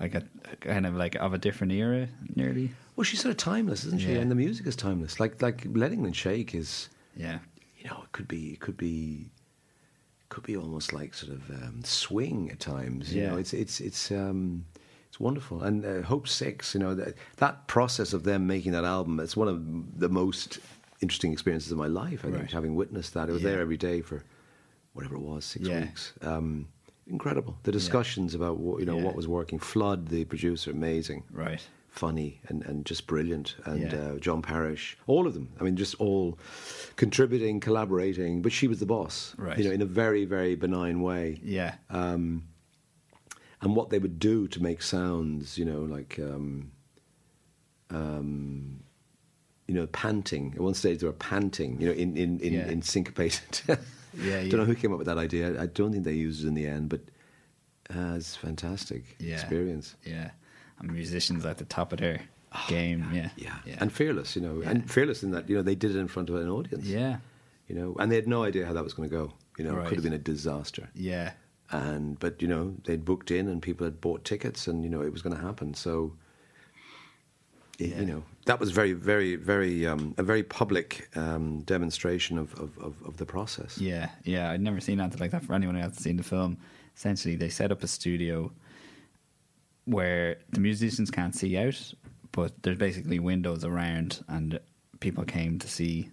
like 0.00 0.14
a 0.14 0.24
kind 0.60 0.86
of 0.86 0.94
like 0.96 1.14
of 1.16 1.32
a 1.34 1.38
different 1.38 1.72
era, 1.72 2.08
nearly. 2.34 2.70
Well, 2.96 3.04
she's 3.04 3.20
sort 3.20 3.30
of 3.30 3.36
timeless, 3.36 3.84
isn't 3.84 4.00
she? 4.00 4.12
Yeah. 4.12 4.18
And 4.18 4.30
the 4.30 4.34
music 4.34 4.66
is 4.66 4.74
timeless. 4.76 5.20
Like 5.20 5.40
like 5.40 5.66
Let 5.72 5.92
England 5.92 6.16
Shake 6.16 6.54
is. 6.54 6.88
Yeah. 7.16 7.38
you 7.78 7.88
know, 7.88 8.02
it 8.04 8.12
could 8.12 8.28
be, 8.28 8.52
it 8.52 8.60
could 8.60 8.76
be, 8.76 9.30
could 10.30 10.44
be 10.44 10.56
almost 10.56 10.92
like 10.94 11.12
sort 11.12 11.32
of 11.32 11.50
um, 11.50 11.82
swing 11.84 12.50
at 12.50 12.58
times. 12.60 13.12
You 13.14 13.20
Yeah. 13.22 13.30
know, 13.30 13.36
it's 13.36 13.52
it's 13.52 13.80
it's 13.80 14.10
um, 14.10 14.64
it's 15.08 15.20
wonderful. 15.20 15.62
And 15.62 15.84
uh, 15.84 16.02
Hope 16.02 16.26
Six, 16.26 16.72
you 16.74 16.80
know, 16.80 16.94
that 16.94 17.14
that 17.36 17.66
process 17.66 18.12
of 18.14 18.22
them 18.24 18.46
making 18.46 18.72
that 18.72 18.84
album, 18.84 19.20
it's 19.20 19.36
one 19.36 19.48
of 19.48 20.00
the 20.00 20.08
most 20.08 20.58
interesting 21.02 21.32
experiences 21.32 21.70
of 21.72 21.78
my 21.78 21.86
life. 21.88 22.24
I 22.24 22.28
Right. 22.28 22.38
think 22.38 22.50
having 22.52 22.74
witnessed 22.74 23.12
that, 23.14 23.28
I 23.28 23.32
was 23.32 23.42
Yeah. 23.42 23.50
there 23.50 23.60
every 23.60 23.76
day 23.76 24.00
for 24.02 24.22
whatever 24.94 25.16
it 25.16 25.20
was, 25.22 25.44
six 25.44 25.68
Yeah. 25.68 25.80
weeks. 25.80 26.12
Um, 26.22 26.68
incredible. 27.06 27.58
The 27.64 27.72
discussions 27.72 28.34
about 28.34 28.58
what 28.58 28.80
you 28.80 28.86
know 28.86 28.96
what 28.96 29.14
was 29.16 29.26
working. 29.28 29.58
Flood, 29.58 30.08
the 30.08 30.24
producer, 30.24 30.70
amazing, 30.70 31.24
Right. 31.32 31.62
Funny, 31.90 32.40
and, 32.48 32.62
and 32.64 32.86
just 32.86 33.06
brilliant. 33.06 33.56
And 33.64 33.92
Yeah. 33.92 33.98
uh, 33.98 34.18
John 34.18 34.42
Parish, 34.42 34.96
all 35.06 35.26
of 35.26 35.34
them. 35.34 35.48
I 35.60 35.64
mean, 35.64 35.76
just 35.76 35.94
all 35.96 36.38
contributing, 36.96 37.60
collaborating. 37.60 38.42
But 38.42 38.52
she 38.52 38.68
was 38.68 38.78
the 38.78 38.86
boss, 38.86 39.34
Right. 39.36 39.58
You 39.58 39.64
know, 39.64 39.70
in 39.72 39.82
a 39.82 39.86
very 39.86 40.24
very 40.24 40.54
benign 40.54 41.02
way 41.02 41.40
Yeah. 41.42 41.74
um, 41.90 42.44
and 43.60 43.76
what 43.76 43.90
they 43.90 43.98
would 43.98 44.18
do 44.18 44.48
to 44.48 44.62
make 44.62 44.80
sounds, 44.82 45.58
you 45.58 45.64
know, 45.66 45.80
like, 45.82 46.18
um, 46.18 46.70
um, 47.90 48.80
you 49.66 49.74
know, 49.74 49.86
panting. 49.88 50.52
At 50.54 50.60
one 50.60 50.74
stage, 50.74 51.00
they 51.00 51.06
were 51.06 51.12
panting, 51.12 51.80
you 51.80 51.86
know, 51.88 51.92
in 51.92 52.16
in 52.16 52.40
in, 52.40 52.52
Yeah. 52.52 52.68
in 52.68 52.82
syncopated. 52.82 53.60
Yeah, 54.20 54.42
Don't 54.48 54.58
know 54.58 54.64
who 54.64 54.74
came 54.74 54.90
up 54.92 54.98
with 54.98 55.06
that 55.06 55.18
idea. 55.18 55.62
I 55.62 55.66
don't 55.66 55.92
think 55.92 56.02
they 56.02 56.14
used 56.14 56.42
it 56.44 56.48
in 56.48 56.54
the 56.54 56.66
end, 56.66 56.88
but 56.88 57.00
uh, 57.94 58.14
it's 58.16 58.34
a 58.34 58.38
fantastic 58.40 59.04
Yeah. 59.20 59.34
experience. 59.34 59.94
Yeah. 60.04 60.32
And 60.80 60.92
musicians 60.92 61.44
at 61.46 61.58
the 61.58 61.64
top 61.64 61.92
of 61.92 61.98
their 62.00 62.22
game. 62.68 63.06
Yeah. 63.12 63.28
Oh, 63.30 63.34
Yeah. 63.36 63.56
Yeah. 63.66 63.76
and 63.80 63.92
fearless, 63.92 64.34
you 64.36 64.42
know, 64.42 64.62
and 64.62 64.90
fearless 64.90 65.22
in 65.22 65.30
that 65.32 65.48
you 65.48 65.56
know 65.56 65.62
they 65.62 65.74
did 65.74 65.90
it 65.94 65.98
in 65.98 66.08
front 66.08 66.28
of 66.30 66.34
an 66.36 66.48
audience. 66.48 66.84
yeah. 66.86 67.18
you 67.68 67.74
know, 67.76 67.94
and 68.00 68.10
they 68.10 68.16
had 68.16 68.26
no 68.26 68.42
idea 68.44 68.66
how 68.66 68.72
that 68.72 68.82
was 68.84 68.94
going 68.94 69.08
to 69.08 69.14
go. 69.14 69.32
You 69.58 69.64
know, 69.64 69.78
it 69.78 69.86
could 69.86 69.96
have 69.98 70.04
been 70.04 70.12
a 70.14 70.18
disaster. 70.18 70.88
Yeah. 70.94 71.32
and 71.70 72.18
but 72.18 72.40
you 72.42 72.48
know 72.48 72.74
they'd 72.84 73.04
booked 73.04 73.30
in 73.30 73.46
and 73.48 73.62
people 73.62 73.84
had 73.84 74.00
bought 74.00 74.24
tickets 74.24 74.66
and 74.66 74.82
you 74.84 74.90
know 74.90 75.02
it 75.02 75.12
was 75.12 75.22
going 75.22 75.36
to 75.36 75.42
happen 75.42 75.72
so 75.74 76.12
it, 77.78 77.90
Yeah. 77.90 78.00
you 78.00 78.06
know 78.06 78.22
that 78.46 78.58
was 78.58 78.70
very 78.72 78.92
very 78.94 79.36
very 79.36 79.86
um, 79.86 80.14
a 80.18 80.22
very 80.22 80.42
public 80.42 81.08
um, 81.16 81.60
demonstration 81.60 82.38
of, 82.38 82.52
of, 82.54 82.76
of, 82.78 82.94
of 83.04 83.16
the 83.18 83.26
process 83.26 83.78
Yeah, 83.78 84.08
yeah, 84.24 84.50
I'd 84.50 84.60
never 84.60 84.80
seen 84.80 84.98
anything 85.00 85.20
like 85.20 85.30
that. 85.30 85.44
For 85.44 85.54
anyone 85.54 85.74
who 85.76 85.82
hasn't 85.82 86.00
seen 86.00 86.16
the 86.16 86.22
film, 86.24 86.56
essentially 86.96 87.36
they 87.36 87.48
set 87.50 87.70
up 87.70 87.82
a 87.82 87.86
studio 87.86 88.50
where 89.90 90.36
the 90.50 90.60
musicians 90.60 91.10
can't 91.10 91.34
see 91.34 91.56
out, 91.56 91.94
but 92.32 92.52
there's 92.62 92.78
basically 92.78 93.18
windows 93.18 93.64
around, 93.64 94.22
and 94.28 94.58
people 95.00 95.24
came 95.24 95.58
to 95.58 95.68
see 95.68 96.10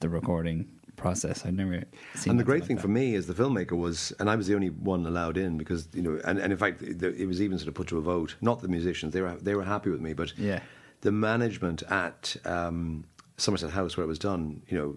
the 0.00 0.08
recording 0.08 0.68
process. 0.96 1.44
I'd 1.44 1.54
never 1.54 1.82
seen. 2.14 2.30
and 2.30 2.40
the 2.40 2.44
great 2.44 2.60
like 2.60 2.68
thing 2.68 2.76
that. 2.76 2.82
for 2.82 2.88
me 2.88 3.14
as 3.14 3.26
the 3.26 3.34
filmmaker 3.34 3.72
was, 3.76 4.12
and 4.20 4.30
I 4.30 4.36
was 4.36 4.46
the 4.46 4.54
only 4.54 4.70
one 4.70 5.04
allowed 5.06 5.36
in 5.36 5.58
because 5.58 5.88
you 5.92 6.02
know, 6.02 6.20
and, 6.24 6.38
and 6.38 6.52
in 6.52 6.58
fact, 6.58 6.82
it, 6.82 7.02
it 7.02 7.26
was 7.26 7.42
even 7.42 7.58
sort 7.58 7.68
of 7.68 7.74
put 7.74 7.88
to 7.88 7.98
a 7.98 8.00
vote. 8.00 8.36
Not 8.40 8.60
the 8.62 8.68
musicians; 8.68 9.12
they 9.12 9.20
were 9.22 9.36
they 9.36 9.54
were 9.54 9.64
happy 9.64 9.90
with 9.90 10.00
me, 10.00 10.12
but 10.12 10.32
Yeah. 10.38 10.60
the 11.02 11.12
management 11.12 11.82
at 11.90 12.36
um, 12.44 13.04
Somerset 13.36 13.70
House 13.70 13.96
where 13.96 14.04
it 14.04 14.08
was 14.08 14.18
done, 14.18 14.62
you 14.68 14.78
know, 14.78 14.96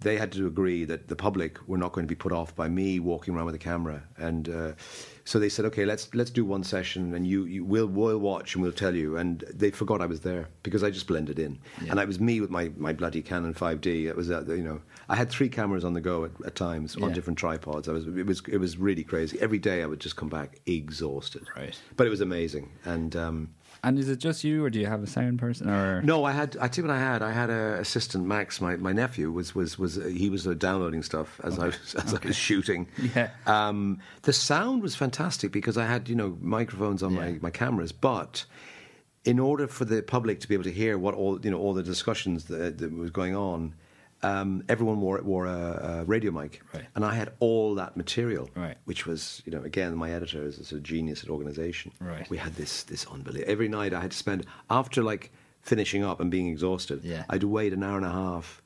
they 0.00 0.16
had 0.16 0.32
to 0.32 0.46
agree 0.46 0.84
that 0.84 1.08
the 1.08 1.16
public 1.16 1.58
were 1.68 1.78
not 1.78 1.92
going 1.92 2.06
to 2.06 2.08
be 2.08 2.14
put 2.16 2.32
off 2.32 2.54
by 2.56 2.68
me 2.68 3.00
walking 3.00 3.34
around 3.34 3.46
with 3.46 3.54
a 3.54 3.58
camera, 3.58 4.02
and 4.16 4.48
uh, 4.48 4.72
so 5.24 5.38
they 5.38 5.48
said, 5.48 5.64
okay, 5.66 5.84
let's 5.84 6.12
let's 6.14 6.30
do 6.30 6.44
one 6.44 6.64
session, 6.64 7.14
and 7.14 7.26
you, 7.26 7.44
you 7.44 7.64
we'll 7.64 7.86
we'll 7.86 8.18
watch 8.18 8.54
and 8.54 8.62
we'll 8.62 8.72
tell 8.72 8.94
you. 8.94 9.16
And 9.16 9.44
they 9.54 9.70
forgot 9.70 10.00
I 10.00 10.06
was 10.06 10.20
there 10.20 10.48
because 10.62 10.82
I 10.82 10.90
just 10.90 11.06
blended 11.06 11.38
in, 11.38 11.58
Yeah. 11.82 11.90
and 11.92 12.00
it 12.00 12.06
was 12.06 12.18
me 12.20 12.40
with 12.40 12.50
my, 12.50 12.70
my 12.76 12.92
bloody 12.92 13.22
Canon 13.22 13.54
5D. 13.54 14.06
It 14.08 14.16
was 14.16 14.30
uh, 14.30 14.44
you 14.48 14.62
know 14.64 14.80
I 15.08 15.16
had 15.16 15.30
three 15.30 15.48
cameras 15.48 15.84
on 15.84 15.92
the 15.94 16.00
go 16.00 16.24
at, 16.24 16.32
at 16.46 16.54
times 16.54 16.96
on 16.96 17.12
different 17.12 17.38
tripods. 17.38 17.88
I 17.88 17.92
was 17.92 18.06
it 18.06 18.26
was 18.26 18.42
it 18.48 18.58
was 18.58 18.76
really 18.78 19.04
crazy. 19.04 19.38
Every 19.40 19.58
day 19.58 19.82
I 19.82 19.86
would 19.86 20.00
just 20.00 20.16
come 20.16 20.28
back 20.28 20.60
exhausted, 20.66 21.46
Right. 21.56 21.78
But 21.96 22.06
it 22.06 22.10
was 22.10 22.20
amazing, 22.20 22.70
and. 22.84 23.14
Um, 23.16 23.50
And 23.82 23.98
is 23.98 24.10
it 24.10 24.18
just 24.18 24.44
you, 24.44 24.62
or 24.64 24.68
do 24.68 24.78
you 24.78 24.86
have 24.86 25.02
a 25.02 25.06
sound 25.06 25.38
person? 25.38 25.68
Or 25.70 26.02
no, 26.02 26.24
I 26.24 26.32
had. 26.32 26.54
I 26.60 26.68
tell 26.68 26.84
you 26.84 26.88
what 26.90 26.96
I 26.96 27.00
had. 27.00 27.22
I 27.22 27.32
had 27.32 27.48
a 27.48 27.78
assistant, 27.80 28.26
Max. 28.26 28.60
My, 28.60 28.76
my 28.76 28.92
nephew 28.92 29.30
was 29.32 29.54
was 29.54 29.78
was 29.78 29.96
uh, 29.96 30.02
he 30.04 30.28
was 30.28 30.46
uh, 30.46 30.52
downloading 30.52 31.02
stuff 31.02 31.40
as 31.44 31.58
I 31.58 31.66
was 31.66 31.94
as 31.94 32.12
I 32.12 32.18
was 32.26 32.36
shooting. 32.36 32.86
Yeah. 33.14 33.30
Um, 33.46 33.98
the 34.22 34.34
sound 34.34 34.82
was 34.82 34.94
fantastic 34.94 35.50
because 35.50 35.78
I 35.78 35.86
had 35.86 36.08
you 36.10 36.14
know 36.14 36.36
microphones 36.42 37.02
on 37.02 37.14
Yeah. 37.14 37.20
my, 37.20 37.38
my 37.40 37.50
cameras, 37.50 37.90
but 37.92 38.44
in 39.24 39.38
order 39.38 39.66
for 39.66 39.84
the 39.86 40.02
public 40.02 40.40
to 40.40 40.48
be 40.48 40.54
able 40.54 40.64
to 40.64 40.72
hear 40.72 40.98
what 40.98 41.14
all 41.14 41.40
you 41.40 41.50
know 41.50 41.58
all 41.58 41.72
the 41.72 41.82
discussions 41.82 42.44
that, 42.44 42.78
that 42.78 42.92
was 42.94 43.10
going 43.10 43.34
on, 43.34 43.74
um, 44.22 44.62
everyone 44.68 45.00
wore 45.00 45.20
wore 45.22 45.46
a, 45.46 46.00
a 46.00 46.04
radio 46.04 46.30
mic, 46.30 46.60
Right. 46.74 46.86
and 46.94 47.04
I 47.04 47.14
had 47.14 47.32
all 47.40 47.74
that 47.76 47.96
material, 47.96 48.50
Right. 48.54 48.76
which 48.84 49.06
was 49.06 49.42
you 49.46 49.52
know 49.52 49.62
again 49.62 49.94
my 49.96 50.10
editor 50.12 50.42
is 50.44 50.58
a 50.58 50.64
sort 50.64 50.78
of 50.78 50.82
genius 50.82 51.22
at 51.24 51.30
organisation. 51.30 51.92
Right. 52.00 52.28
We 52.30 52.36
had 52.36 52.54
this 52.56 52.82
this 52.84 53.06
unbelievable. 53.06 53.50
Every 53.52 53.68
night 53.68 53.92
I 53.94 54.00
had 54.00 54.10
to 54.10 54.16
spend 54.16 54.46
after 54.68 55.02
like 55.02 55.32
finishing 55.62 56.04
up 56.04 56.20
and 56.20 56.30
being 56.30 56.48
exhausted. 56.48 57.00
Yeah. 57.04 57.24
I'd 57.30 57.44
wait 57.44 57.72
an 57.72 57.82
hour 57.82 57.96
and 57.96 58.06
a 58.06 58.10
half 58.12 58.62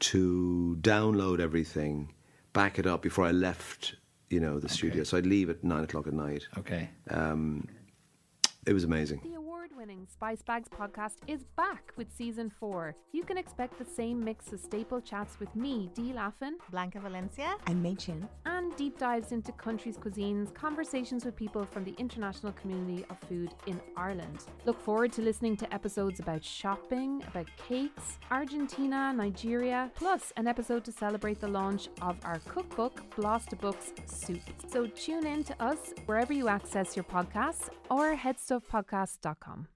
to 0.00 0.76
download 0.80 1.40
everything, 1.40 2.12
back 2.52 2.78
it 2.78 2.86
up 2.86 3.02
before 3.02 3.24
I 3.26 3.32
left. 3.32 3.94
You 4.30 4.40
know 4.40 4.60
the 4.60 4.68
studio, 4.68 5.04
so 5.04 5.16
I'd 5.16 5.24
leave 5.26 5.48
at 5.48 5.64
nine 5.64 5.84
o'clock 5.84 6.06
at 6.06 6.12
night. 6.12 6.46
okay, 6.58 6.90
Um, 7.08 7.66
it 8.66 8.74
was 8.74 8.84
amazing. 8.84 9.20
The 9.78 9.84
award 9.84 9.90
winning 9.90 10.08
Spice 10.10 10.42
Bags 10.42 10.68
podcast 10.68 11.18
is 11.28 11.44
back 11.56 11.92
with 11.96 12.12
season 12.12 12.50
four. 12.50 12.96
You 13.12 13.22
can 13.22 13.38
expect 13.38 13.78
the 13.78 13.84
same 13.84 14.18
mix 14.24 14.52
of 14.52 14.58
staple 14.58 15.00
chats 15.00 15.38
with 15.38 15.54
me, 15.54 15.88
Dee 15.94 16.12
Laffan, 16.12 16.54
Blanca 16.70 16.98
Valencia 16.98 17.54
and 17.68 17.80
Mei 17.80 17.94
Chin. 17.94 18.28
and 18.44 18.74
deep 18.76 18.98
dives 18.98 19.30
into 19.30 19.52
countries' 19.52 19.96
cuisines, 19.96 20.52
conversations 20.52 21.24
with 21.24 21.36
people 21.36 21.64
from 21.64 21.84
the 21.84 21.94
international 21.96 22.52
community 22.54 23.04
of 23.08 23.18
food 23.28 23.54
in 23.66 23.80
Ireland. 23.96 24.46
Look 24.64 24.80
forward 24.80 25.12
to 25.12 25.22
listening 25.22 25.56
to 25.58 25.72
episodes 25.72 26.18
about 26.18 26.42
shopping, 26.42 27.22
about 27.28 27.46
cakes, 27.68 28.18
Argentina, 28.32 29.12
Nigeria, 29.14 29.92
plus 29.94 30.32
an 30.36 30.48
episode 30.48 30.84
to 30.86 30.92
celebrate 30.92 31.40
the 31.40 31.48
launch 31.48 31.88
of 32.02 32.16
our 32.24 32.40
cookbook, 32.40 33.08
Blasta 33.10 33.56
Books 33.60 33.92
Soup. 34.06 34.42
So 34.72 34.88
tune 34.88 35.26
in 35.26 35.44
to 35.44 35.62
us 35.62 35.94
wherever 36.06 36.32
you 36.32 36.48
access 36.48 36.96
your 36.96 37.04
podcasts 37.04 37.68
or 37.90 38.16
headstuffpodcast.com. 38.16 39.67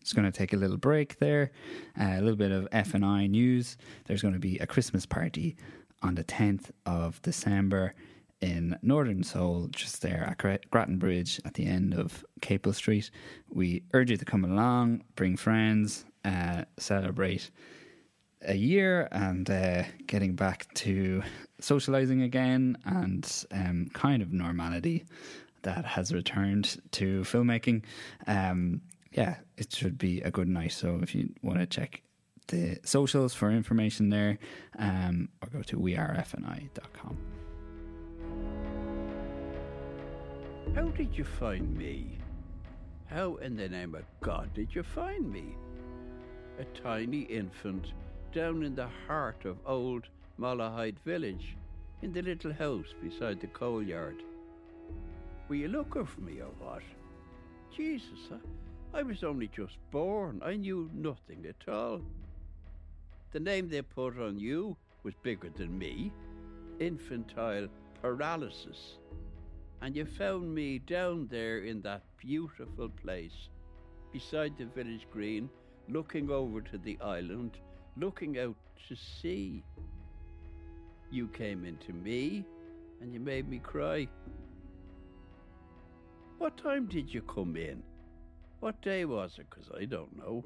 Just 0.00 0.14
going 0.14 0.30
to 0.30 0.36
take 0.36 0.52
a 0.52 0.56
little 0.56 0.76
break 0.76 1.18
there. 1.18 1.52
Uh, 2.00 2.14
a 2.14 2.20
little 2.20 2.36
bit 2.36 2.52
of 2.52 2.68
FNI 2.70 3.28
news. 3.28 3.76
There's 4.06 4.22
going 4.22 4.34
to 4.34 4.40
be 4.40 4.58
a 4.58 4.66
Christmas 4.66 5.06
party 5.06 5.56
on 6.02 6.14
the 6.14 6.24
10th 6.24 6.70
of 6.86 7.20
December 7.22 7.94
in 8.40 8.78
Northern 8.82 9.22
Soul, 9.22 9.68
just 9.70 10.00
there 10.00 10.24
at 10.26 10.38
Gra- 10.38 10.58
Grattan 10.70 10.98
Bridge 10.98 11.40
at 11.44 11.54
the 11.54 11.66
end 11.66 11.94
of 11.94 12.24
Capel 12.40 12.72
Street. 12.72 13.10
We 13.50 13.82
urge 13.92 14.10
you 14.10 14.16
to 14.16 14.24
come 14.24 14.44
along, 14.44 15.04
bring 15.14 15.36
friends, 15.36 16.06
uh, 16.24 16.64
celebrate 16.78 17.50
a 18.42 18.54
year 18.54 19.08
and 19.12 19.50
uh, 19.50 19.82
getting 20.06 20.34
back 20.34 20.72
to 20.74 21.22
socializing 21.60 22.22
again 22.22 22.78
and 22.84 23.44
um, 23.52 23.90
kind 23.92 24.22
of 24.22 24.32
normality 24.32 25.04
that 25.62 25.84
has 25.84 26.12
returned 26.12 26.80
to 26.92 27.20
filmmaking. 27.20 27.82
Um, 28.26 28.80
yeah, 29.12 29.36
it 29.56 29.72
should 29.72 29.98
be 29.98 30.20
a 30.22 30.30
good 30.30 30.48
night. 30.48 30.72
So 30.72 31.00
if 31.02 31.14
you 31.14 31.30
want 31.42 31.58
to 31.58 31.66
check 31.66 32.02
the 32.48 32.78
socials 32.84 33.34
for 33.34 33.50
information 33.50 34.10
there, 34.10 34.38
um, 34.78 35.28
or 35.42 35.48
go 35.48 35.62
to 35.62 35.76
wearefni.com. 35.76 37.16
How 40.74 40.88
did 40.88 41.16
you 41.16 41.24
find 41.24 41.76
me? 41.76 42.18
How 43.06 43.36
in 43.36 43.56
the 43.56 43.68
name 43.68 43.94
of 43.94 44.04
God 44.20 44.52
did 44.54 44.74
you 44.74 44.82
find 44.82 45.32
me? 45.32 45.56
A 46.60 46.64
tiny 46.80 47.22
infant 47.22 47.86
down 48.32 48.62
in 48.62 48.74
the 48.74 48.88
heart 49.06 49.44
of 49.44 49.56
old 49.66 50.04
Malahide 50.38 50.98
village, 51.04 51.56
in 52.02 52.12
the 52.12 52.22
little 52.22 52.52
house 52.52 52.94
beside 53.02 53.40
the 53.40 53.48
coal 53.48 53.82
yard. 53.82 54.22
Were 55.48 55.56
you 55.56 55.68
looking 55.68 56.06
for 56.06 56.20
me 56.20 56.40
or 56.40 56.52
what? 56.60 56.82
Jesus, 57.76 58.30
I, 58.30 58.36
I 58.92 59.02
was 59.02 59.22
only 59.22 59.48
just 59.48 59.78
born. 59.90 60.40
I 60.44 60.56
knew 60.56 60.90
nothing 60.92 61.46
at 61.46 61.72
all. 61.72 62.02
The 63.32 63.40
name 63.40 63.68
they 63.68 63.82
put 63.82 64.18
on 64.18 64.38
you 64.38 64.76
was 65.04 65.14
bigger 65.22 65.50
than 65.50 65.78
me 65.78 66.12
infantile 66.80 67.68
paralysis 68.00 68.96
and 69.82 69.96
you 69.96 70.04
found 70.04 70.54
me 70.54 70.78
down 70.78 71.26
there 71.30 71.58
in 71.58 71.80
that 71.82 72.02
beautiful 72.18 72.88
place 72.88 73.48
beside 74.12 74.56
the 74.58 74.66
village 74.66 75.06
green, 75.10 75.48
looking 75.88 76.30
over 76.30 76.60
to 76.60 76.78
the 76.78 76.98
island, 77.00 77.58
looking 77.96 78.38
out 78.38 78.56
to 78.88 78.96
sea. 78.96 79.64
You 81.10 81.28
came 81.28 81.64
into 81.64 81.92
me 81.92 82.44
and 83.00 83.12
you 83.14 83.20
made 83.20 83.48
me 83.48 83.58
cry. 83.58 84.08
What 86.38 86.56
time 86.56 86.86
did 86.86 87.12
you 87.12 87.22
come 87.22 87.56
in? 87.56 87.82
What 88.60 88.82
day 88.82 89.06
was 89.06 89.38
it? 89.38 89.46
Because 89.48 89.70
I 89.74 89.86
don't 89.86 90.18
know. 90.18 90.44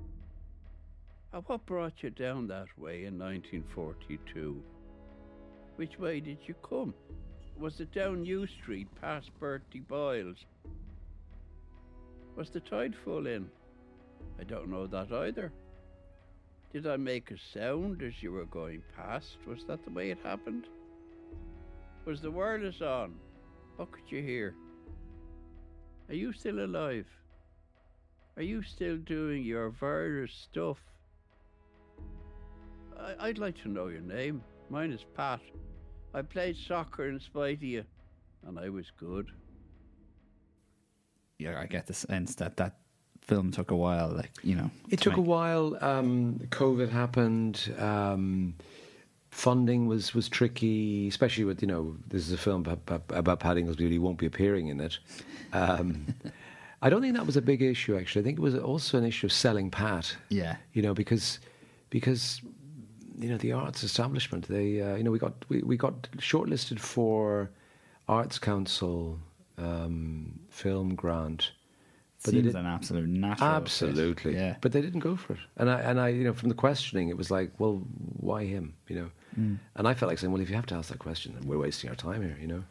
And 1.33 1.43
what 1.47 1.67
brought 1.67 2.03
you 2.03 2.11
down 2.11 2.47
that 2.47 2.69
way 2.79 3.07
in 3.07 3.19
1942? 3.19 4.63
Which 5.75 5.99
way 5.99 6.21
did 6.21 6.39
you 6.47 6.55
come? 6.63 6.95
Was 7.59 7.81
it 7.81 7.93
down 7.93 8.23
New 8.23 8.47
Street 8.47 8.87
past 9.01 9.31
Bertie 9.41 9.81
Boyle's? 9.81 10.47
Was 12.37 12.51
the 12.51 12.61
tide 12.61 12.95
full 13.05 13.27
in? 13.27 13.51
I 14.39 14.45
don't 14.45 14.71
know 14.71 14.87
that 14.87 15.11
either. 15.11 15.53
Did 16.73 16.87
I 16.87 16.97
make 16.97 17.33
a 17.33 17.59
sound 17.59 18.01
as 18.03 18.23
you 18.23 18.31
were 18.31 18.47
going 18.47 18.83
past? 18.97 19.39
Was 19.47 19.65
that 19.67 19.85
the 19.85 19.91
way 19.91 20.11
it 20.11 20.19
happened? 20.23 20.67
Was 22.05 22.21
the 22.21 22.31
wireless 22.31 22.81
on? 22.81 23.15
What 23.75 23.91
could 23.91 24.05
you 24.09 24.23
hear? 24.23 24.55
Are 26.09 26.15
you 26.15 26.33
still 26.33 26.65
alive? 26.65 27.07
Are 28.37 28.43
you 28.43 28.63
still 28.63 28.97
doing 28.97 29.43
your 29.45 29.71
virus 29.71 30.33
stuff? 30.33 30.79
I- 32.99 33.29
I'd 33.29 33.39
like 33.39 33.61
to 33.63 33.69
know 33.69 33.89
your 33.89 34.01
name. 34.01 34.43
Mine 34.71 34.91
is 34.93 35.05
Pat. 35.15 35.41
I 36.13 36.23
played 36.23 36.57
soccer 36.57 37.09
in 37.09 37.21
spite 37.21 37.59
of 37.59 37.63
you, 37.63 37.85
and 38.47 38.59
I 38.59 38.69
was 38.69 38.91
good. 38.99 39.31
Yeah, 41.39 41.61
I 41.61 41.67
get 41.67 41.87
the 41.87 41.95
sense 41.95 42.37
that 42.37 42.57
that 42.57 42.77
film 43.21 43.51
took 43.51 43.71
a 43.71 43.77
while. 43.77 44.09
Like 44.09 44.31
you 44.43 44.55
know, 44.55 44.71
It 44.91 44.99
to 44.99 45.11
took 45.11 45.17
a 45.17 45.21
while. 45.21 45.77
Um, 45.81 46.39
COVID 46.51 46.89
happened. 46.91 47.75
Um, 47.79 48.55
funding 49.31 49.89
was, 49.89 50.15
was 50.15 50.29
tricky, 50.29 51.09
especially 51.09 51.45
with 51.45 51.61
you 51.61 51.69
know 51.69 51.97
this 52.09 52.27
is 52.27 52.33
a 52.33 52.39
film 52.39 52.65
about, 52.65 53.03
about 53.11 53.41
Pat 53.41 53.57
Ingoldsby. 53.57 53.91
He 53.91 53.99
won't 53.99 54.19
be 54.19 54.27
appearing 54.27 54.69
in 54.69 54.81
it. 54.81 54.99
Um, 55.53 56.07
I 56.85 56.91
don't 56.91 57.01
think 57.01 57.15
that 57.17 57.25
was 57.25 57.37
a 57.37 57.43
big 57.43 57.63
issue. 57.63 57.97
Actually, 57.97 58.21
I 58.21 58.25
think 58.25 58.39
it 58.39 58.43
was 58.43 58.55
also 58.55 58.99
an 58.99 59.05
issue 59.05 59.27
of 59.27 59.33
selling 59.33 59.71
Pat. 59.71 60.17
Yeah, 60.29 60.57
You 60.75 60.83
know 60.83 60.93
because 60.93 61.41
because 61.89 62.43
you 63.19 63.31
know 63.31 63.39
the 63.39 63.53
arts 63.53 63.83
establishment. 63.83 64.47
They 64.49 64.83
uh, 64.83 64.95
you 64.97 65.03
know 65.03 65.11
we 65.11 65.19
got 65.19 65.33
we, 65.49 65.63
we 65.63 65.77
got 65.79 66.03
shortlisted 66.19 66.79
for 66.79 67.51
Arts 68.07 68.39
Council 68.39 69.19
um, 69.57 70.39
film 70.51 70.95
grant. 70.95 71.53
But 72.23 72.33
seems 72.33 72.55
an 72.55 72.67
absolute 72.67 73.09
natural. 73.09 73.51
fit. 73.51 73.63
Absolutely. 73.63 74.35
Yeah, 74.35 74.57
But 74.63 74.73
they 74.73 74.81
didn't 74.81 75.01
go 75.01 75.15
for 75.15 75.35
it. 75.35 75.41
And 75.59 75.69
I, 75.69 75.81
and 75.81 76.01
I, 76.01 76.09
you 76.09 76.25
know, 76.25 76.33
from 76.33 76.49
the 76.49 76.55
questioning, 76.55 77.11
it 77.11 77.19
was 77.19 77.31
like, 77.31 77.51
well, 77.59 77.83
why 78.19 78.47
him? 78.47 78.75
You 78.89 78.97
know. 78.97 79.11
Mm. 79.39 79.59
And 79.77 79.87
I 79.87 79.93
felt 79.93 80.09
like 80.09 80.19
saying, 80.19 80.33
well, 80.33 80.41
if 80.41 80.49
you 80.49 80.57
have 80.57 80.65
to 80.67 80.75
ask 80.75 80.89
that 80.89 81.01
question, 81.01 81.35
then 81.35 81.47
we're 81.47 81.59
wasting 81.59 81.91
our 81.91 81.97
time 81.97 82.23
here. 82.23 82.39
You 82.41 82.47
know. 82.47 82.65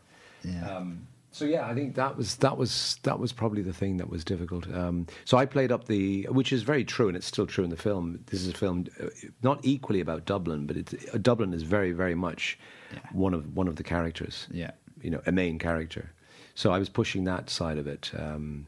yeah. 0.43 0.77
Um, 0.77 1.07
so 1.33 1.43
yeah, 1.45 1.67
I 1.67 1.73
think 1.73 1.95
that 1.95 2.15
was 2.15 2.37
that 2.37 2.57
was 2.57 2.97
that 3.03 3.19
was 3.19 3.33
probably 3.33 3.61
the 3.63 3.73
thing 3.73 3.97
that 3.97 4.09
was 4.09 4.23
difficult. 4.23 4.71
Um, 4.73 5.07
so 5.25 5.37
I 5.37 5.45
played 5.45 5.71
up 5.71 5.87
the, 5.87 6.23
which 6.31 6.53
is 6.53 6.63
very 6.63 6.85
true, 6.85 7.07
and 7.09 7.17
it's 7.17 7.27
still 7.27 7.47
true 7.47 7.63
in 7.65 7.69
the 7.69 7.75
film. 7.75 8.19
This 8.27 8.41
is 8.41 8.47
a 8.47 8.53
film 8.53 8.85
uh, 9.01 9.07
not 9.41 9.59
equally 9.63 9.99
about 9.99 10.23
Dublin, 10.25 10.65
but 10.67 10.77
it's, 10.77 10.93
uh, 10.93 11.17
Dublin 11.17 11.53
is 11.53 11.63
very, 11.63 11.91
very 11.91 12.15
much 12.15 12.57
Yeah. 12.93 12.99
one 13.11 13.33
of 13.33 13.55
one 13.57 13.67
of 13.67 13.75
the 13.75 13.83
characters 13.83 14.47
yeah. 14.51 14.71
you 15.01 15.09
know, 15.09 15.21
a 15.25 15.31
main 15.31 15.57
character. 15.59 16.13
So 16.55 16.71
I 16.71 16.79
was 16.79 16.89
pushing 16.89 17.25
that 17.25 17.49
side 17.49 17.79
of 17.79 17.87
it. 17.87 18.11
Um, 18.15 18.67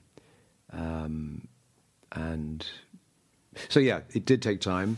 um, 0.73 1.47
and 2.11 2.65
so, 3.69 3.79
yeah, 3.79 4.01
it 4.13 4.25
did 4.25 4.41
take 4.41 4.59
time. 4.59 4.97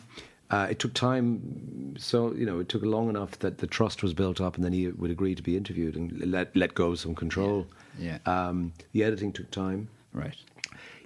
Uh, 0.49 0.67
it 0.69 0.79
took 0.79 0.93
time, 0.93 1.95
so 1.97 2.33
you 2.33 2.45
know, 2.45 2.59
it 2.59 2.69
took 2.69 2.81
long 2.83 3.09
enough 3.09 3.37
that 3.39 3.57
the 3.57 3.67
trust 3.67 4.01
was 4.01 4.13
built 4.13 4.39
up, 4.39 4.55
and 4.55 4.63
then 4.63 4.71
he 4.71 4.87
would 4.87 5.11
agree 5.11 5.35
to 5.35 5.43
be 5.43 5.57
interviewed 5.57 5.95
and 5.95 6.31
let 6.31 6.55
let 6.55 6.73
go 6.73 6.91
of 6.91 6.99
some 6.99 7.13
control. 7.13 7.67
Yeah. 7.99 8.19
Um, 8.25 8.73
the 8.93 9.03
editing 9.03 9.33
took 9.33 9.51
time. 9.51 9.89
Right. 10.13 10.37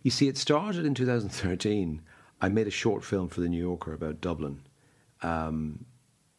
You 0.04 0.12
see, 0.12 0.28
it 0.28 0.38
started 0.38 0.86
in 0.86 0.94
2013. 0.94 2.02
I 2.42 2.50
made 2.50 2.68
a 2.68 2.72
short 2.72 3.04
film 3.04 3.30
for 3.30 3.42
the 3.42 3.50
New 3.50 3.62
Yorker 3.62 3.94
about 3.94 4.20
Dublin. 4.22 4.62
Um, 5.22 5.86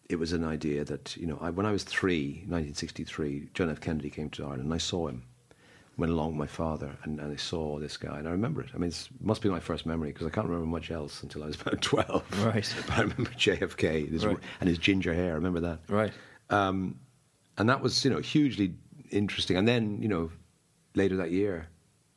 it 0.09 0.19
was 0.19 0.33
an 0.33 0.45
idea 0.45 0.85
that, 0.85 1.17
you 1.17 1.27
know, 1.27 1.39
I, 1.41 1.51
when 1.51 1.65
I 1.65 1.71
was 1.73 1.85
three, 1.85 2.45
1963, 2.49 3.49
John 3.55 3.71
F. 3.71 3.81
Kennedy 3.81 4.11
came 4.11 4.29
to 4.31 4.45
Ireland 4.45 4.65
and 4.65 4.75
I 4.75 4.79
saw 4.79 5.07
him. 5.07 5.23
Went 6.03 6.11
along 6.11 6.31
with 6.31 6.39
my 6.39 6.49
father 6.49 6.91
and, 7.05 7.21
and 7.21 7.33
I 7.33 7.37
saw 7.37 7.79
this 7.79 7.97
guy 7.97 8.19
and 8.19 8.27
I 8.27 8.33
remember 8.33 8.61
it. 8.61 8.71
I 8.75 8.79
mean, 8.79 8.89
it 8.91 9.09
must 9.21 9.41
be 9.41 9.49
my 9.49 9.61
first 9.61 9.87
memory 9.87 10.09
because 10.11 10.27
I 10.27 10.31
can't 10.31 10.49
remember 10.49 10.67
much 10.67 10.91
else 10.91 11.23
until 11.23 11.45
I 11.45 11.47
was 11.47 11.61
about 11.61 11.81
12. 11.81 12.45
Right. 12.45 12.75
But 12.89 12.99
I 12.99 13.03
remember 13.03 13.31
JFK 13.31 14.11
his, 14.11 14.27
Right. 14.27 14.37
and 14.59 14.69
his 14.69 14.79
ginger 14.79 15.15
hair. 15.15 15.31
I 15.31 15.35
remember 15.35 15.61
that. 15.61 15.79
Right. 15.89 16.13
Um, 16.51 16.99
and 17.57 17.69
that 17.69 17.81
was, 17.81 18.05
you 18.05 18.11
know, 18.11 18.19
hugely 18.19 18.75
interesting. 19.13 19.57
And 19.57 19.69
then, 19.69 20.03
you 20.03 20.09
know, 20.09 20.33
later 20.97 21.15
that 21.19 21.31
year, 21.31 21.69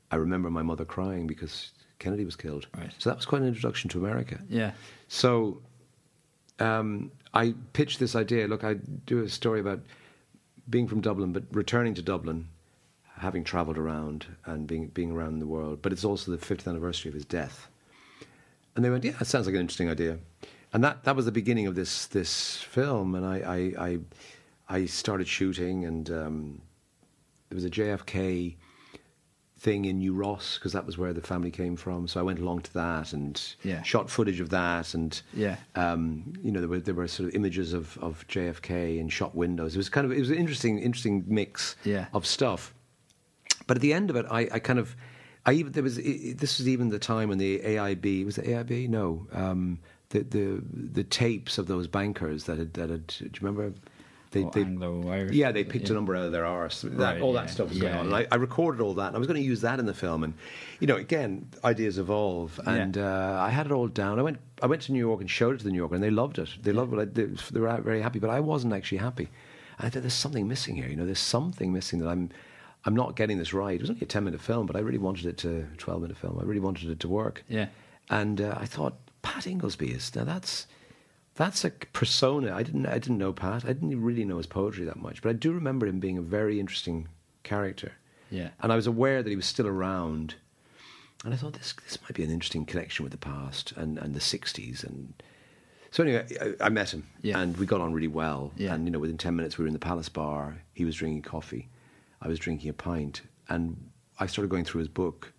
I 0.10 0.16
remember 0.16 0.50
my 0.50 0.64
mother 0.64 0.84
crying 0.86 1.28
because 1.28 1.72
Kennedy 2.00 2.26
was 2.26 2.36
killed. 2.36 2.66
Right. 2.76 2.92
So 2.98 3.12
that 3.12 3.18
was 3.18 3.26
quite 3.28 3.44
an 3.44 3.48
introduction 3.50 3.88
to 3.92 4.00
America. 4.00 4.40
Yeah. 4.50 4.72
So 5.10 5.62
um, 6.58 7.12
I 7.36 7.54
pitched 7.74 8.00
this 8.00 8.16
idea. 8.16 8.48
Look, 8.48 8.64
I 8.64 8.74
do 9.06 9.24
a 9.24 9.30
story 9.30 9.60
about 9.60 9.82
being 10.72 10.88
from 10.88 11.02
Dublin, 11.02 11.34
but 11.34 11.44
returning 11.52 11.94
to 11.94 12.02
Dublin, 12.02 12.48
having 13.18 13.43
travelled 13.43 13.78
around 13.78 14.26
and 14.45 14.68
being 14.68 14.88
being 14.88 15.11
around 15.11 15.39
the 15.39 15.47
world. 15.47 15.82
But 15.82 15.91
it's 15.93 16.03
also 16.05 16.32
the 16.32 16.38
50th 16.38 16.68
anniversary 16.68 17.09
of 17.09 17.16
his 17.16 17.26
death. 17.26 17.68
And 18.76 18.84
they 18.84 18.89
went, 18.89 19.03
"Yeah, 19.03 19.11
that 19.20 19.26
sounds 19.26 19.45
like 19.45 19.55
an 19.55 19.61
interesting 19.61 19.89
idea." 19.89 20.20
And 20.74 20.84
that, 20.84 21.05
that 21.05 21.16
was 21.16 21.24
the 21.26 21.32
beginning 21.32 21.68
of 21.68 21.76
this 21.76 22.05
this 22.07 22.57
film. 22.57 23.16
And 23.16 23.26
I 23.26 23.38
I, 23.80 23.88
I, 23.88 23.99
I 24.82 24.86
started 24.86 25.28
shooting, 25.28 25.86
and 25.86 26.09
um, 26.11 26.61
there 27.49 27.55
was 27.55 27.63
a 27.66 27.70
JFK 27.70 28.55
thing 29.57 29.86
in 29.86 29.99
New 29.99 30.13
Ross 30.13 30.55
because 30.57 30.74
that 30.74 30.86
was 30.86 30.97
where 30.97 31.13
the 31.13 31.22
family 31.22 31.49
came 31.49 31.78
from. 31.78 32.07
So 32.09 32.20
I 32.20 32.24
went 32.24 32.39
along 32.39 32.63
to 32.63 32.74
that 32.74 33.13
and 33.13 33.41
Yeah. 33.63 33.82
shot 33.84 34.09
footage 34.09 34.41
of 34.41 34.49
that, 34.49 34.93
and 34.93 35.20
Yeah. 35.34 35.55
um, 35.76 36.34
you 36.43 36.51
know 36.51 36.59
there 36.59 36.68
were 36.70 36.80
there 36.80 36.93
were 36.93 37.07
sort 37.07 37.30
of 37.30 37.36
images 37.36 37.72
of, 37.72 37.97
of 37.99 38.28
JFK 38.28 38.97
in 38.99 39.07
shop 39.07 39.34
windows. 39.34 39.74
It 39.74 39.78
was 39.78 39.88
kind 39.89 40.05
of 40.05 40.11
it 40.11 40.20
was 40.20 40.30
an 40.30 40.36
interesting 40.38 40.80
interesting 40.80 41.24
mix 41.28 41.78
Yeah. 41.86 42.07
of 42.13 42.26
stuff. 42.26 42.74
But 43.68 43.78
at 43.78 43.82
the 43.82 43.93
end 43.93 44.10
of 44.10 44.16
it, 44.16 44.26
I, 44.30 44.48
I 44.52 44.60
kind 44.60 44.80
of 44.80 44.96
I 45.46 45.54
even 45.54 45.72
there 45.72 45.84
was 45.84 45.98
this 45.98 46.58
was 46.60 46.68
even 46.68 46.89
the 46.89 47.00
time 47.00 47.30
when 47.30 47.38
the 47.38 47.60
AIB 47.60 48.26
was 48.26 48.38
it 48.38 48.46
AIB 48.46 48.89
no 48.89 49.28
um, 49.32 49.80
the 50.10 50.20
the 50.24 50.62
the 50.72 51.04
tapes 51.04 51.58
of 51.58 51.68
those 51.68 51.88
bankers 51.88 52.46
that 52.46 52.58
had 52.58 52.74
that 52.74 52.89
had 52.89 53.08
do 53.08 53.26
you 53.26 53.32
remember? 53.41 53.74
They, 54.32 54.43
Oh, 54.43 54.50
they 54.50 54.66
yeah 55.32 55.52
they 55.54 55.64
picked 55.64 55.86
Yeah. 55.86 55.91
a 55.91 55.96
number 55.96 56.14
out 56.14 56.26
of 56.26 56.34
their 56.34 56.46
arse. 56.46 56.82
That, 56.82 56.91
Right, 56.91 57.22
all 57.22 57.34
yeah. 57.34 57.41
that 57.41 57.50
stuff 57.50 57.70
was 57.70 57.78
Yeah, 57.80 57.93
going 58.04 58.14
on 58.14 58.14
I, 58.14 58.28
I 58.32 58.36
recorded 58.36 58.82
all 58.82 58.93
that 58.96 59.08
and 59.08 59.16
I 59.16 59.20
was 59.20 59.28
going 59.28 59.39
to 59.41 59.48
use 59.48 59.62
that 59.62 59.80
in 59.80 59.86
the 59.86 59.93
film 59.93 60.24
and 60.26 60.34
you 60.82 60.88
know 60.88 60.98
again 60.98 61.48
ideas 61.64 61.98
evolve 61.98 62.60
and 62.66 62.98
uh, 62.98 63.38
I 63.39 63.50
had 63.50 63.66
it 63.68 63.72
all 63.72 63.88
down. 63.88 64.20
I 64.20 64.24
went 64.24 64.39
I 64.62 64.68
went 64.68 64.82
to 64.84 64.91
New 64.91 65.00
York 65.00 65.22
and 65.22 65.30
showed 65.30 65.56
it 65.56 65.60
to 65.60 65.64
the 65.64 65.72
New 65.72 65.78
Yorker 65.78 65.96
and 65.96 66.04
they 66.04 66.10
loved 66.10 66.38
it. 66.38 66.50
They 66.62 66.74
loved 66.74 66.91
what 66.91 67.00
I 67.00 67.06
did 67.06 67.38
they 67.54 67.60
were 67.62 67.80
very 67.82 68.02
happy 68.02 68.20
but 68.20 68.30
I 68.30 68.41
wasn't 68.41 68.74
actually 68.74 68.98
happy. 68.98 69.30
And 69.78 69.88
I 69.88 69.89
thought 69.89 70.02
there's 70.02 70.14
something 70.14 70.48
missing 70.50 70.76
here 70.76 70.89
you 70.89 70.98
know 70.98 71.06
there's 71.06 71.20
something 71.20 71.72
missing 71.72 72.00
that 72.00 72.10
I'm 72.10 72.30
I'm 72.86 72.96
not 72.96 73.16
getting 73.16 73.38
this 73.38 73.54
right 73.54 73.76
it 73.76 73.82
was 73.82 73.90
only 73.90 74.02
a 74.04 74.06
10 74.06 74.24
minute 74.24 74.42
film 74.42 74.66
but 74.68 74.76
I 74.76 74.80
really 74.80 74.98
wanted 74.98 75.26
it 75.26 75.38
to 75.40 75.66
12 75.78 76.02
minute 76.02 76.18
film 76.18 76.38
I 76.40 76.44
really 76.44 76.60
wanted 76.60 76.90
it 76.90 77.00
to 77.02 77.08
work 77.08 77.44
Yeah. 77.50 77.68
and 78.10 78.40
uh, 78.42 78.56
I 78.58 78.66
thought 78.66 78.96
Pat 79.22 79.44
Ingoldsby 79.46 79.94
is 79.96 80.16
now 80.16 80.24
that's 80.24 80.68
that's 81.36 81.66
a 81.66 81.70
persona. 81.72 82.56
I 82.56 82.64
didn't 82.64 82.86
I 82.86 82.98
didn't 82.98 83.18
know 83.18 83.34
Pat. 83.34 83.66
I 83.66 83.74
didn't 83.74 84.02
really 84.02 84.24
know 84.24 84.38
his 84.38 84.48
poetry 84.48 84.86
that 84.86 84.96
much, 85.02 85.22
but 85.22 85.30
I 85.30 85.34
do 85.34 85.52
remember 85.52 85.86
him 85.86 86.00
being 86.00 86.18
a 86.18 86.22
very 86.22 86.62
interesting 86.62 87.10
character. 87.44 87.92
Yeah. 88.32 88.52
And 88.62 88.72
I 88.72 88.78
was 88.78 88.88
aware 88.88 89.22
that 89.22 89.30
he 89.30 89.36
was 89.36 89.46
still 89.46 89.68
around. 89.68 90.36
And 91.26 91.34
I 91.34 91.38
thought 91.38 91.52
this 91.54 91.74
this 91.84 91.98
might 92.04 92.14
be 92.14 92.24
an 92.24 92.32
interesting 92.32 92.66
connection 92.66 93.04
with 93.04 93.12
the 93.12 93.18
past 93.18 93.74
and, 93.76 93.98
and 93.98 94.14
the 94.14 94.22
sixties 94.22 94.84
and 94.84 95.14
so 95.92 96.04
anyway, 96.04 96.26
I, 96.62 96.66
I 96.68 96.70
met 96.70 96.94
him 96.94 97.08
Yeah. 97.22 97.40
and 97.40 97.58
we 97.58 97.66
got 97.66 97.82
on 97.82 97.94
really 97.94 98.08
well. 98.08 98.54
Yeah. 98.56 98.74
And 98.74 98.86
you 98.86 98.92
know, 98.92 99.00
within 99.00 99.18
ten 99.18 99.36
minutes 99.36 99.58
we 99.58 99.64
were 99.64 99.68
in 99.68 99.74
the 99.74 99.80
Palace 99.80 100.08
Bar. 100.08 100.62
He 100.74 100.86
was 100.86 100.96
drinking 100.96 101.24
coffee, 101.24 101.68
I 102.26 102.28
was 102.28 102.39
drinking 102.39 102.69
a 102.69 102.73
pint, 102.73 103.21
and 103.49 103.78
I 104.19 104.26
started 104.26 104.49
going 104.49 104.65
through 104.65 104.80
his 104.80 104.88
book. 104.89 105.32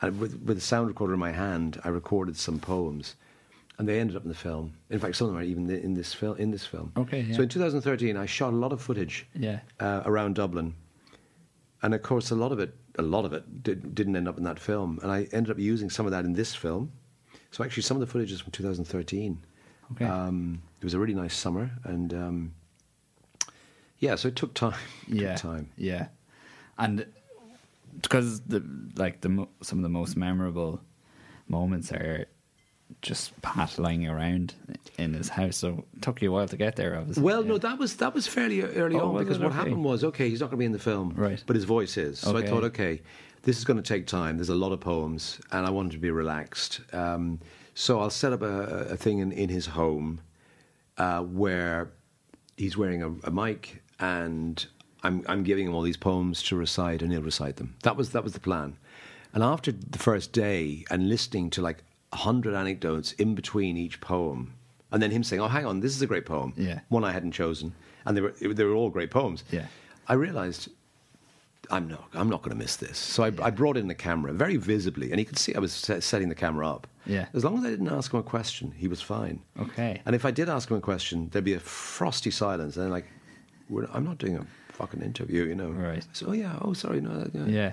And 0.00 0.18
with 0.18 0.40
with 0.42 0.56
a 0.56 0.60
sound 0.62 0.88
recorder 0.88 1.12
in 1.14 1.20
my 1.20 1.32
hand, 1.32 1.78
I 1.84 1.88
recorded 1.88 2.36
some 2.36 2.58
poems, 2.58 3.16
and 3.78 3.86
they 3.86 4.00
ended 4.00 4.16
up 4.16 4.22
in 4.22 4.28
the 4.30 4.34
film. 4.34 4.72
In 4.88 4.98
fact, 4.98 5.16
some 5.16 5.26
of 5.26 5.34
them 5.34 5.40
are 5.42 5.44
even 5.44 5.68
in 5.70 5.92
this 5.94 6.14
film. 6.14 6.36
In 6.38 6.50
this 6.50 6.64
film. 6.64 6.92
Okay, 6.96 7.20
yeah. 7.20 7.36
So 7.36 7.42
in 7.42 7.48
2013, 7.50 8.16
I 8.16 8.24
shot 8.26 8.52
a 8.54 8.56
lot 8.56 8.72
of 8.72 8.80
footage 8.80 9.26
Yeah. 9.34 9.60
uh, 9.78 10.00
around 10.06 10.36
Dublin, 10.36 10.74
and 11.82 11.92
of 11.94 12.02
course, 12.02 12.30
a 12.30 12.34
lot 12.34 12.52
of 12.52 12.58
it, 12.58 12.74
a 12.98 13.02
lot 13.02 13.24
of 13.26 13.34
it 13.34 13.62
did, 13.62 13.94
didn't 13.94 14.16
end 14.16 14.26
up 14.28 14.38
in 14.38 14.44
that 14.44 14.58
film, 14.58 14.98
and 15.02 15.12
I 15.12 15.28
ended 15.32 15.50
up 15.50 15.58
using 15.58 15.90
some 15.90 16.06
of 16.06 16.12
that 16.12 16.24
in 16.24 16.32
this 16.32 16.54
film. 16.54 16.90
So 17.50 17.62
actually, 17.64 17.82
some 17.82 17.96
of 17.98 18.00
the 18.00 18.06
footage 18.06 18.32
is 18.32 18.40
from 18.40 18.52
2013. 18.52 19.38
Okay. 19.92 20.04
Um, 20.06 20.62
it 20.80 20.84
was 20.84 20.94
a 20.94 20.98
really 20.98 21.14
nice 21.14 21.34
summer, 21.36 21.70
and 21.84 22.14
um, 22.14 22.54
yeah, 23.98 24.14
so 24.14 24.28
it 24.28 24.36
took 24.36 24.54
time. 24.54 24.78
It 25.08 25.14
yeah. 25.16 25.34
took 25.34 25.42
time. 25.42 25.68
Yeah. 25.76 26.06
And 26.80 27.06
because 28.02 28.40
the 28.42 28.62
like 28.96 29.20
the 29.20 29.46
some 29.62 29.78
of 29.78 29.82
the 29.82 29.88
most 29.88 30.16
memorable 30.16 30.80
moments 31.48 31.92
are 31.92 32.26
just 33.02 33.40
Pat 33.42 33.78
lying 33.78 34.06
around 34.08 34.54
in 34.98 35.14
his 35.14 35.28
house. 35.28 35.56
So 35.56 35.84
it 35.94 36.02
took 36.02 36.20
you 36.22 36.30
a 36.30 36.32
while 36.32 36.48
to 36.48 36.56
get 36.56 36.74
there, 36.76 36.96
obviously. 36.96 37.22
Well, 37.22 37.42
Yeah. 37.42 37.50
no, 37.52 37.58
that 37.58 37.78
was 37.78 37.96
that 37.96 38.14
was 38.14 38.26
fairly 38.26 38.62
early 38.62 38.96
Oh, 38.96 39.10
on 39.14 39.18
because 39.18 39.38
what 39.38 39.48
Okay. 39.48 39.56
happened 39.56 39.84
was 39.84 40.02
okay, 40.04 40.28
he's 40.28 40.40
not 40.40 40.46
going 40.46 40.56
to 40.58 40.62
be 40.62 40.64
in 40.64 40.72
the 40.72 40.78
film, 40.78 41.12
Right. 41.16 41.42
But 41.46 41.54
his 41.56 41.64
voice 41.64 41.96
is. 41.96 42.18
So 42.18 42.36
I 42.36 42.42
thought, 42.46 42.64
okay, 42.64 43.00
this 43.42 43.58
is 43.58 43.64
going 43.64 43.76
to 43.76 43.82
take 43.82 44.06
time. 44.06 44.36
There's 44.38 44.48
a 44.48 44.54
lot 44.54 44.72
of 44.72 44.80
poems, 44.80 45.40
and 45.52 45.66
I 45.66 45.70
wanted 45.70 45.92
to 45.92 45.98
be 45.98 46.10
relaxed. 46.10 46.80
Um, 46.92 47.38
so 47.74 48.00
I'll 48.00 48.10
set 48.10 48.32
up 48.32 48.42
a, 48.42 48.88
a 48.90 48.96
thing 48.96 49.18
in, 49.20 49.30
in 49.32 49.48
his 49.48 49.66
home 49.66 50.20
uh, 50.98 51.22
where 51.22 51.90
he's 52.56 52.76
wearing 52.76 53.02
a, 53.02 53.10
a 53.24 53.30
mic, 53.30 53.82
and 53.98 54.66
I'm 55.02 55.24
I'm 55.26 55.42
giving 55.42 55.66
him 55.66 55.74
all 55.74 55.82
these 55.82 55.96
poems 55.96 56.42
to 56.44 56.56
recite, 56.56 57.02
and 57.02 57.12
he'll 57.12 57.22
recite 57.22 57.56
them. 57.56 57.76
That 57.82 57.96
was 57.96 58.10
that 58.10 58.24
was 58.24 58.32
the 58.32 58.40
plan. 58.40 58.76
And 59.32 59.42
after 59.42 59.72
the 59.72 59.98
first 59.98 60.32
day, 60.32 60.84
and 60.90 61.08
listening 61.08 61.50
to 61.50 61.62
like 61.62 61.84
hundred 62.12 62.54
anecdotes 62.54 63.12
in 63.12 63.34
between 63.34 63.76
each 63.76 64.00
poem, 64.00 64.54
and 64.90 65.02
then 65.02 65.10
him 65.10 65.22
saying, 65.22 65.40
"Oh, 65.40 65.48
hang 65.48 65.66
on, 65.66 65.80
this 65.80 65.94
is 65.94 66.02
a 66.02 66.06
great 66.06 66.26
poem." 66.26 66.52
Yeah. 66.56 66.80
one 66.88 67.04
I 67.04 67.12
hadn't 67.12 67.32
chosen, 67.32 67.74
and 68.04 68.16
they 68.16 68.20
were 68.20 68.32
they 68.32 68.64
were 68.64 68.74
all 68.74 68.90
great 68.90 69.10
poems. 69.10 69.44
Yeah. 69.50 69.66
I 70.08 70.14
realised 70.14 70.68
I'm 71.70 71.86
not 71.88 72.08
I'm 72.14 72.28
not 72.28 72.42
going 72.42 72.56
to 72.56 72.62
miss 72.62 72.76
this. 72.76 72.98
So 72.98 73.22
I, 73.22 73.32
I 73.40 73.50
brought 73.50 73.76
in 73.76 73.86
the 73.86 73.94
camera 73.94 74.32
very 74.32 74.56
visibly, 74.56 75.10
and 75.10 75.18
he 75.18 75.24
could 75.24 75.38
see 75.38 75.54
I 75.54 75.60
was 75.60 75.72
setting 75.72 76.28
the 76.28 76.34
camera 76.34 76.68
up. 76.68 76.86
Yeah. 77.06 77.26
As 77.32 77.44
long 77.44 77.58
as 77.58 77.64
I 77.64 77.70
didn't 77.70 77.88
ask 77.88 78.12
him 78.12 78.20
a 78.20 78.24
question, 78.24 78.72
he 78.76 78.88
was 78.88 79.00
fine. 79.00 79.40
Okay. 79.58 80.02
And 80.04 80.14
if 80.14 80.24
I 80.24 80.30
did 80.32 80.48
ask 80.48 80.70
him 80.70 80.76
a 80.76 80.80
question, 80.80 81.28
there'd 81.30 81.44
be 81.44 81.54
a 81.54 81.60
frosty 81.60 82.30
silence, 82.30 82.76
and 82.76 82.84
then 82.84 82.90
like, 82.90 83.06
we're, 83.68 83.86
I'm 83.92 84.04
not 84.04 84.18
doing 84.18 84.36
a 84.36 84.46
fucking 84.80 85.02
interview, 85.02 85.42
you 85.44 85.54
know. 85.54 85.70
Right. 85.70 86.04
So 86.12 86.26
oh 86.28 86.32
yeah, 86.32 86.58
oh 86.62 86.72
sorry, 86.74 87.00
no. 87.00 87.28
no. 87.34 87.44
Yeah. 87.46 87.72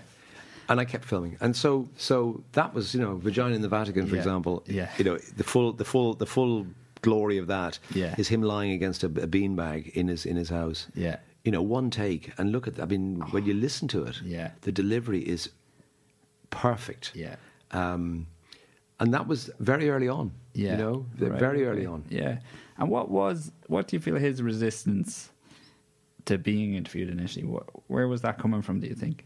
And 0.70 0.80
I 0.82 0.86
kept 0.86 1.06
filming, 1.06 1.38
and 1.40 1.56
so 1.56 1.88
so 1.98 2.44
that 2.52 2.74
was 2.74 2.94
you 2.94 3.00
know 3.04 3.16
vagina 3.18 3.56
in 3.56 3.62
the 3.62 3.70
Vatican, 3.80 4.06
for 4.08 4.16
Yeah. 4.16 4.22
example. 4.24 4.64
Yeah. 4.80 4.90
You 4.98 5.06
know 5.06 5.18
the 5.38 5.44
full 5.44 5.74
the 5.74 5.86
full 5.86 6.14
the 6.16 6.26
full 6.26 6.66
glory 7.02 7.38
of 7.38 7.48
that 7.48 7.80
Yeah. 7.94 8.16
is 8.18 8.28
him 8.28 8.42
lying 8.42 8.72
against 8.72 9.04
a, 9.04 9.08
a 9.08 9.28
beanbag 9.28 9.90
in 10.00 10.08
his 10.10 10.26
in 10.26 10.36
his 10.36 10.50
house. 10.50 10.88
Yeah. 10.96 11.18
You 11.46 11.52
know, 11.54 11.62
one 11.62 11.90
take, 11.90 12.24
and 12.38 12.52
look 12.52 12.68
at. 12.68 12.80
I 12.80 12.86
mean, 12.86 13.22
when 13.32 13.46
you 13.46 13.54
listen 13.54 13.88
to 13.90 14.04
it, 14.10 14.22
Yeah. 14.26 14.50
the 14.62 14.72
delivery 14.72 15.22
is 15.36 15.50
perfect. 16.50 17.12
Yeah. 17.16 17.36
Um, 17.72 18.28
and 19.00 19.14
that 19.14 19.28
was 19.28 19.50
very 19.60 19.90
early 19.90 20.10
on. 20.10 20.32
Yeah. 20.54 20.72
You 20.72 20.78
know, 20.84 21.06
Right, 21.20 21.40
very 21.40 21.66
early 21.66 21.86
on. 21.86 22.04
Yeah. 22.10 22.40
And 22.78 22.90
what 22.90 23.10
was 23.10 23.52
what 23.68 23.88
do 23.88 23.96
you 23.96 24.02
feel 24.02 24.16
his 24.18 24.42
resistance 24.42 25.30
to 26.28 26.38
being 26.38 26.76
interviewed 26.76 27.10
initially? 27.10 27.46
Where 27.88 28.08
was 28.08 28.22
that 28.22 28.38
coming 28.38 28.62
from? 28.62 28.80
Do 28.80 28.88
you 28.88 28.96
think? 28.96 29.26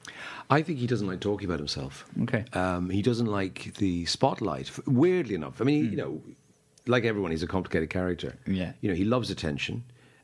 I 0.50 0.62
think 0.62 0.80
he 0.80 0.88
doesn't 0.88 1.08
like 1.08 1.20
talking 1.20 1.46
about 1.46 1.60
himself. 1.60 2.06
Okay. 2.24 2.46
Um, 2.54 2.90
he 2.90 3.02
doesn't 3.02 3.28
like 3.28 3.74
the 3.76 4.06
spotlight. 4.06 4.72
Weirdly 4.88 5.36
enough, 5.36 5.62
I 5.62 5.66
mean, 5.66 5.92
you 5.92 5.98
know, 5.98 6.22
like 6.88 7.04
everyone, 7.04 7.32
he's 7.32 7.44
a 7.44 7.48
complicated 7.48 7.90
character. 7.90 8.38
Hmm. 8.46 8.54
Yeah. 8.54 8.74
You 8.82 8.90
know, 8.90 8.96
he 8.96 9.04
loves 9.04 9.30
attention. 9.30 9.84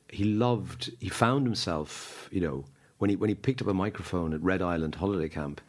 He 0.09 0.23
loved. 0.23 0.91
He 0.99 1.09
found 1.09 1.45
himself. 1.45 2.29
You 2.31 2.41
know, 2.41 2.65
when 2.99 3.09
he 3.09 3.15
when 3.15 3.29
he 3.29 3.35
picked 3.35 3.61
up 3.61 3.67
a 3.67 3.73
microphone 3.73 4.33
at 4.33 4.41
Red 4.41 4.61
Island 4.61 4.95
holiday 4.95 5.29
camp 5.29 5.61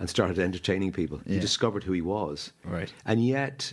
and 0.00 0.10
started 0.10 0.38
entertaining 0.38 0.92
people, 0.92 1.20
he 1.26 1.38
discovered 1.38 1.84
who 1.84 1.92
he 1.92 2.02
was. 2.02 2.52
Right. 2.64 2.92
And 3.04 3.24
yet, 3.24 3.72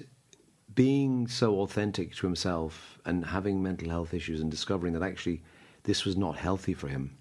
being 0.76 1.28
so 1.28 1.62
authentic 1.62 2.16
to 2.16 2.28
himself 2.28 3.00
and 3.06 3.26
having 3.26 3.64
mental 3.64 3.90
health 3.90 4.14
issues 4.14 4.42
and 4.42 4.52
discovering 4.52 4.94
that 4.94 5.04
actually 5.04 5.42
this 5.84 6.06
was 6.06 6.16
not 6.18 6.38
healthy 6.38 6.74
for 6.74 6.88
him. 6.88 7.18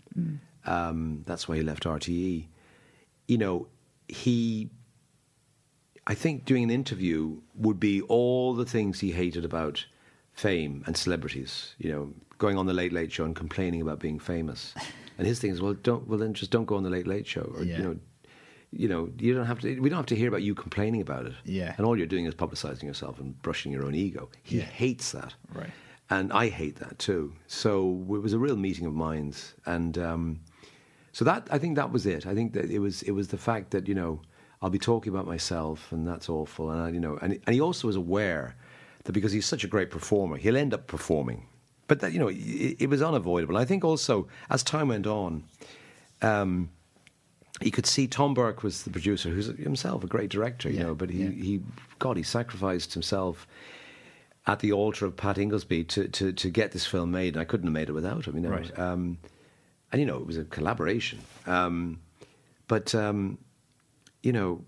Um, 0.66 1.22
that's 1.26 1.48
why 1.48 1.56
he 1.56 1.62
left 1.62 1.84
RTE. 1.84 2.46
You 3.28 3.38
know, 3.38 3.66
he. 4.08 4.70
I 6.06 6.14
think 6.14 6.44
doing 6.44 6.64
an 6.64 6.70
interview 6.70 7.36
would 7.54 7.78
be 7.78 8.02
all 8.02 8.54
the 8.54 8.64
things 8.64 9.00
he 9.00 9.12
hated 9.12 9.44
about 9.44 9.84
fame 10.32 10.82
and 10.86 10.96
celebrities. 10.96 11.74
You 11.78 11.92
know, 11.92 12.12
going 12.38 12.56
on 12.58 12.66
the 12.66 12.72
Late 12.74 12.92
Late 12.92 13.12
Show 13.12 13.24
and 13.24 13.36
complaining 13.36 13.80
about 13.82 13.98
being 14.00 14.18
famous. 14.18 14.74
And 15.18 15.26
his 15.26 15.38
thing 15.38 15.50
is, 15.50 15.60
well, 15.60 15.74
don't 15.74 16.08
well 16.08 16.18
then 16.18 16.32
just 16.32 16.50
don't 16.50 16.64
go 16.64 16.76
on 16.76 16.82
the 16.82 16.88
Late 16.88 17.06
Late 17.06 17.26
Show, 17.26 17.52
or 17.54 17.62
Yeah. 17.62 17.76
you 17.76 17.82
know, 17.84 17.96
you 18.72 18.88
know, 18.88 19.10
you 19.18 19.34
don't 19.34 19.44
have 19.44 19.60
to. 19.60 19.78
We 19.78 19.90
don't 19.90 19.98
have 19.98 20.06
to 20.06 20.16
hear 20.16 20.28
about 20.28 20.40
you 20.42 20.54
complaining 20.54 21.02
about 21.02 21.26
it. 21.26 21.34
Yeah. 21.44 21.74
And 21.76 21.84
all 21.86 21.94
you're 21.94 22.06
doing 22.06 22.24
is 22.24 22.34
publicizing 22.34 22.84
yourself 22.84 23.20
and 23.20 23.40
brushing 23.42 23.70
your 23.70 23.84
own 23.84 23.94
ego. 23.94 24.30
He 24.42 24.56
Yeah. 24.58 24.64
hates 24.64 25.12
that. 25.12 25.34
Right. 25.52 25.68
And 26.10 26.32
I 26.32 26.48
hate 26.48 26.76
that 26.76 26.98
too. 26.98 27.32
So 27.46 27.90
it 28.10 28.22
was 28.22 28.32
a 28.32 28.38
real 28.38 28.56
meeting 28.56 28.84
of 28.86 28.92
minds. 28.94 29.54
And 29.64 29.96
um, 29.96 30.40
so 31.12 31.24
that 31.24 31.46
I 31.50 31.58
think 31.58 31.76
that 31.76 31.92
was 31.92 32.04
it. 32.04 32.26
I 32.26 32.34
think 32.34 32.52
that 32.54 32.70
it 32.70 32.80
was 32.80 33.02
it 33.02 33.12
was 33.12 33.28
the 33.28 33.38
fact 33.38 33.70
that 33.70 33.86
you 33.88 33.94
know 33.94 34.20
I'll 34.60 34.70
be 34.70 34.78
talking 34.78 35.12
about 35.12 35.26
myself 35.26 35.92
and 35.92 36.06
that's 36.06 36.28
awful. 36.28 36.70
And 36.70 36.82
I, 36.82 36.88
you 36.90 37.00
know, 37.00 37.16
and 37.22 37.38
and 37.46 37.54
he 37.54 37.60
also 37.60 37.86
was 37.86 37.96
aware 37.96 38.56
that 39.04 39.12
because 39.12 39.32
he's 39.32 39.46
such 39.46 39.64
a 39.64 39.68
great 39.68 39.90
performer, 39.90 40.36
he'll 40.36 40.56
end 40.56 40.74
up 40.74 40.86
performing. 40.88 41.46
But 41.86 42.00
that 42.00 42.12
you 42.12 42.18
know, 42.18 42.28
it, 42.28 42.76
it 42.80 42.90
was 42.90 43.02
unavoidable. 43.02 43.56
I 43.56 43.64
think 43.64 43.84
also 43.84 44.26
as 44.50 44.62
time 44.62 44.88
went 44.88 45.06
on. 45.06 45.44
Um, 46.22 46.70
he 47.60 47.70
could 47.70 47.84
see 47.86 48.06
Tom 48.06 48.32
Burke 48.32 48.62
was 48.62 48.84
the 48.84 48.90
producer, 48.90 49.28
who's 49.28 49.48
himself 49.58 50.02
a 50.02 50.06
great 50.06 50.30
director, 50.30 50.70
you 50.70 50.78
Yeah, 50.78 50.84
know. 50.84 50.94
But 50.94 51.10
he, 51.10 51.24
yeah. 51.24 51.30
he, 51.30 51.60
God, 51.98 52.16
he 52.16 52.22
sacrificed 52.22 52.94
himself 52.94 53.46
at 54.50 54.58
the 54.58 54.72
altar 54.72 55.06
of 55.06 55.16
Pat 55.16 55.36
Ingoldsby 55.36 55.86
to, 55.86 56.08
to, 56.08 56.32
to 56.32 56.50
get 56.50 56.72
this 56.72 56.84
film 56.84 57.12
made, 57.12 57.34
and 57.34 57.40
I 57.40 57.44
couldn't 57.44 57.68
have 57.68 57.72
made 57.72 57.88
it 57.88 57.92
without 57.92 58.26
him, 58.26 58.34
you 58.34 58.40
know. 58.40 58.50
Right. 58.50 58.78
Um, 58.78 59.18
and 59.92 60.00
you 60.00 60.06
know, 60.06 60.16
it 60.16 60.26
was 60.26 60.38
a 60.38 60.44
collaboration. 60.44 61.20
Um, 61.46 62.00
but 62.66 62.92
um, 62.92 63.38
you 64.24 64.32
know, 64.32 64.64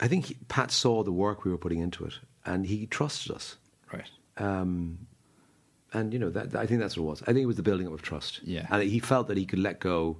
I 0.00 0.08
think 0.08 0.26
he, 0.26 0.34
Pat 0.48 0.72
saw 0.72 1.04
the 1.04 1.12
work 1.12 1.44
we 1.44 1.52
were 1.52 1.58
putting 1.58 1.78
into 1.78 2.04
it, 2.04 2.14
and 2.44 2.66
he 2.66 2.86
trusted 2.86 3.36
us. 3.36 3.56
Right. 3.92 4.10
Um, 4.36 5.06
and 5.92 6.12
you 6.12 6.18
know, 6.18 6.30
that, 6.30 6.56
I 6.56 6.66
think 6.66 6.80
that's 6.80 6.96
what 6.96 7.04
it 7.04 7.06
was. 7.06 7.22
I 7.22 7.26
think 7.26 7.38
it 7.38 7.46
was 7.46 7.56
the 7.56 7.62
building 7.62 7.86
up 7.86 7.92
of 7.92 8.02
trust. 8.02 8.40
Yeah. 8.42 8.66
and 8.68 8.82
he 8.82 8.98
felt 8.98 9.28
that 9.28 9.36
he 9.36 9.46
could 9.46 9.60
let 9.60 9.78
go, 9.78 10.16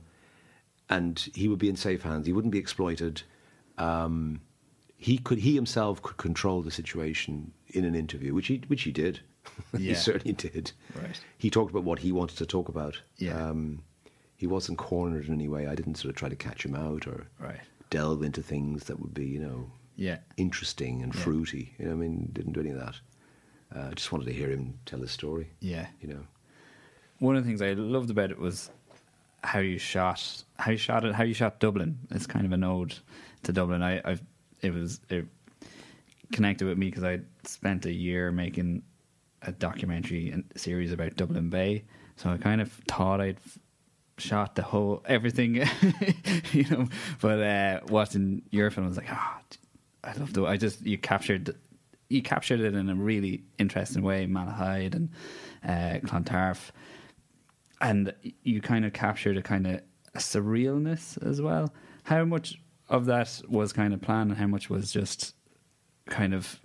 and 0.88 1.18
he 1.34 1.48
would 1.48 1.58
be 1.58 1.68
in 1.68 1.74
safe 1.74 2.02
hands. 2.02 2.26
He 2.26 2.32
wouldn't 2.32 2.52
be 2.52 2.58
exploited. 2.58 3.22
Um, 3.76 4.40
he 4.96 5.18
could, 5.18 5.38
he 5.38 5.54
himself 5.54 6.00
could 6.00 6.16
control 6.16 6.62
the 6.62 6.70
situation 6.70 7.52
in 7.76 7.84
an 7.84 7.94
interview, 7.94 8.34
which 8.34 8.46
he, 8.48 8.62
which 8.68 8.82
he 8.82 8.92
did. 8.92 9.20
he 9.76 9.94
certainly 9.94 10.32
did. 10.32 10.72
Right. 10.94 11.20
He 11.38 11.50
talked 11.50 11.70
about 11.70 11.84
what 11.84 12.00
he 12.00 12.10
wanted 12.12 12.36
to 12.38 12.46
talk 12.46 12.68
about. 12.68 13.00
Yeah. 13.18 13.50
Um, 13.50 13.82
he 14.36 14.46
wasn't 14.46 14.78
cornered 14.78 15.26
in 15.28 15.34
any 15.34 15.48
way. 15.48 15.66
I 15.66 15.74
didn't 15.74 15.94
sort 15.96 16.10
of 16.10 16.16
try 16.16 16.28
to 16.28 16.36
catch 16.36 16.64
him 16.64 16.74
out 16.74 17.06
or 17.06 17.26
Right. 17.38 17.60
delve 17.90 18.22
into 18.22 18.42
things 18.42 18.84
that 18.84 18.98
would 19.00 19.14
be, 19.14 19.24
you 19.26 19.40
know, 19.40 19.70
Yeah. 19.96 20.18
interesting 20.36 21.02
and 21.02 21.14
Yeah. 21.14 21.20
fruity. 21.20 21.74
You 21.78 21.86
know, 21.86 21.92
I 21.92 21.94
mean, 21.94 22.30
didn't 22.32 22.52
do 22.52 22.60
any 22.60 22.70
of 22.70 22.78
that. 22.78 22.96
Uh, 23.74 23.88
I 23.90 23.94
just 23.94 24.10
wanted 24.12 24.26
to 24.26 24.32
hear 24.32 24.50
him 24.50 24.74
tell 24.84 25.00
his 25.00 25.10
story. 25.10 25.48
Yeah. 25.60 25.86
You 26.00 26.08
know. 26.08 26.26
One 27.18 27.36
of 27.36 27.44
the 27.44 27.48
things 27.48 27.62
I 27.62 27.72
loved 27.72 28.10
about 28.10 28.30
it 28.30 28.38
was 28.38 28.70
how 29.42 29.60
you 29.60 29.78
shot, 29.78 30.44
how 30.58 30.72
you 30.72 30.76
shot 30.76 31.04
it, 31.04 31.14
how 31.14 31.22
you 31.24 31.34
shot 31.34 31.60
Dublin. 31.60 31.98
It's 32.10 32.26
kind 32.26 32.44
of 32.44 32.52
an 32.52 32.64
ode 32.64 32.96
to 33.44 33.52
Dublin. 33.52 33.82
I, 33.82 33.98
I 34.00 34.18
it 34.60 34.72
was 34.74 35.00
it 35.08 35.26
connected 36.32 36.66
with 36.66 36.78
me 36.78 36.86
because 36.86 37.04
I 37.04 37.20
spent 37.44 37.86
a 37.86 37.92
year 37.92 38.32
making 38.32 38.82
a 39.42 39.52
documentary 39.52 40.30
and 40.30 40.44
series 40.56 40.92
about 40.92 41.16
Dublin 41.16 41.50
Bay. 41.50 41.84
So 42.16 42.30
I 42.30 42.38
kind 42.38 42.60
of 42.60 42.72
thought 42.88 43.20
I'd 43.20 43.38
shot 44.18 44.54
the 44.54 44.62
whole 44.62 45.02
everything, 45.06 45.56
you 46.52 46.64
know. 46.70 46.88
But 47.20 47.40
uh, 47.40 47.80
watching 47.88 48.42
your 48.50 48.70
film, 48.70 48.86
I 48.86 48.88
was 48.88 48.96
like, 48.96 49.10
oh, 49.10 49.36
I 50.04 50.12
love 50.14 50.32
the. 50.32 50.44
I 50.44 50.56
just 50.56 50.84
you 50.84 50.98
captured 50.98 51.54
you 52.08 52.22
captured 52.22 52.60
it 52.60 52.74
in 52.74 52.88
a 52.88 52.94
really 52.94 53.44
interesting 53.58 54.02
way, 54.02 54.26
Malahide 54.26 54.94
and 54.94 55.10
uh, 55.64 56.06
Clontarf, 56.06 56.72
and 57.80 58.14
you 58.42 58.60
kind 58.60 58.84
of 58.84 58.92
captured 58.92 59.36
a 59.36 59.42
kind 59.42 59.66
of 59.66 59.80
a 60.14 60.18
surrealness 60.18 61.22
as 61.26 61.42
well. 61.42 61.72
How 62.04 62.24
much 62.24 62.60
of 62.88 63.06
that 63.06 63.42
was 63.48 63.72
kind 63.72 63.92
of 63.92 64.00
planned, 64.00 64.30
and 64.30 64.38
how 64.38 64.46
much 64.46 64.70
was 64.70 64.92
just 64.92 65.34
kind 66.06 66.34
of 66.34 66.58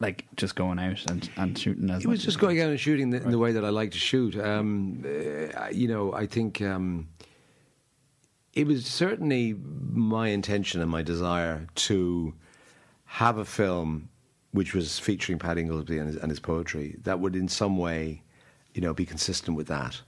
like 0.00 0.24
just 0.36 0.56
going 0.56 0.78
out 0.78 1.04
and, 1.10 1.30
and 1.36 1.56
shooting 1.56 1.88
as 1.90 2.04
It 2.04 2.08
was 2.08 2.24
just 2.24 2.38
going 2.40 2.60
out 2.60 2.70
and 2.70 2.80
shooting 2.80 3.10
the, 3.10 3.22
in 3.22 3.30
the 3.30 3.38
way 3.38 3.52
that 3.52 3.64
I 3.64 3.68
like 3.68 3.92
to 3.92 3.98
shoot. 3.98 4.36
Um, 4.38 5.04
uh, 5.06 5.68
you 5.70 5.86
know, 5.86 6.12
I 6.12 6.26
think 6.26 6.60
um, 6.60 7.08
it 8.54 8.66
was 8.66 8.84
certainly 8.86 9.54
my 9.92 10.28
intention 10.28 10.80
and 10.80 10.90
my 10.90 11.02
desire 11.02 11.66
to 11.74 12.34
have 13.04 13.38
a 13.38 13.44
film 13.44 14.08
which 14.52 14.74
was 14.74 14.98
featuring 14.98 15.38
Pat 15.38 15.56
Ingoldsby 15.56 15.98
and 15.98 16.08
his, 16.08 16.16
and 16.16 16.30
his 16.30 16.40
poetry 16.40 16.96
that 17.04 17.20
would, 17.20 17.34
in 17.34 17.48
some 17.48 17.78
way, 17.78 18.22
you 18.74 18.82
know, 18.82 18.92
be 18.92 19.06
consistent 19.06 19.56
with 19.56 19.68
that. 19.68 20.00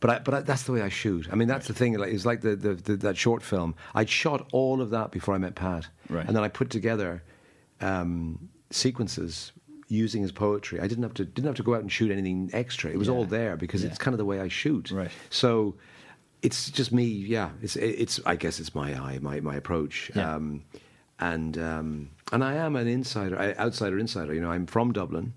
But 0.00 0.10
I, 0.10 0.18
but 0.20 0.34
I, 0.34 0.40
that's 0.42 0.62
the 0.62 0.72
way 0.72 0.82
I 0.82 0.88
shoot. 0.88 1.26
I 1.32 1.34
mean, 1.34 1.48
that's 1.48 1.66
the 1.66 1.74
thing. 1.74 1.94
Like, 1.98 2.12
it's 2.12 2.24
like 2.24 2.40
the, 2.42 2.54
the, 2.54 2.74
the 2.74 2.96
that 2.98 3.16
short 3.16 3.42
film. 3.42 3.74
I'd 3.96 4.08
shot 4.08 4.46
all 4.52 4.80
of 4.80 4.90
that 4.90 5.10
before 5.10 5.34
I 5.34 5.38
met 5.38 5.56
Pat, 5.56 5.88
Right. 6.08 6.24
and 6.24 6.36
then 6.36 6.44
I 6.44 6.48
put 6.48 6.70
together 6.70 7.24
um, 7.80 8.48
sequences 8.70 9.52
using 9.88 10.20
his 10.22 10.32
poetry. 10.32 10.80
I 10.80 10.86
didn't 10.86 11.02
have 11.04 11.14
to 11.14 11.24
didn't 11.24 11.46
have 11.46 11.56
to 11.56 11.62
go 11.62 11.74
out 11.74 11.80
and 11.80 11.90
shoot 11.90 12.10
anything 12.10 12.50
extra. 12.52 12.90
It 12.90 12.98
was 12.98 13.08
Yeah. 13.08 13.14
all 13.14 13.24
there 13.24 13.56
because 13.56 13.82
Yeah. 13.82 13.88
it's 13.90 13.98
kind 13.98 14.14
of 14.14 14.18
the 14.18 14.24
way 14.24 14.40
I 14.40 14.48
shoot. 14.48 14.90
Right. 14.90 15.10
So 15.30 15.74
it's 16.42 16.70
just 16.70 16.92
me. 16.92 17.04
Yeah. 17.04 17.50
It's 17.62 17.76
it's. 17.76 18.20
I 18.26 18.36
guess 18.36 18.60
it's 18.60 18.74
my 18.74 18.94
eye, 18.94 19.18
my 19.20 19.40
my 19.40 19.56
approach. 19.56 20.10
Yeah. 20.14 20.34
Um, 20.34 20.62
and 21.20 21.58
um, 21.58 22.10
and 22.32 22.44
I 22.44 22.54
am 22.54 22.76
an 22.76 22.86
insider, 22.86 23.38
I, 23.38 23.54
outsider 23.54 23.98
insider. 23.98 24.34
You 24.34 24.40
know, 24.40 24.50
I'm 24.50 24.66
from 24.66 24.92
Dublin. 24.92 25.32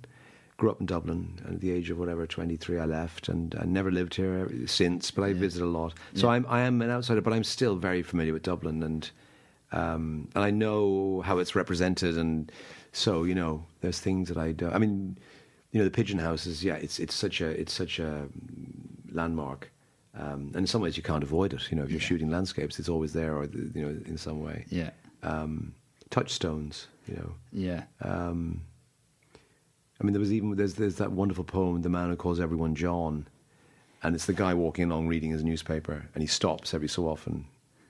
Grew 0.58 0.70
up 0.70 0.80
in 0.80 0.86
Dublin. 0.86 1.40
At 1.48 1.60
the 1.60 1.72
age 1.72 1.90
of 1.90 1.98
whatever, 1.98 2.28
23, 2.28 2.78
I 2.78 2.86
left, 2.86 3.30
and 3.30 3.56
I 3.60 3.66
never 3.66 3.90
lived 3.90 4.14
here 4.14 4.48
since. 4.68 5.10
But 5.10 5.24
I 5.24 5.34
visit 5.34 5.64
a 5.64 5.66
lot, 5.66 5.96
so 6.14 6.28
Yeah. 6.28 6.34
I'm 6.34 6.46
I 6.48 6.62
am 6.62 6.82
an 6.84 6.92
outsider, 6.92 7.22
but 7.22 7.34
I'm 7.34 7.44
still 7.46 7.78
very 7.78 8.04
familiar 8.04 8.34
with 8.34 8.44
Dublin, 8.44 8.84
and 8.84 9.10
um, 9.72 10.28
and 10.36 10.44
I 10.44 10.52
know 10.52 11.22
how 11.22 11.38
it's 11.40 11.56
represented, 11.56 12.18
and 12.18 12.52
so 12.92 13.24
you 13.24 13.36
know, 13.36 13.66
there's 13.82 14.00
things 14.00 14.28
that 14.30 14.38
I 14.38 14.52
do. 14.52 14.70
I 14.70 14.78
mean, 14.78 15.18
you 15.72 15.80
know, 15.80 15.86
the 15.86 15.92
Pigeon 15.92 16.20
House 16.20 16.46
is 16.46 16.64
yeah, 16.64 16.76
it's 16.76 17.00
it's 17.00 17.16
such 17.16 17.42
a 17.42 17.48
it's 17.50 17.74
such 17.74 18.00
a 18.00 18.28
landmark, 19.12 19.72
um, 20.16 20.52
and 20.54 20.58
in 20.58 20.68
some 20.68 20.82
ways 20.82 20.98
you 20.98 21.04
can't 21.04 21.24
avoid 21.24 21.54
it. 21.54 21.70
You 21.72 21.78
know, 21.78 21.84
if 21.84 21.90
you're 21.90 22.00
Yeah. 22.00 22.06
shooting 22.08 22.30
landscapes, 22.30 22.80
it's 22.80 22.90
always 22.90 23.14
there, 23.14 23.36
or 23.36 23.46
you 23.46 23.72
know, 23.82 23.90
in 24.06 24.18
some 24.18 24.42
way. 24.42 24.66
Yeah, 24.70 24.92
Um, 25.24 25.74
touchstones, 26.10 26.88
you 27.08 27.16
know. 27.16 27.34
yeah, 27.54 27.84
Um, 28.02 28.62
I 30.00 30.04
mean, 30.04 30.14
there 30.14 30.20
was 30.20 30.34
even 30.34 30.56
there's 30.56 30.74
there's 30.76 30.96
that 30.96 31.12
wonderful 31.12 31.44
poem, 31.44 31.82
"The 31.82 31.90
Man 31.90 32.10
Who 32.10 32.16
Calls 32.16 32.40
Everyone 32.40 32.76
John," 32.76 33.28
and 34.04 34.16
it's 34.16 34.26
the 34.26 34.34
guy 34.34 34.54
walking 34.54 34.92
along 34.92 35.08
reading 35.08 35.30
his 35.32 35.44
newspaper, 35.44 36.10
and 36.14 36.22
he 36.24 36.28
stops 36.28 36.74
every 36.74 36.88
so 36.90 37.08
often. 37.08 37.46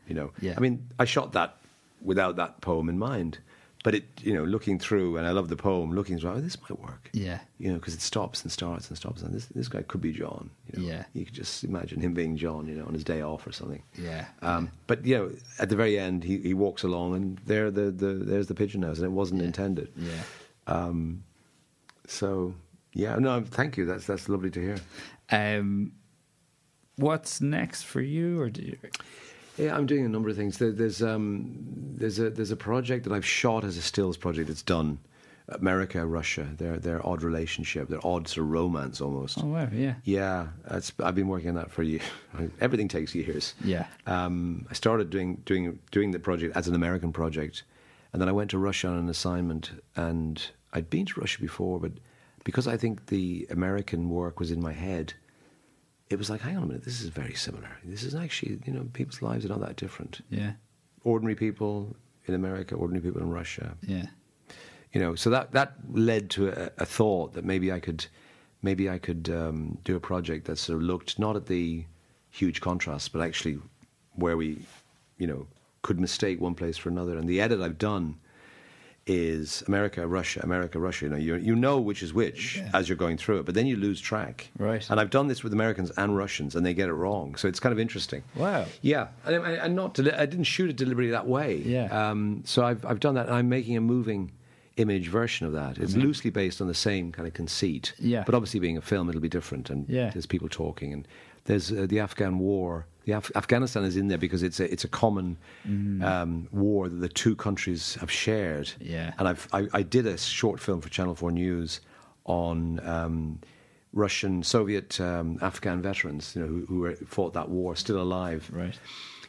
You 0.07 0.15
know, 0.15 0.31
Yeah. 0.41 0.55
I 0.57 0.59
mean, 0.59 0.89
I 0.99 1.05
shot 1.05 1.31
that 1.33 1.57
without 2.01 2.35
that 2.35 2.61
poem 2.61 2.89
in 2.89 2.97
mind, 2.97 3.39
but 3.83 3.95
it, 3.95 4.03
you 4.21 4.33
know, 4.33 4.43
looking 4.43 4.77
through, 4.77 5.17
and 5.17 5.25
I 5.25 5.31
love 5.31 5.49
the 5.49 5.55
poem. 5.55 5.93
Looking 5.93 6.19
through, 6.19 6.31
oh, 6.31 6.41
this 6.41 6.57
might 6.61 6.79
work. 6.79 7.09
Yeah. 7.13 7.39
You 7.57 7.69
know, 7.71 7.75
because 7.75 7.95
it 7.95 8.01
stops 8.01 8.43
and 8.43 8.51
starts 8.51 8.89
and 8.89 8.97
stops, 8.97 9.21
and 9.23 9.33
this 9.33 9.47
this 9.47 9.67
guy 9.67 9.81
could 9.81 10.01
be 10.01 10.11
John. 10.11 10.51
You 10.71 10.81
know? 10.81 10.87
Yeah. 10.87 11.03
You 11.13 11.25
could 11.25 11.33
just 11.33 11.63
imagine 11.63 11.99
him 11.99 12.13
being 12.13 12.37
John, 12.37 12.67
you 12.67 12.75
know, 12.75 12.85
on 12.85 12.93
his 12.93 13.03
day 13.03 13.21
off 13.21 13.47
or 13.47 13.51
something. 13.51 13.81
Yeah. 13.97 14.25
Um, 14.41 14.69
But 14.85 15.05
you 15.05 15.17
know, 15.17 15.31
at 15.57 15.69
the 15.69 15.75
very 15.75 15.97
end, 15.97 16.23
he, 16.23 16.37
he 16.37 16.53
walks 16.53 16.83
along, 16.83 17.15
and 17.15 17.39
there 17.45 17.71
the, 17.71 17.89
the 17.89 18.13
there's 18.13 18.47
the 18.47 18.55
pigeon 18.55 18.83
house, 18.83 18.97
and 18.97 19.05
it 19.05 19.11
wasn't 19.11 19.41
intended. 19.41 19.91
Yeah. 19.97 20.91
So 22.07 22.53
yeah, 22.93 23.15
no, 23.15 23.41
thank 23.41 23.77
you. 23.77 23.85
That's 23.85 24.05
that's 24.05 24.27
lovely 24.29 24.51
to 24.51 24.59
hear. 24.59 24.77
Um, 25.31 25.93
what's 26.97 27.39
next 27.41 27.83
for 27.83 28.01
you, 28.01 28.39
or 28.41 28.49
do 28.49 28.61
you? 28.61 28.77
Yeah, 29.61 29.75
I'm 29.77 29.85
doing 29.85 30.05
a 30.05 30.09
number 30.09 30.29
of 30.29 30.35
things. 30.35 30.57
There, 30.57 30.71
there's 30.71 31.03
um, 31.03 31.55
there's 31.95 32.17
a 32.17 32.31
there's 32.31 32.49
a 32.49 32.55
project 32.55 33.03
that 33.03 33.13
I've 33.13 33.25
shot 33.25 33.63
as 33.63 33.77
a 33.77 33.81
stills 33.81 34.17
project. 34.17 34.49
It's 34.49 34.63
done. 34.63 34.99
America, 35.49 36.05
Russia, 36.05 36.47
their 36.57 36.77
their 36.77 37.05
odd 37.05 37.23
relationship, 37.23 37.89
their 37.89 38.05
odd 38.05 38.27
sort 38.27 38.45
of 38.45 38.51
romance 38.51 39.01
almost. 39.01 39.37
Oh 39.39 39.47
wow, 39.47 39.67
yeah, 39.71 39.95
Yeah, 40.03 40.47
that's, 40.65 40.93
I've 41.03 41.15
been 41.15 41.27
working 41.27 41.49
on 41.49 41.55
that 41.55 41.71
for 41.71 41.83
years. 41.83 42.03
Everything 42.61 42.87
takes 42.87 43.13
years. 43.13 43.53
Yeah. 43.63 43.85
Um, 44.07 44.65
I 44.69 44.73
started 44.73 45.09
doing 45.09 45.41
doing 45.45 45.79
doing 45.91 46.11
the 46.11 46.19
project 46.19 46.55
as 46.55 46.67
an 46.67 46.75
American 46.75 47.11
project, 47.11 47.63
and 48.13 48.21
then 48.21 48.29
I 48.29 48.31
went 48.31 48.49
to 48.51 48.57
Russia 48.57 48.87
on 48.87 48.97
an 48.97 49.09
assignment. 49.09 49.71
And 49.95 50.41
I'd 50.73 50.89
been 50.89 51.05
to 51.07 51.19
Russia 51.19 51.39
before, 51.41 51.79
but 51.79 51.91
because 52.43 52.67
I 52.67 52.77
think 52.77 53.07
the 53.07 53.45
American 53.49 54.09
work 54.09 54.39
was 54.39 54.51
in 54.51 54.61
my 54.61 54.73
head, 54.73 55.13
it 56.11 56.17
was 56.17 56.29
like, 56.29 56.41
hang 56.41 56.57
on 56.57 56.63
a 56.63 56.65
minute, 56.67 56.83
this 56.83 57.01
is 57.01 57.09
very 57.09 57.33
similar. 57.33 57.77
This 57.83 58.03
is 58.03 58.15
actually, 58.15 58.59
you 58.65 58.73
know, 58.73 58.87
people's 58.93 59.21
lives 59.21 59.45
are 59.45 59.49
not 59.49 59.61
that 59.61 59.75
different. 59.75 60.21
yeah, 60.29 60.53
Ordinary 61.03 61.35
people 61.35 61.95
in 62.27 62.33
America, 62.33 62.75
ordinary 62.75 63.03
people 63.03 63.21
in 63.21 63.29
Russia 63.29 63.75
yeah, 63.87 64.05
you 64.93 64.99
know 65.01 65.15
so 65.15 65.29
that 65.29 65.51
that 65.53 65.73
led 65.91 66.29
to 66.29 66.49
a, 66.49 66.69
a 66.77 66.85
thought 66.85 67.33
that 67.33 67.45
maybe 67.45 67.71
i 67.71 67.79
could 67.79 68.05
maybe 68.61 68.89
i 68.89 68.97
could 68.97 69.29
um, 69.29 69.77
do 69.83 69.95
a 69.95 69.99
project 69.99 70.45
that 70.45 70.57
sort 70.57 70.77
of 70.77 70.83
looked 70.83 71.17
not 71.17 71.35
at 71.35 71.45
the 71.47 71.83
huge 72.29 72.61
contrasts 72.61 73.07
but 73.09 73.21
actually 73.21 73.57
where 74.15 74.37
we 74.37 74.59
you 75.17 75.27
know 75.27 75.47
could 75.81 75.99
mistake 75.99 76.39
one 76.39 76.53
place 76.55 76.77
for 76.77 76.89
another 76.89 77.17
and 77.17 77.27
the 77.27 77.41
edit 77.41 77.61
i've 77.61 77.77
done 77.77 78.15
is 79.15 79.63
america 79.67 80.07
russia 80.07 80.39
america 80.43 80.79
russia 80.79 81.05
you 81.05 81.09
know 81.11 81.17
you, 81.27 81.35
you 81.35 81.55
know 81.55 81.77
which 81.79 82.01
is 82.01 82.13
which 82.13 82.57
Yeah. 82.57 82.69
as 82.73 82.87
you're 82.87 82.97
going 83.05 83.17
through 83.17 83.39
it 83.39 83.45
but 83.45 83.55
then 83.55 83.67
you 83.67 83.75
lose 83.75 83.99
track 83.99 84.49
Right. 84.57 84.83
and 84.89 84.99
i've 84.99 85.09
done 85.09 85.27
this 85.27 85.43
with 85.43 85.53
americans 85.53 85.91
and 85.97 86.15
russians 86.15 86.55
and 86.55 86.65
they 86.65 86.73
get 86.73 86.87
it 86.89 86.93
wrong 86.93 87.35
so 87.35 87.47
it's 87.47 87.59
kind 87.59 87.73
of 87.73 87.79
interesting 87.79 88.23
Wow. 88.35 88.65
yeah, 88.81 89.07
and, 89.25 89.35
I- 89.43 89.51
and 89.65 89.75
not 89.75 89.93
deli- 89.95 90.13
I 90.23 90.25
didn't 90.25 90.45
shoot 90.45 90.69
it 90.69 90.75
deliberately 90.77 91.11
that 91.11 91.27
way. 91.27 91.57
Yeah. 91.57 91.87
Um, 92.09 92.43
so 92.45 92.63
I've 92.63 92.85
I've 92.85 92.99
done 92.99 93.15
that, 93.15 93.25
and 93.27 93.35
I'm 93.35 93.49
making 93.49 93.75
a 93.77 93.81
moving 93.81 94.31
image 94.77 95.07
version 95.09 95.45
of 95.47 95.53
that. 95.53 95.77
It's 95.77 95.95
loosely 95.95 96.31
based 96.31 96.61
on 96.61 96.67
the 96.67 96.73
same 96.89 97.11
kind 97.11 97.27
of 97.27 97.33
conceit. 97.33 97.93
Mm-hmm. 97.97 98.07
Yeah. 98.13 98.23
But 98.25 98.33
obviously, 98.35 98.59
being 98.59 98.77
a 98.77 98.81
film, 98.81 99.09
it'll 99.09 99.21
be 99.21 99.35
different, 99.39 99.69
and 99.69 99.87
Yeah. 99.89 100.09
there's 100.11 100.25
people 100.25 100.49
talking, 100.49 100.93
and 100.93 101.07
there's 101.45 101.71
uh, 101.71 101.85
the 101.87 101.99
Afghan 101.99 102.39
War. 102.39 102.85
The 103.05 103.13
Af- 103.13 103.31
Afghanistan 103.35 103.83
is 103.83 103.97
in 103.97 104.07
there 104.09 104.17
because 104.19 104.43
it's 104.43 104.59
a 104.59 104.71
it's 104.71 104.83
a 104.83 104.87
common 104.87 105.37
um, 106.03 106.47
war 106.51 106.87
that 106.89 106.95
the 106.97 107.09
two 107.09 107.35
countries 107.35 107.95
have 107.95 108.11
shared. 108.11 108.71
Yeah. 108.79 109.13
And 109.17 109.27
I've 109.27 109.47
I, 109.51 109.67
I 109.73 109.81
did 109.83 110.05
a 110.05 110.17
short 110.17 110.59
film 110.59 110.81
for 110.81 110.89
Channel 110.89 111.15
Four 111.15 111.31
News 111.31 111.81
on. 112.25 112.79
Um, 112.87 113.39
Russian, 113.93 114.41
Soviet, 114.41 115.01
um, 115.01 115.37
Afghan 115.41 115.81
veterans, 115.81 116.33
you 116.33 116.41
know, 116.41 116.47
who, 116.47 116.65
who 116.65 116.79
were, 116.79 116.95
fought 116.95 117.33
that 117.33 117.49
war, 117.49 117.75
still 117.75 118.01
alive 118.01 118.49
right, 118.53 118.79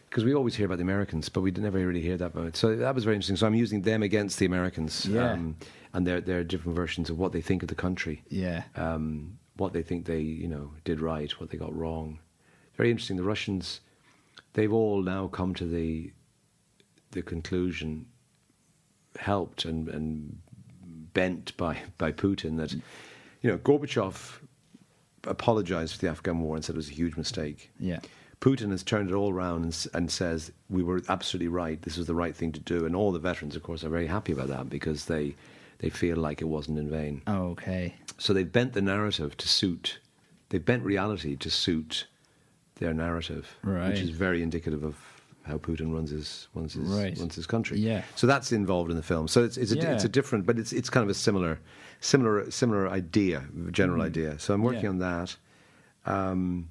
because 0.08 0.22
we 0.24 0.32
always 0.34 0.54
hear 0.54 0.66
about 0.66 0.78
the 0.78 0.84
Americans, 0.84 1.28
but 1.28 1.40
we 1.40 1.50
never 1.50 1.84
really 1.84 2.00
hear 2.00 2.16
that 2.16 2.26
about. 2.26 2.54
So 2.56 2.76
that 2.76 2.94
was 2.94 3.02
very 3.02 3.16
interesting. 3.16 3.34
So 3.34 3.44
I'm 3.48 3.56
using 3.56 3.82
them 3.82 4.04
against 4.04 4.38
the 4.38 4.46
Americans, 4.46 5.06
um, 5.06 5.12
Yeah. 5.14 5.36
and 5.94 6.06
their 6.06 6.20
their 6.20 6.44
different 6.44 6.76
versions 6.76 7.10
of 7.10 7.18
what 7.18 7.32
they 7.32 7.40
think 7.40 7.64
of 7.64 7.68
the 7.70 7.74
country, 7.74 8.22
yeah, 8.28 8.62
um, 8.76 9.36
what 9.62 9.72
they 9.72 9.82
think 9.82 10.04
they 10.04 10.20
you 10.20 10.48
know 10.48 10.72
did 10.84 11.00
right, 11.00 11.30
what 11.40 11.48
they 11.50 11.56
got 11.56 11.74
wrong. 11.74 12.18
Very 12.76 12.90
interesting. 12.90 13.16
The 13.16 13.22
Russians, 13.22 13.80
they've 14.54 14.72
all 14.72 15.00
now 15.02 15.28
come 15.28 15.54
to 15.54 15.64
the 15.64 16.12
the 17.12 17.22
conclusion, 17.22 18.06
helped 19.18 19.64
and 19.64 19.88
and 19.88 20.38
bent 21.14 21.56
by 21.56 21.78
by 21.96 22.10
Putin 22.10 22.56
that 22.56 22.72
you 22.72 23.50
know 23.50 23.58
Gorbachev 23.58 24.40
apologized 25.24 25.94
for 25.94 26.00
the 26.00 26.08
Afghan 26.08 26.40
war 26.40 26.56
and 26.56 26.64
said 26.64 26.74
it 26.74 26.82
was 26.84 26.90
a 26.90 26.94
huge 26.94 27.16
mistake. 27.16 27.70
yeah, 27.78 28.00
Putin 28.40 28.72
has 28.72 28.82
turned 28.82 29.08
it 29.10 29.14
all 29.14 29.30
around 29.30 29.62
and, 29.62 29.86
and 29.94 30.10
says 30.10 30.50
we 30.68 30.82
were 30.82 31.00
absolutely 31.08 31.46
right. 31.46 31.80
This 31.82 31.96
was 31.96 32.08
the 32.08 32.14
right 32.14 32.34
thing 32.34 32.50
to 32.52 32.60
do, 32.60 32.84
and 32.84 32.96
all 32.96 33.12
the 33.12 33.20
veterans, 33.20 33.54
of 33.54 33.62
course, 33.62 33.84
are 33.84 33.88
very 33.88 34.08
happy 34.08 34.32
about 34.32 34.48
that 34.48 34.68
because 34.68 35.04
they 35.04 35.36
they 35.83 35.91
feel 35.91 36.16
like 36.16 36.41
it 36.41 36.47
wasn't 36.47 36.78
in 36.78 36.89
vain. 36.89 37.20
okay, 37.28 37.95
So 38.16 38.33
they've 38.33 38.51
bent 38.51 38.72
the 38.72 38.80
narrative 38.80 39.37
to 39.37 39.49
suit. 39.49 39.99
They've 40.49 40.64
bent 40.64 40.83
reality 40.85 41.37
to 41.37 41.51
suit 41.51 42.07
their 42.76 42.95
narrative, 42.95 43.59
Right. 43.62 43.89
which 43.91 44.01
is 44.01 44.11
very 44.11 44.43
indicative 44.43 44.83
of 44.85 44.97
how 45.43 45.59
Putin 45.59 45.93
runs 45.93 46.11
his 46.11 46.47
runs 46.55 46.74
his, 46.74 46.89
Right. 46.89 47.18
runs 47.18 47.35
his 47.35 47.47
country. 47.47 47.78
Yeah. 47.80 48.05
So 48.14 48.26
that's 48.28 48.53
involved 48.53 48.91
in 48.93 48.97
the 48.97 49.03
film. 49.03 49.26
So 49.28 49.43
it's 49.45 49.57
it's 49.57 49.72
a, 49.72 49.76
Yeah. 49.76 49.93
it's 49.95 50.05
a 50.05 50.09
different, 50.09 50.47
but 50.47 50.57
it's 50.59 50.72
it's 50.72 50.89
kind 50.89 51.03
of 51.05 51.11
a 51.11 51.14
similar 51.14 51.59
similar 52.01 52.49
similar 52.51 52.89
idea, 52.89 53.45
general 53.72 54.03
idea. 54.03 54.39
So 54.39 54.55
I'm 54.55 54.62
working. 54.62 54.85
Yeah. 54.85 54.91
on 54.91 54.99
that. 54.99 55.37
Um, 56.07 56.68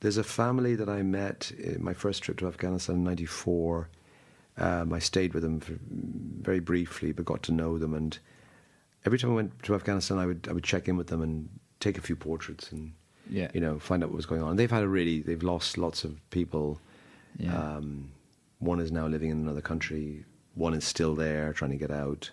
there's 0.00 0.16
a 0.16 0.24
family 0.24 0.74
that 0.76 0.88
I 0.88 1.02
met 1.02 1.50
in 1.58 1.82
my 1.82 1.94
first 1.94 2.22
trip 2.22 2.36
to 2.38 2.46
Afghanistan 2.46 2.96
in 2.96 3.04
'94. 3.04 3.88
Um, 4.58 4.92
I 4.92 5.00
stayed 5.00 5.34
with 5.34 5.42
them 5.42 5.58
for, 5.60 5.74
very 5.80 6.60
briefly, 6.60 7.10
but 7.12 7.24
got 7.24 7.42
to 7.44 7.52
know 7.52 7.78
them. 7.78 7.94
And 7.94 8.16
every 9.04 9.18
time 9.18 9.30
I 9.30 9.34
went 9.34 9.62
to 9.64 9.74
Afghanistan, 9.74 10.18
I 10.18 10.26
would 10.26 10.46
I 10.48 10.52
would 10.52 10.64
check 10.64 10.88
in 10.88 10.96
with 10.96 11.08
them 11.08 11.22
and 11.22 11.48
take 11.80 11.98
a 11.98 12.00
few 12.00 12.16
portraits 12.16 12.72
and 12.72 12.92
Yeah. 13.30 13.50
you 13.54 13.60
know 13.60 13.78
find 13.78 14.02
out 14.02 14.10
what 14.10 14.16
was 14.16 14.26
going 14.26 14.42
on. 14.42 14.56
They've 14.56 14.70
had 14.70 14.82
a 14.82 14.88
really 14.88 15.20
they've 15.20 15.42
lost 15.42 15.76
lots 15.78 16.04
of 16.04 16.18
people. 16.30 16.80
Yeah. 17.38 17.56
Um, 17.76 18.10
one 18.58 18.80
is 18.80 18.90
now 18.92 19.06
living 19.06 19.30
in 19.30 19.38
another 19.38 19.60
country. 19.60 20.24
One 20.54 20.72
is 20.74 20.84
still 20.84 21.14
there, 21.14 21.52
trying 21.52 21.72
to 21.72 21.76
get 21.76 21.90
out. 21.90 22.30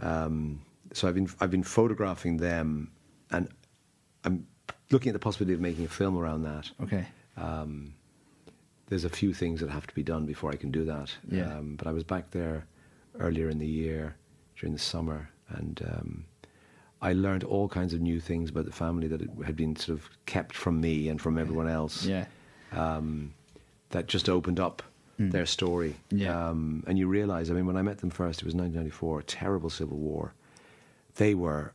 Um, 0.00 0.60
so 0.92 1.08
I've 1.08 1.14
been 1.14 1.28
I've 1.40 1.50
been 1.50 1.62
photographing 1.62 2.36
them, 2.38 2.90
and 3.30 3.48
I'm 4.24 4.46
looking 4.90 5.10
at 5.10 5.12
the 5.12 5.18
possibility 5.18 5.54
of 5.54 5.60
making 5.60 5.84
a 5.84 5.88
film 5.88 6.16
around 6.18 6.42
that. 6.42 6.70
okay, 6.82 7.06
Um, 7.36 7.94
there's 8.86 9.04
a 9.04 9.10
few 9.10 9.34
things 9.34 9.60
that 9.60 9.68
have 9.70 9.86
to 9.86 9.94
be 9.94 10.02
done 10.02 10.24
before 10.26 10.50
I 10.50 10.56
can 10.56 10.70
do 10.70 10.84
that. 10.86 11.14
Yeah. 11.30 11.58
Um, 11.58 11.76
but 11.76 11.86
I 11.86 11.92
was 11.92 12.04
back 12.04 12.30
there 12.30 12.64
earlier 13.20 13.50
in 13.50 13.58
the 13.58 13.66
year 13.66 14.16
during 14.56 14.72
the 14.72 14.78
summer, 14.80 15.28
and 15.48 15.80
um, 15.90 16.24
I 17.00 17.12
learned 17.12 17.44
all 17.44 17.68
kinds 17.68 17.94
of 17.94 18.00
new 18.00 18.20
things 18.20 18.50
about 18.50 18.64
the 18.66 18.72
family 18.72 19.08
that 19.08 19.20
had 19.44 19.56
been 19.56 19.76
sort 19.76 19.98
of 19.98 20.08
kept 20.26 20.54
from 20.54 20.80
me 20.80 21.08
and 21.08 21.20
from 21.20 21.38
everyone 21.38 21.68
else. 21.68 22.04
yeah, 22.04 22.26
Um, 22.72 23.34
that 23.90 24.06
just 24.06 24.28
opened 24.28 24.60
up 24.60 24.82
their 25.30 25.46
story. 25.46 25.96
Yeah. 26.10 26.48
Um, 26.50 26.84
and 26.86 26.96
you 26.98 27.08
realize, 27.08 27.50
I 27.50 27.54
mean, 27.54 27.66
when 27.66 27.76
I 27.76 27.82
met 27.82 27.98
them 27.98 28.10
first, 28.10 28.40
it 28.40 28.44
was 28.44 28.54
1994, 28.54 29.18
a 29.20 29.22
terrible 29.24 29.68
civil 29.70 29.96
war. 29.96 30.32
They 31.16 31.34
were 31.34 31.72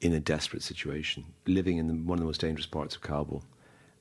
in 0.00 0.12
a 0.12 0.20
desperate 0.20 0.62
situation, 0.62 1.24
living 1.46 1.78
in 1.78 1.86
the, 1.86 1.94
one 1.94 2.18
of 2.18 2.20
the 2.20 2.26
most 2.26 2.40
dangerous 2.42 2.66
parts 2.66 2.94
of 2.94 3.00
Kabul. 3.00 3.42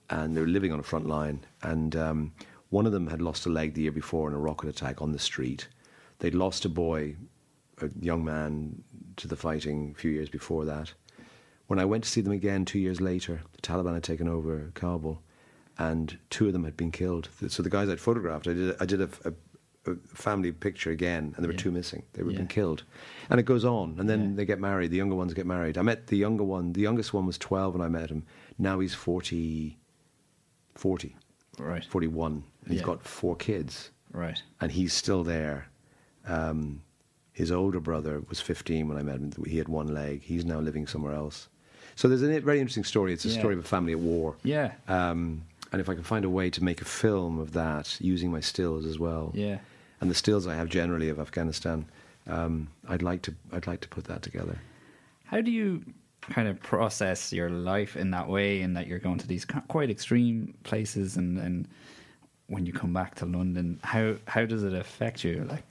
And 0.10 0.36
they 0.36 0.41
were 0.41 0.48
living 0.48 0.74
on 0.74 0.80
a 0.80 0.84
front 0.84 1.08
line. 1.08 1.45
And 1.62 1.95
um, 1.95 2.34
one 2.70 2.86
of 2.86 2.91
them 2.91 3.08
had 3.08 3.22
lost 3.22 3.45
a 3.45 3.50
leg 3.50 3.74
the 3.74 3.84
year 3.84 3.91
before 3.91 4.28
in 4.28 4.36
a 4.36 4.39
rocket 4.39 4.68
attack 4.70 5.02
on 5.02 5.12
the 5.14 5.20
street. 5.20 5.68
They'd 6.20 6.36
lost 6.36 6.66
a 6.66 6.70
boy, 6.70 7.16
a 7.82 7.89
young 8.02 8.26
man, 8.26 8.84
to 9.18 9.28
the 9.28 9.36
fighting 9.36 9.93
a 9.95 9.99
few 9.99 10.11
years 10.11 10.30
before 10.30 10.65
that. 10.65 10.93
When 11.68 11.80
I 11.80 11.86
went 11.86 12.03
to 12.05 12.09
see 12.09 12.22
them 12.22 12.32
again 12.34 12.63
two 12.65 12.80
years 12.80 13.01
later, 13.01 13.41
the 13.53 13.61
Taliban 13.61 13.93
had 13.93 14.03
taken 14.03 14.28
over 14.28 14.72
Kabul, 14.74 15.22
and 15.78 16.18
two 16.30 16.47
of 16.47 16.53
them 16.53 16.63
had 16.63 16.78
been 16.78 16.91
killed. 16.91 17.30
So 17.49 17.61
the 17.61 17.70
guys 17.70 17.89
I'd 17.89 17.99
photographed, 17.99 18.47
I 18.47 18.53
did, 18.53 18.76
I 18.80 18.86
did 18.86 19.01
a, 19.01 19.09
a, 19.26 19.91
a 19.91 19.95
family 20.13 20.51
picture 20.53 20.91
again, 20.91 21.34
and 21.36 21.43
there 21.43 21.47
were 21.49 21.53
Yeah. 21.53 21.59
two 21.59 21.72
missing. 21.72 22.03
They 22.13 22.24
were 22.24 22.32
Yeah. 22.32 22.38
been 22.38 22.47
killed, 22.47 22.84
and 23.30 23.39
it 23.39 23.43
goes 23.43 23.65
on. 23.65 23.95
And 23.99 24.09
then 24.09 24.30
Yeah. 24.30 24.36
they 24.38 24.45
get 24.45 24.59
married. 24.61 24.91
The 24.91 24.97
younger 24.97 25.15
ones 25.15 25.34
get 25.34 25.45
married. 25.45 25.78
I 25.78 25.82
met 25.82 26.07
the 26.07 26.15
younger 26.18 26.43
one. 26.43 26.72
The 26.74 26.82
youngest 26.82 27.13
one 27.13 27.26
was 27.26 27.38
twelve 27.38 27.74
when 27.74 27.82
I 27.82 27.89
met 27.89 28.09
him. 28.09 28.24
Now 28.57 28.80
he's 28.80 28.93
40, 28.93 29.78
40, 30.76 31.15
right, 31.59 31.84
41. 31.84 32.43
And 32.63 32.74
he's 32.74 32.82
got 32.82 33.03
four 33.03 33.36
kids 33.36 33.91
right, 34.11 34.41
and 34.61 34.72
he's 34.72 34.93
still 34.93 35.24
there. 35.24 35.70
Um, 36.26 36.82
his 37.38 37.52
older 37.52 37.80
brother 37.80 38.24
was 38.30 38.40
15 38.42 38.88
when 38.88 38.98
I 38.98 39.04
met 39.04 39.16
him. 39.20 39.32
He 39.46 39.58
had 39.60 39.68
one 39.68 39.88
leg. 39.94 40.24
He's 40.24 40.44
now 40.44 40.60
living 40.60 40.88
somewhere 40.88 41.14
else. 41.14 41.48
So 41.96 42.08
there's 42.08 42.24
a 42.24 42.40
very 42.40 42.60
interesting 42.60 42.84
story. 42.84 43.14
It's 43.14 43.26
a 43.26 43.30
Yeah. 43.30 43.40
story 43.40 43.54
of 43.54 43.60
a 43.60 43.68
family 43.76 43.94
at 43.94 44.00
war. 44.00 44.36
yeah, 44.44 44.72
Um, 44.88 45.44
and 45.72 45.80
if 45.82 45.88
I 45.90 45.94
can 45.94 46.04
find 46.04 46.26
a 46.26 46.30
way 46.30 46.50
to 46.50 46.64
make 46.64 46.82
a 46.82 46.86
film 46.86 47.38
of 47.40 47.54
that 47.54 47.98
using 48.02 48.32
my 48.32 48.40
stills 48.40 48.86
as 48.86 48.98
well, 48.98 49.32
yeah. 49.36 49.60
and 50.02 50.10
the 50.10 50.16
stills 50.16 50.48
I 50.48 50.56
have 50.56 50.70
generally 50.70 51.10
of 51.10 51.20
Afghanistan, 51.20 51.86
um, 52.26 52.70
I'd 52.88 53.02
like 53.04 53.22
to. 53.24 53.36
I'd 53.54 53.68
like 53.68 53.82
to 53.82 53.88
put 53.90 54.06
that 54.06 54.22
together. 54.24 54.58
How 55.26 55.42
do 55.42 55.52
you 55.52 55.84
kind 56.22 56.48
of 56.48 56.60
process 56.62 57.32
your 57.32 57.50
life 57.52 57.96
in 57.96 58.12
that 58.12 58.28
way, 58.28 58.62
in 58.62 58.74
that 58.74 58.88
you're 58.88 59.00
going 59.08 59.20
to 59.20 59.28
these 59.28 59.46
quite 59.68 59.90
extreme 59.92 60.54
places, 60.64 61.18
and, 61.18 61.38
and 61.38 61.68
when 62.48 62.66
you 62.66 62.74
come 62.74 62.94
back 62.94 63.14
to 63.16 63.26
London, 63.26 63.80
how 63.84 64.16
how 64.28 64.46
does 64.46 64.64
it 64.64 64.74
affect 64.74 65.24
you? 65.24 65.46
Like, 65.50 65.64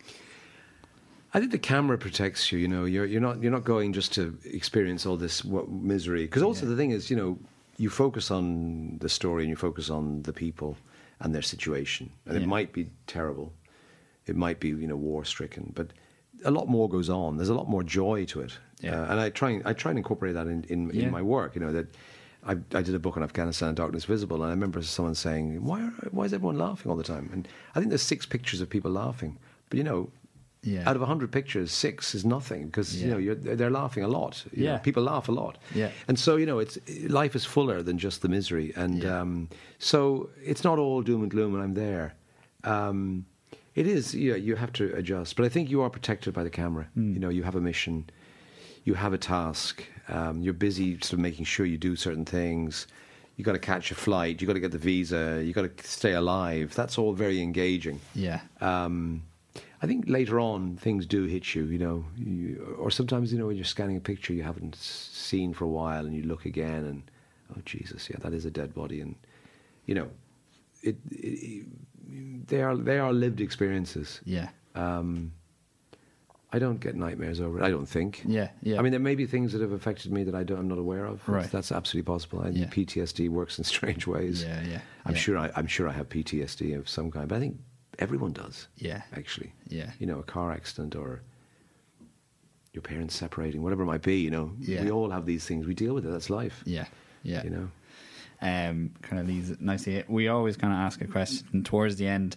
I 1.35 1.41
think 1.41 1.53
the 1.53 1.59
camera 1.59 1.99
protects 1.99 2.51
you. 2.53 2.59
You 2.59 2.69
know, 2.69 2.85
you're 2.85 3.05
you're 3.05 3.21
not 3.21 3.43
you're 3.43 3.53
not 3.53 3.65
going 3.65 3.93
just 3.93 4.13
to 4.15 4.37
experience 4.45 5.05
all 5.07 5.17
this 5.17 5.45
what, 5.45 5.69
misery. 5.71 6.23
Because 6.23 6.43
also 6.43 6.65
Yeah. 6.65 6.71
the 6.71 6.77
thing 6.77 6.91
is, 6.93 7.11
you 7.11 7.17
know, 7.17 7.39
you 7.79 7.91
focus 7.91 8.31
on 8.31 8.99
the 9.01 9.09
story 9.09 9.43
and 9.43 9.51
you 9.51 9.57
focus 9.57 9.91
on 9.91 10.23
the 10.23 10.33
people 10.33 10.77
and 11.21 11.35
their 11.35 11.43
situation, 11.43 12.11
and 12.27 12.37
Yeah. 12.37 12.43
it 12.43 12.47
might 12.47 12.73
be 12.73 12.91
terrible, 13.07 13.53
it 14.27 14.37
might 14.37 14.61
be 14.61 14.69
you 14.69 14.87
know 14.87 14.97
war 14.97 15.25
stricken, 15.25 15.73
but 15.75 15.89
a 16.45 16.51
lot 16.51 16.69
more 16.69 16.89
goes 16.89 17.09
on. 17.11 17.37
There's 17.37 17.49
a 17.51 17.55
lot 17.55 17.69
more 17.69 17.83
joy 17.83 18.25
to 18.27 18.41
it, 18.41 18.59
Yeah. 18.81 19.01
uh, 19.03 19.11
and 19.11 19.21
I 19.21 19.31
try 19.31 19.51
and 19.51 19.63
I 19.67 19.73
try 19.73 19.91
and 19.91 19.99
incorporate 19.99 20.35
that 20.35 20.47
in 20.47 20.65
in, 20.69 20.91
in 20.91 21.11
my 21.11 21.23
work. 21.23 21.55
You 21.55 21.61
know 21.63 21.73
that. 21.73 21.87
I, 22.49 22.53
I 22.79 22.83
did 22.83 22.95
a 22.95 23.01
book 23.01 23.17
on 23.17 23.25
Afghanistan, 23.25 23.75
Darkness 23.75 24.05
Visible, 24.05 24.37
and 24.37 24.45
I 24.45 24.51
remember 24.51 24.81
someone 24.81 25.17
saying, 25.17 25.65
"Why, 25.65 25.83
are, 25.83 25.93
why 26.13 26.27
is 26.27 26.33
everyone 26.33 26.57
laughing 26.57 26.89
all 26.93 26.97
the 26.97 27.03
time?" 27.15 27.29
And 27.33 27.49
I 27.75 27.81
think 27.81 27.89
there's 27.89 28.03
six 28.15 28.25
pictures 28.25 28.61
of 28.61 28.71
people 28.71 28.93
laughing, 28.93 29.37
but 29.69 29.79
you 29.79 29.83
know, 29.83 30.11
Yeah. 30.67 30.89
out 30.89 30.97
of 30.97 31.01
100 31.03 31.31
pictures, 31.31 31.71
six 31.71 32.15
is 32.15 32.25
nothing 32.25 32.67
because 32.67 32.89
you 32.97 33.07
Yeah. 33.07 33.13
know 33.13 33.19
you're, 33.19 33.35
they're 33.59 33.71
laughing 33.83 34.03
a 34.05 34.09
lot. 34.09 34.45
you 34.53 34.65
know. 34.67 34.79
People 34.79 35.05
laugh 35.05 35.29
a 35.29 35.33
lot. 35.33 35.57
Yeah. 35.75 35.91
and 36.09 36.19
so 36.19 36.37
you 36.37 36.47
know, 36.47 36.59
it's 36.59 36.77
life 37.09 37.35
is 37.37 37.45
fuller 37.45 37.83
than 37.83 37.97
just 37.99 38.21
the 38.23 38.29
misery, 38.29 38.73
and 38.77 39.03
Yeah. 39.03 39.21
um, 39.21 39.49
so 39.79 40.29
it's 40.45 40.65
not 40.65 40.79
all 40.79 41.03
doom 41.03 41.23
and 41.23 41.31
gloom 41.31 41.53
when 41.53 41.63
I'm 41.63 41.75
there. 41.75 42.15
Um, 42.65 43.27
it 43.75 43.87
is, 43.87 44.15
you 44.15 44.31
know, 44.31 44.37
you 44.37 44.57
have 44.57 44.73
to 44.75 44.85
adjust, 44.97 45.37
but 45.37 45.45
I 45.45 45.49
think 45.49 45.71
you 45.71 45.83
are 45.83 45.91
protected 45.91 46.33
by 46.35 46.43
the 46.43 46.51
camera. 46.51 46.87
Hmm. 46.95 47.13
You 47.15 47.21
know, 47.21 47.29
you 47.29 47.43
have 47.45 47.55
a 47.57 47.61
mission, 47.61 48.09
you 48.85 48.95
have 48.95 49.13
a 49.13 49.19
task, 49.19 49.85
um, 50.09 50.41
you're 50.43 50.55
busy 50.55 50.95
sort 51.01 51.15
of 51.15 51.19
making 51.21 51.45
sure 51.45 51.67
you 51.67 51.79
do 51.79 51.95
certain 51.97 52.25
things. 52.25 52.87
You 53.37 53.45
got 53.45 53.53
to 53.53 53.59
catch 53.59 53.91
a 53.91 53.95
flight. 53.95 54.41
You 54.41 54.47
got 54.47 54.55
to 54.55 54.61
get 54.61 54.73
the 54.73 54.79
visa. 54.79 55.43
You 55.45 55.53
got 55.53 55.77
to 55.77 55.87
stay 55.87 56.15
alive. 56.15 56.75
That's 56.75 56.97
all 56.97 57.13
very 57.13 57.43
engaging 57.43 58.01
yeah, 58.15 58.41
um, 58.63 59.23
I 59.83 59.87
think 59.87 60.05
later 60.09 60.41
on 60.41 60.77
things 60.77 61.07
do 61.07 61.25
hit 61.25 61.55
you, 61.55 61.65
you 61.65 61.79
know, 61.79 62.05
you, 62.17 62.77
or 62.79 62.91
sometimes 62.91 63.33
you 63.33 63.39
know 63.39 63.47
when 63.47 63.57
you're 63.57 63.65
scanning 63.65 63.97
a 63.97 64.01
picture 64.01 64.33
you 64.33 64.43
haven't 64.43 64.75
seen 64.77 65.53
for 65.55 65.65
a 65.65 65.69
while, 65.69 66.07
and 66.07 66.15
you 66.15 66.23
look 66.23 66.47
again, 66.47 66.85
and 66.85 67.03
oh 67.57 67.61
Jesus, 67.65 68.09
yeah, 68.11 68.17
that 68.21 68.33
is 68.33 68.45
a 68.47 68.51
dead 68.51 68.75
body, 68.75 69.01
and 69.01 69.15
you 69.85 69.95
know, 69.95 70.09
it, 70.83 70.97
it 71.11 71.67
they 72.49 72.63
are 72.63 72.77
they 72.77 72.99
are 72.99 73.13
lived 73.13 73.41
experiences. 73.41 74.21
yeah, 74.25 74.49
Um, 74.75 75.33
I 76.53 76.59
don't 76.59 76.81
get 76.81 76.95
nightmares 76.95 77.41
over 77.41 77.59
it. 77.59 77.65
I 77.65 77.71
don't 77.71 77.89
think. 77.89 78.23
yeah, 78.25 78.49
yeah. 78.63 78.79
I 78.79 78.83
mean, 78.83 78.93
there 78.93 79.01
may 79.01 79.15
be 79.17 79.27
things 79.27 79.53
that 79.53 79.61
have 79.61 79.73
affected 79.73 80.11
me 80.13 80.25
that 80.25 80.35
I 80.35 80.43
don't, 80.45 80.59
I'm 80.61 80.69
not 80.69 80.79
aware 80.79 81.05
of. 81.05 81.29
Right. 81.29 81.51
That's, 81.51 81.71
absolutely 81.73 82.07
possible. 82.11 82.41
I 82.41 82.49
Yeah. 82.49 82.67
think 82.69 82.89
PTSD 82.89 83.29
works 83.29 83.59
in 83.59 83.65
strange 83.77 84.07
ways. 84.07 84.43
yeah, 84.45 84.63
yeah. 84.63 84.81
I'm 85.05 85.15
yeah. 85.15 85.21
sure 85.21 85.37
I, 85.39 85.51
I'm 85.57 85.67
sure 85.67 85.87
I 85.89 85.93
have 85.93 86.09
PTSD 86.09 86.79
of 86.79 86.89
some 86.89 87.11
kind, 87.11 87.29
but 87.29 87.37
I 87.37 87.41
think 87.41 87.59
everyone 87.99 88.33
does. 88.33 88.69
Yeah, 88.77 89.03
Actually, 89.15 89.53
yeah, 89.69 89.91
you 89.99 90.07
know, 90.07 90.19
a 90.19 90.23
car 90.23 90.53
accident 90.53 90.95
or 90.97 91.23
your 92.73 92.83
parents 92.83 93.15
separating, 93.17 93.63
whatever 93.63 93.83
it 93.83 93.87
might 93.87 94.03
be. 94.03 94.19
You 94.21 94.31
know, 94.31 94.53
Yeah. 94.61 94.83
we 94.85 94.91
all 94.91 95.11
have 95.11 95.25
these 95.27 95.45
things. 95.47 95.67
We 95.67 95.75
deal 95.75 95.95
with 95.95 96.05
it. 96.07 96.11
That's 96.11 96.31
life. 96.31 96.63
yeah, 96.67 96.87
yeah. 97.23 97.43
You 97.45 97.51
know. 97.51 97.69
um, 98.43 98.91
kind 99.03 99.19
of 99.21 99.27
leads 99.27 99.51
it 99.51 99.61
nicely. 99.63 100.05
We 100.09 100.29
always 100.29 100.57
kind 100.59 100.73
of 100.73 100.79
ask 100.79 101.01
a 101.01 101.07
question 101.07 101.65
towards 101.65 101.97
the 101.97 102.07
end. 102.07 102.37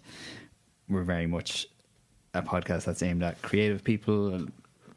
We're 0.88 1.04
very 1.04 1.28
much 1.28 1.68
a 2.34 2.42
podcast 2.42 2.86
that's 2.86 3.04
aimed 3.04 3.22
at 3.22 3.42
creative 3.42 3.84
people, 3.84 4.46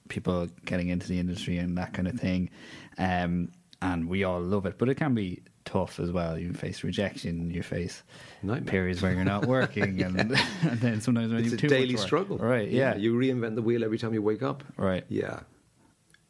people 0.08 0.46
getting 0.64 0.88
into 0.90 1.08
the 1.08 1.18
industry 1.18 1.58
and 1.58 1.76
that 1.76 1.92
kind 1.92 2.06
of 2.06 2.14
thing. 2.20 2.50
Um, 2.98 3.50
and 3.80 4.08
we 4.08 4.22
all 4.22 4.40
love 4.40 4.64
it, 4.66 4.78
but 4.78 4.88
it 4.88 4.94
can 4.94 5.12
be 5.14 5.42
tough 5.64 6.00
as 6.00 6.10
well. 6.12 6.38
You 6.38 6.52
face 6.52 6.82
rejection, 6.84 7.50
you 7.50 7.62
face 7.62 8.02
Nightmare. 8.42 8.70
periods 8.70 9.00
where 9.02 9.12
you're 9.12 9.24
not 9.24 9.46
working, 9.46 10.02
and, 10.02 10.18
and 10.62 10.80
then 10.80 11.00
sometimes 11.00 11.32
when 11.32 11.40
It's 11.42 11.50
you 11.50 11.54
a 11.54 11.60
too 11.60 11.68
daily 11.68 11.96
struggle. 11.96 12.38
Right? 12.38 12.68
Yeah. 12.68 12.96
You 12.96 13.14
reinvent 13.14 13.54
the 13.54 13.62
wheel 13.62 13.84
every 13.84 13.98
time 13.98 14.12
you 14.14 14.22
wake 14.22 14.42
up. 14.42 14.64
right. 14.76 15.04
Yeah. 15.08 15.40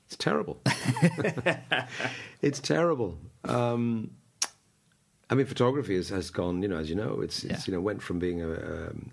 It's 0.07 0.16
terrible. 0.18 0.61
it's 2.43 2.61
terrible. 2.61 3.18
Um, 3.45 4.11
I 5.30 5.35
mean, 5.35 5.47
photography 5.47 5.97
has, 5.97 6.11
has 6.11 6.30
gone, 6.30 6.62
you 6.62 6.68
know, 6.68 6.76
as 6.76 6.91
you 6.91 6.97
know, 6.97 7.20
it's, 7.22 7.45
it's 7.45 7.66
Yeah. 7.66 7.72
you 7.72 7.72
know, 7.74 7.80
went 7.80 8.03
from 8.03 8.18
being 8.18 8.43
a, 8.43 8.53
um, 8.53 9.11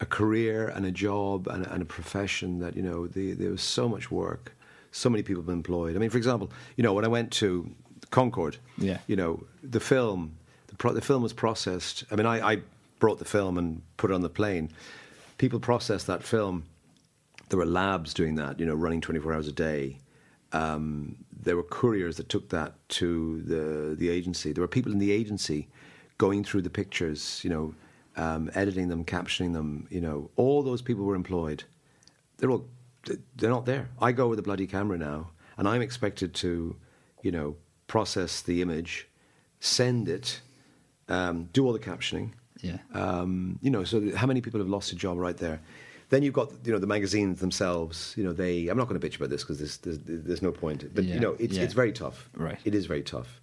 a 0.00 0.06
career 0.06 0.68
and 0.68 0.86
a 0.86 0.90
job 0.90 1.48
and, 1.48 1.66
and 1.66 1.82
a 1.82 1.84
profession 1.84 2.60
that, 2.60 2.76
you 2.76 2.82
know, 2.82 3.06
the, 3.06 3.32
there 3.32 3.50
was 3.50 3.62
so 3.62 3.88
much 3.88 4.10
work, 4.10 4.56
so 4.90 5.10
many 5.10 5.22
people 5.22 5.50
employed. 5.50 5.96
I 5.96 5.98
mean, 5.98 6.08
for 6.10 6.16
example, 6.18 6.50
you 6.76 6.82
know, 6.82 6.94
when 6.94 7.04
I 7.04 7.08
went 7.08 7.30
to 7.32 7.70
Concord, 8.10 8.56
Yeah. 8.78 8.98
you 9.06 9.16
know, 9.16 9.44
the 9.62 9.80
film, 9.80 10.36
the, 10.68 10.76
pro- 10.76 10.92
the 10.92 11.00
film 11.00 11.22
was 11.22 11.32
processed. 11.32 12.04
I 12.10 12.16
mean, 12.16 12.26
I, 12.26 12.52
I 12.52 12.58
brought 12.98 13.18
the 13.18 13.24
film 13.24 13.58
and 13.58 13.82
put 13.96 14.10
it 14.10 14.14
on 14.14 14.22
the 14.22 14.28
plane. 14.30 14.70
People 15.38 15.60
processed 15.60 16.06
that 16.06 16.22
film 16.22 16.64
there 17.48 17.58
were 17.58 17.66
labs 17.66 18.12
doing 18.12 18.34
that, 18.36 18.58
you 18.58 18.66
know, 18.66 18.74
running 18.74 19.00
24 19.00 19.32
hours 19.32 19.46
a 19.46 19.52
day. 19.52 19.98
Um, 20.52 21.16
there 21.42 21.54
were 21.56 21.62
couriers 21.62 22.16
that 22.16 22.28
took 22.28 22.48
that 22.48 22.74
to 22.88 23.40
the 23.42 23.94
the 23.94 24.08
agency. 24.08 24.52
There 24.52 24.62
were 24.62 24.68
people 24.68 24.90
in 24.92 24.98
the 24.98 25.12
agency 25.12 25.68
going 26.18 26.42
through 26.44 26.62
the 26.62 26.70
pictures, 26.70 27.40
you 27.44 27.50
know, 27.50 27.74
um, 28.16 28.50
editing 28.54 28.88
them, 28.88 29.04
captioning 29.04 29.52
them. 29.52 29.86
You 29.90 30.00
know, 30.00 30.30
all 30.36 30.62
those 30.62 30.82
people 30.82 31.04
were 31.04 31.14
employed. 31.14 31.62
They're 32.38 32.50
all 32.50 32.66
they're 33.36 33.50
not 33.50 33.66
there. 33.66 33.88
I 34.00 34.10
go 34.12 34.26
with 34.28 34.38
a 34.40 34.42
bloody 34.42 34.66
camera 34.66 34.98
now, 34.98 35.30
and 35.56 35.68
I'm 35.68 35.82
expected 35.82 36.34
to, 36.36 36.74
you 37.22 37.30
know, 37.30 37.54
process 37.86 38.42
the 38.42 38.62
image, 38.62 39.08
send 39.60 40.08
it, 40.08 40.40
um, 41.08 41.48
do 41.52 41.64
all 41.66 41.72
the 41.72 41.78
captioning. 41.78 42.30
Yeah. 42.62 42.78
Um, 42.94 43.58
you 43.62 43.70
know, 43.70 43.84
so 43.84 44.14
how 44.16 44.26
many 44.26 44.40
people 44.40 44.60
have 44.60 44.68
lost 44.68 44.92
a 44.92 44.96
job 44.96 45.18
right 45.18 45.36
there? 45.36 45.60
Then 46.08 46.22
you've 46.22 46.34
got 46.34 46.52
you 46.64 46.72
know 46.72 46.78
the 46.78 46.86
magazines 46.86 47.40
themselves. 47.40 48.14
You 48.16 48.24
know, 48.24 48.32
they. 48.32 48.68
I'm 48.68 48.78
not 48.78 48.88
going 48.88 48.98
to 49.00 49.08
bitch 49.08 49.16
about 49.16 49.30
this 49.30 49.42
because 49.42 49.58
there's, 49.58 49.76
there's 49.78 49.98
there's 50.04 50.42
no 50.42 50.52
point. 50.52 50.94
But 50.94 51.04
Yeah, 51.04 51.14
you 51.14 51.20
know, 51.20 51.36
it's 51.38 51.56
yeah. 51.56 51.62
it's 51.64 51.74
very 51.74 51.92
tough. 51.92 52.30
Right. 52.34 52.58
It 52.64 52.74
is 52.74 52.86
very 52.86 53.02
tough. 53.02 53.40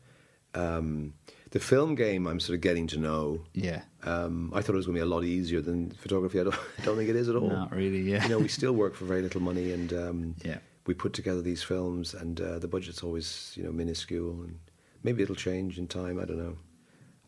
Um, 0.55 1.13
the 1.51 1.59
film 1.59 1.95
game, 1.95 2.25
I'm 2.25 2.39
sort 2.39 2.55
of 2.55 2.61
getting 2.61 2.87
to 2.87 2.97
know. 2.97 3.41
Yeah. 3.53 3.81
Um, 4.03 4.51
I 4.55 4.61
thought 4.61 4.73
it 4.73 4.77
was 4.77 4.85
going 4.87 4.95
to 4.97 5.03
be 5.03 5.07
a 5.07 5.13
lot 5.13 5.23
easier 5.23 5.61
than 5.61 5.91
photography. 5.91 6.39
I 6.39 6.43
don't, 6.45 6.55
I 6.79 6.85
don't 6.85 6.97
think 6.97 7.09
it 7.09 7.15
is 7.15 7.29
at 7.29 7.35
all. 7.41 7.49
Not 7.49 7.71
really. 7.75 8.01
Yeah. 8.01 8.23
You 8.23 8.29
know, 8.29 8.39
we 8.39 8.47
still 8.47 8.73
work 8.73 8.95
for 8.95 9.05
very 9.05 9.21
little 9.21 9.41
money, 9.41 9.71
and 9.71 9.93
um, 9.93 10.35
Yeah. 10.43 10.57
We 10.85 10.93
put 10.93 11.13
together 11.13 11.41
these 11.41 11.63
films, 11.63 12.13
and 12.13 12.39
uh, 12.41 12.59
the 12.59 12.67
budget's 12.67 13.03
always 13.03 13.53
you 13.55 13.63
know 13.63 13.71
minuscule, 13.71 14.41
and 14.43 14.59
maybe 15.03 15.23
it'll 15.23 15.35
change 15.35 15.77
in 15.77 15.87
time. 15.87 16.19
I 16.19 16.25
don't 16.25 16.37
know. 16.37 16.57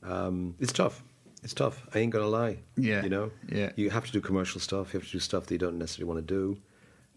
Um, 0.03 0.55
it's 0.59 0.73
tough. 0.73 1.03
It's 1.43 1.53
tough. 1.53 1.87
I 1.93 1.99
ain't 1.99 2.11
gonna 2.11 2.27
lie. 2.27 2.57
Yeah. 2.75 3.03
You 3.03 3.09
know. 3.09 3.31
Yeah. 3.49 3.71
You 3.75 3.89
have 3.91 4.05
to 4.05 4.11
do 4.11 4.21
commercial 4.21 4.59
stuff. 4.59 4.93
You 4.93 4.99
have 4.99 5.07
to 5.07 5.13
do 5.13 5.19
stuff 5.19 5.45
that 5.45 5.53
you 5.53 5.59
don't 5.59 5.77
necessarily 5.77 6.11
want 6.11 6.27
to 6.27 6.33
do. 6.33 6.57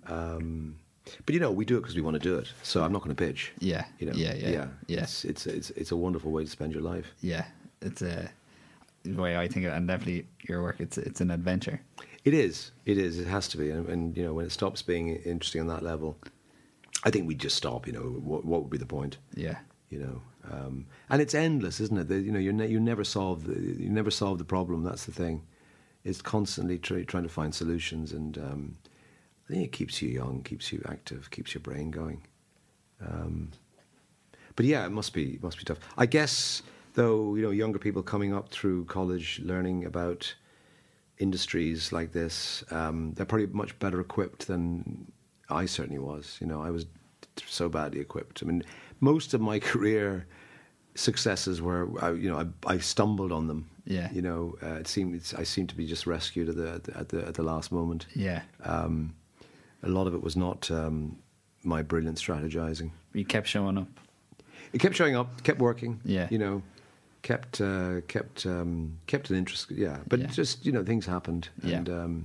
Um, 0.06 0.76
but 1.24 1.34
you 1.34 1.40
know, 1.40 1.50
we 1.50 1.64
do 1.64 1.76
it 1.78 1.80
because 1.80 1.94
we 1.96 2.02
want 2.02 2.14
to 2.14 2.20
do 2.20 2.36
it. 2.36 2.52
So 2.62 2.84
I'm 2.84 2.92
not 2.92 3.02
going 3.02 3.16
to 3.16 3.24
bitch. 3.24 3.48
Yeah. 3.58 3.84
You 3.98 4.06
know. 4.06 4.12
Yeah. 4.14 4.34
Yeah. 4.34 4.48
Yeah. 4.48 4.66
Yeah. 4.86 5.02
It's, 5.02 5.24
it's 5.24 5.46
it's 5.46 5.70
it's 5.70 5.90
a 5.92 5.96
wonderful 5.96 6.30
way 6.30 6.44
to 6.44 6.50
spend 6.50 6.72
your 6.72 6.82
life. 6.82 7.06
yeah, 7.20 7.46
it's 7.80 8.02
a 8.02 8.30
the 9.04 9.20
way 9.20 9.36
I 9.36 9.48
think 9.48 9.64
of 9.64 9.72
it, 9.72 9.76
and 9.76 9.88
definitely 9.88 10.26
your 10.48 10.62
work. 10.62 10.76
It's 10.80 10.98
it's 10.98 11.20
an 11.20 11.30
adventure. 11.30 11.80
It 12.24 12.34
is. 12.34 12.72
It 12.84 12.98
is. 12.98 13.18
It 13.18 13.26
has 13.26 13.48
to 13.48 13.56
be. 13.56 13.70
And, 13.70 13.88
and 13.88 14.16
you 14.16 14.24
know, 14.24 14.34
when 14.34 14.46
it 14.46 14.52
stops 14.52 14.82
being 14.82 15.08
interesting 15.16 15.60
on 15.60 15.66
that 15.68 15.82
level, 15.82 16.18
I 17.04 17.10
think 17.10 17.26
we 17.26 17.34
just 17.34 17.56
stop. 17.56 17.86
You 17.86 17.92
know, 17.92 18.00
what, 18.00 18.44
what 18.44 18.62
would 18.62 18.70
be 18.70 18.78
the 18.78 18.86
point? 18.86 19.18
Yeah, 19.34 19.58
You 19.88 20.00
know, 20.00 20.22
um, 20.50 20.86
and 21.10 21.22
it's 21.22 21.34
endless, 21.34 21.80
isn't 21.80 21.98
it? 21.98 22.08
The, 22.08 22.18
you 22.18 22.32
know, 22.32 22.38
you 22.38 22.52
ne- 22.52 22.68
you 22.68 22.80
never 22.80 23.04
solve 23.04 23.44
the, 23.44 23.54
you 23.54 23.88
never 23.88 24.10
solve 24.10 24.38
the 24.38 24.44
problem. 24.44 24.82
That's 24.82 25.04
the 25.04 25.12
thing. 25.12 25.42
It's 26.04 26.22
constantly 26.22 26.78
try, 26.78 27.02
trying 27.04 27.24
to 27.24 27.28
find 27.28 27.54
solutions, 27.54 28.12
and 28.12 28.38
um, 28.38 28.76
I 29.48 29.52
think 29.52 29.64
it 29.64 29.72
keeps 29.72 30.00
you 30.00 30.08
young, 30.08 30.42
keeps 30.42 30.72
you 30.72 30.82
active, 30.88 31.30
keeps 31.30 31.54
your 31.54 31.60
brain 31.60 31.90
going. 31.90 32.22
Um, 33.00 33.50
but 34.56 34.66
yeah, 34.66 34.84
it 34.86 34.90
must 34.90 35.12
be 35.12 35.38
must 35.42 35.58
be 35.58 35.64
tough. 35.64 35.78
I 35.96 36.06
guess 36.06 36.62
though, 36.94 37.36
you 37.36 37.42
know, 37.42 37.50
younger 37.50 37.78
people 37.78 38.02
coming 38.02 38.34
up 38.34 38.48
through 38.48 38.84
college, 38.86 39.40
learning 39.44 39.84
about 39.84 40.34
industries 41.18 41.92
like 41.92 42.12
this, 42.12 42.64
um, 42.70 43.12
they're 43.14 43.26
probably 43.26 43.46
much 43.46 43.78
better 43.78 44.00
equipped 44.00 44.46
than 44.46 45.10
I 45.48 45.66
certainly 45.66 45.98
was. 45.98 46.38
You 46.40 46.46
know, 46.46 46.62
I 46.62 46.70
was 46.70 46.86
so 47.46 47.68
badly 47.68 48.00
equipped. 48.00 48.42
I 48.42 48.46
mean, 48.46 48.62
most 49.00 49.34
of 49.34 49.40
my 49.40 49.58
career 49.72 50.26
successes 50.94 51.62
were, 51.62 51.88
I, 52.02 52.12
you 52.12 52.28
know, 52.28 52.38
I, 52.66 52.74
I 52.74 52.78
stumbled 52.78 53.32
on 53.32 53.46
them. 53.46 53.68
Yeah. 53.84 54.10
You 54.12 54.22
know, 54.22 54.56
uh, 54.62 54.74
it 54.74 54.88
seemed 54.88 55.14
it's, 55.14 55.32
I 55.34 55.44
seemed 55.44 55.70
to 55.70 55.74
be 55.74 55.86
just 55.86 56.06
rescued 56.06 56.48
at 56.50 56.56
the 56.56 56.70
at 56.72 56.84
the 56.84 56.96
at 56.98 57.08
the, 57.08 57.26
at 57.26 57.34
the 57.34 57.42
last 57.42 57.72
moment. 57.72 58.06
yeah. 58.14 58.42
Um, 58.64 59.14
a 59.84 59.88
lot 59.88 60.08
of 60.08 60.14
it 60.14 60.22
was 60.22 60.36
not 60.36 60.68
um, 60.72 61.16
my 61.62 61.82
brilliant 61.82 62.18
strategizing. 62.18 62.90
You 63.14 63.24
kept 63.24 63.46
showing 63.46 63.78
up. 63.78 63.88
It 64.72 64.80
kept 64.80 64.96
showing 64.96 65.16
up, 65.16 65.42
kept 65.44 65.60
working. 65.60 66.00
Yeah. 66.04 66.26
You 66.30 66.38
know, 66.38 66.62
kept 67.28 67.60
uh, 67.60 68.00
kept 68.14 68.46
um, 68.46 68.98
kept 69.06 69.30
an 69.30 69.36
interest. 69.36 69.70
Yeah, 69.70 69.98
but 70.10 70.18
Yeah. 70.20 70.26
just 70.38 70.64
you 70.66 70.72
know 70.72 70.84
things 70.84 71.06
happened, 71.06 71.48
Yeah. 71.62 71.76
and 71.78 71.88
um, 71.88 72.24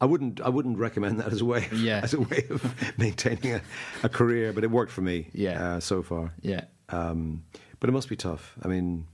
I 0.00 0.06
wouldn't 0.06 0.40
I 0.40 0.48
wouldn't 0.48 0.78
recommend 0.78 1.14
that 1.20 1.32
as 1.32 1.40
a 1.40 1.44
way 1.44 1.62
of, 1.72 1.78
Yeah. 1.88 2.00
as 2.06 2.14
a 2.14 2.20
way 2.20 2.40
of 2.50 2.60
maintaining 2.98 3.54
a, 3.54 3.60
a 4.02 4.08
career, 4.08 4.52
but 4.54 4.64
it 4.64 4.70
worked 4.70 4.92
for 4.92 5.02
me. 5.02 5.16
Yeah. 5.34 5.56
uh, 5.76 5.80
so 5.80 6.02
far. 6.02 6.32
Yeah. 6.42 6.64
Um, 6.88 7.42
but 7.80 7.88
it 7.90 7.92
must 7.92 8.08
be 8.08 8.16
tough. 8.16 8.44
I 8.64 8.68
mean, 8.68 9.06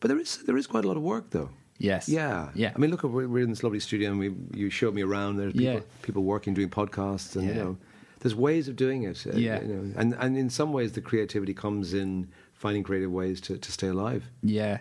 but 0.00 0.08
there 0.08 0.18
is 0.20 0.38
there 0.46 0.56
is 0.58 0.66
quite 0.66 0.84
a 0.84 0.88
lot 0.88 0.96
of 0.96 1.02
work 1.02 1.30
though. 1.30 1.50
Yes. 1.78 2.08
Yeah, 2.08 2.48
Yeah. 2.54 2.72
I 2.74 2.78
mean, 2.78 2.90
look, 2.90 3.02
we're, 3.02 3.28
we're 3.28 3.44
in 3.44 3.50
this 3.50 3.62
lovely 3.62 3.80
studio, 3.80 4.10
and 4.10 4.18
we 4.18 4.28
you 4.60 4.70
showed 4.70 4.94
me 4.94 5.02
around. 5.02 5.36
There's 5.36 5.52
people, 5.52 5.74
Yeah. 5.74 5.80
people 6.02 6.22
working, 6.22 6.54
doing 6.54 6.70
podcasts, 6.70 7.36
and 7.36 7.44
you 7.48 7.54
know, 7.54 7.76
there's 8.20 8.34
ways 8.34 8.68
of 8.68 8.76
doing 8.76 9.02
it. 9.10 9.26
uh, 9.26 9.36
Yeah. 9.36 9.60
you 9.62 9.68
know, 9.74 9.82
and 10.00 10.14
and 10.18 10.36
in 10.38 10.48
some 10.50 10.72
ways, 10.72 10.90
the 10.92 11.02
creativity 11.02 11.54
comes 11.54 11.92
in 11.92 12.28
finding 12.56 12.82
creative 12.82 13.10
ways 13.10 13.40
to, 13.42 13.58
to 13.58 13.72
stay 13.72 13.88
alive. 13.88 14.24
Yeah, 14.42 14.78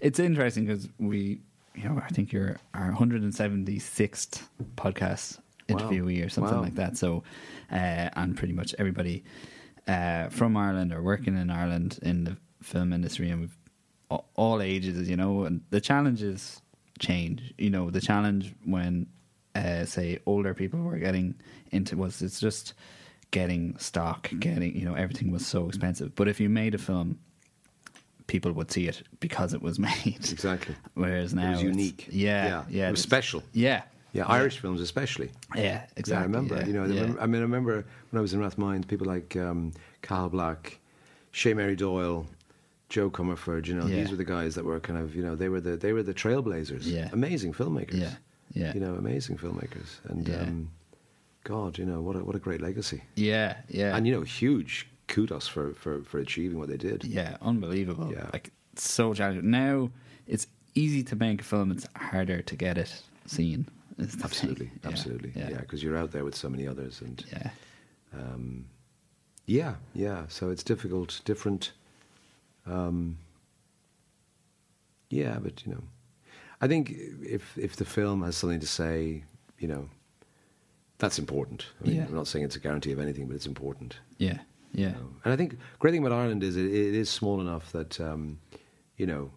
it's 0.00 0.18
interesting 0.18 0.66
because 0.66 0.88
we, 0.98 1.40
you 1.74 1.88
know, 1.88 2.00
I 2.04 2.08
think 2.08 2.32
you're 2.32 2.56
our 2.74 2.92
176th 2.92 4.42
podcast 4.76 5.38
Wow. 5.68 5.78
interviewee 5.78 6.24
or 6.24 6.28
something 6.28 6.54
Wow. 6.58 6.62
like 6.62 6.76
that. 6.76 6.96
So, 6.96 7.24
uh, 7.72 7.74
and 8.14 8.36
pretty 8.36 8.52
much 8.54 8.72
everybody 8.78 9.24
uh, 9.88 10.28
from 10.28 10.56
Ireland 10.56 10.92
or 10.92 11.02
working 11.02 11.36
in 11.36 11.50
Ireland 11.50 11.98
in 12.02 12.22
the 12.24 12.36
film 12.62 12.92
industry, 12.92 13.30
and 13.30 13.40
we've 13.42 13.56
all 14.36 14.62
ages, 14.62 15.08
you 15.10 15.16
know, 15.16 15.44
and 15.44 15.62
the 15.70 15.80
challenges 15.80 16.62
change. 17.00 17.52
You 17.58 17.70
know, 17.70 17.90
the 17.90 18.00
challenge 18.00 18.54
when, 18.64 19.08
uh, 19.56 19.84
say, 19.86 20.20
older 20.26 20.54
people 20.54 20.80
were 20.80 20.98
getting 20.98 21.34
into 21.72 21.96
was 21.96 22.22
it's 22.22 22.38
just 22.38 22.74
getting 23.38 23.62
stock, 23.78 24.20
getting 24.46 24.72
you 24.80 24.84
know, 24.88 24.94
everything 25.04 25.28
was 25.36 25.44
so 25.54 25.60
expensive. 25.70 26.08
But 26.18 26.26
if 26.32 26.36
you 26.42 26.48
made 26.62 26.74
a 26.74 26.78
film 26.90 27.08
people 28.34 28.50
would 28.58 28.70
see 28.72 28.88
it 28.92 28.98
because 29.20 29.50
it 29.56 29.62
was 29.62 29.78
made. 29.88 30.16
Exactly. 30.36 30.74
Whereas 30.94 31.32
now 31.34 31.46
it 31.46 31.50
was 31.50 31.60
it's- 31.60 31.76
unique. 31.76 32.00
Yeah, 32.10 32.46
yeah, 32.46 32.62
yeah, 32.78 32.88
It 32.88 32.92
was 32.92 33.02
special. 33.12 33.40
Yeah, 33.52 33.82
Yeah, 34.12 34.26
Irish 34.38 34.58
films 34.62 34.80
especially. 34.80 35.30
yeah, 35.54 35.78
exactly. 35.96 36.12
Yeah, 36.12 36.18
I 36.20 36.22
remember. 36.30 36.54
yeah, 36.56 36.66
you 36.68 36.72
know, 36.76 36.84
I 36.84 36.86
yeah. 36.88 37.00
remember- 37.02 37.20
I 37.22 37.26
mean, 37.26 37.40
I 37.42 37.46
remember 37.50 37.74
when 38.10 38.18
I 38.18 38.22
was 38.26 38.32
in 38.34 38.40
Rathmines, 38.40 38.84
people 38.92 39.06
like 39.14 39.36
um, 39.36 39.72
Cathal 40.02 40.30
Black, 40.30 40.78
Shea 41.38 41.54
Mary 41.54 41.76
Doyle, 41.76 42.26
Joe 42.88 43.10
Comerford. 43.10 43.66
You 43.68 43.74
know, 43.78 43.86
Yeah. 43.86 43.96
these 43.96 44.10
were 44.12 44.16
the 44.24 44.30
guys 44.36 44.54
that 44.56 44.64
were 44.64 44.80
kind 44.80 44.98
of, 44.98 45.14
you 45.16 45.22
know, 45.26 45.34
they 45.36 45.48
were 45.48 45.60
the 45.60 45.76
they 45.84 45.92
were 45.92 46.02
the 46.10 46.14
trailblazers. 46.22 46.84
Yeah. 46.96 47.08
amazing 47.12 47.52
filmmakers. 47.60 48.00
Yeah, 48.04 48.14
yeah. 48.60 48.72
you 48.74 48.80
know, 48.84 48.94
amazing 48.94 49.36
filmmakers. 49.38 49.90
And 50.10 50.26
Yeah. 50.26 50.40
um, 50.46 50.70
God, 51.46 51.78
you 51.78 51.86
know, 51.86 52.00
what 52.00 52.16
a 52.16 52.24
what 52.24 52.34
a 52.34 52.40
great 52.40 52.60
legacy. 52.60 53.00
yeah, 53.14 53.56
yeah, 53.68 53.96
And 53.96 54.06
you 54.06 54.12
know, 54.14 54.22
huge 54.22 54.88
kudos 55.06 55.46
for 55.48 55.72
for 55.74 56.02
for 56.02 56.18
achieving 56.18 56.58
what 56.58 56.68
they 56.68 56.76
did. 56.76 57.04
yeah, 57.04 57.36
unbelievable. 57.40 58.10
Yeah. 58.12 58.28
Like 58.32 58.50
so 58.74 59.14
challenging. 59.14 59.50
Now 59.50 59.90
it's 60.26 60.46
easy 60.74 61.02
to 61.04 61.14
make 61.16 61.40
a 61.40 61.44
film; 61.44 61.70
it's 61.70 61.86
harder 61.94 62.42
to 62.42 62.56
get 62.56 62.76
it 62.78 63.02
seen. 63.26 63.66
Absolutely, 63.98 64.70
Yeah, 64.82 64.90
absolutely. 64.90 65.32
yeah, 65.36 65.50
Yeah, 65.50 65.60
because 65.60 65.82
you're 65.82 65.96
out 65.96 66.10
there 66.12 66.24
with 66.24 66.34
so 66.34 66.48
many 66.50 66.66
others, 66.68 67.00
and 67.00 67.24
yeah, 67.32 67.50
um, 68.12 68.66
yeah, 69.46 69.74
yeah. 69.94 70.24
So 70.28 70.50
it's 70.50 70.64
difficult, 70.64 71.20
different. 71.24 71.72
Um, 72.66 73.16
yeah, 75.10 75.38
but 75.40 75.64
you 75.64 75.72
know, 75.72 75.82
I 76.60 76.66
think 76.68 76.90
if 77.22 77.56
if 77.56 77.76
the 77.76 77.84
film 77.84 78.22
has 78.22 78.36
something 78.36 78.60
to 78.60 78.66
say, 78.66 79.22
you 79.60 79.68
know, 79.68 79.88
that's 80.98 81.18
important. 81.18 81.66
I 81.80 81.86
mean, 81.88 81.96
Yeah. 81.96 82.04
I'm 82.06 82.14
not 82.14 82.26
saying 82.26 82.44
it's 82.44 82.56
a 82.56 82.60
guarantee 82.60 82.92
of 82.92 82.98
anything, 83.00 83.26
but 83.26 83.36
it's 83.36 83.46
important. 83.46 83.98
yeah, 84.18 84.38
yeah, 84.72 84.88
you 84.88 84.94
know. 84.94 85.08
And 85.24 85.32
I 85.34 85.36
think 85.36 85.56
great 85.78 85.92
thing 85.92 86.04
about 86.06 86.16
Ireland 86.16 86.42
is 86.42 86.56
it, 86.56 86.64
it 86.66 86.94
is 86.94 87.08
small 87.10 87.40
enough 87.40 87.72
that 87.72 88.00
um, 88.00 88.38
you 88.96 89.06
know. 89.06 89.30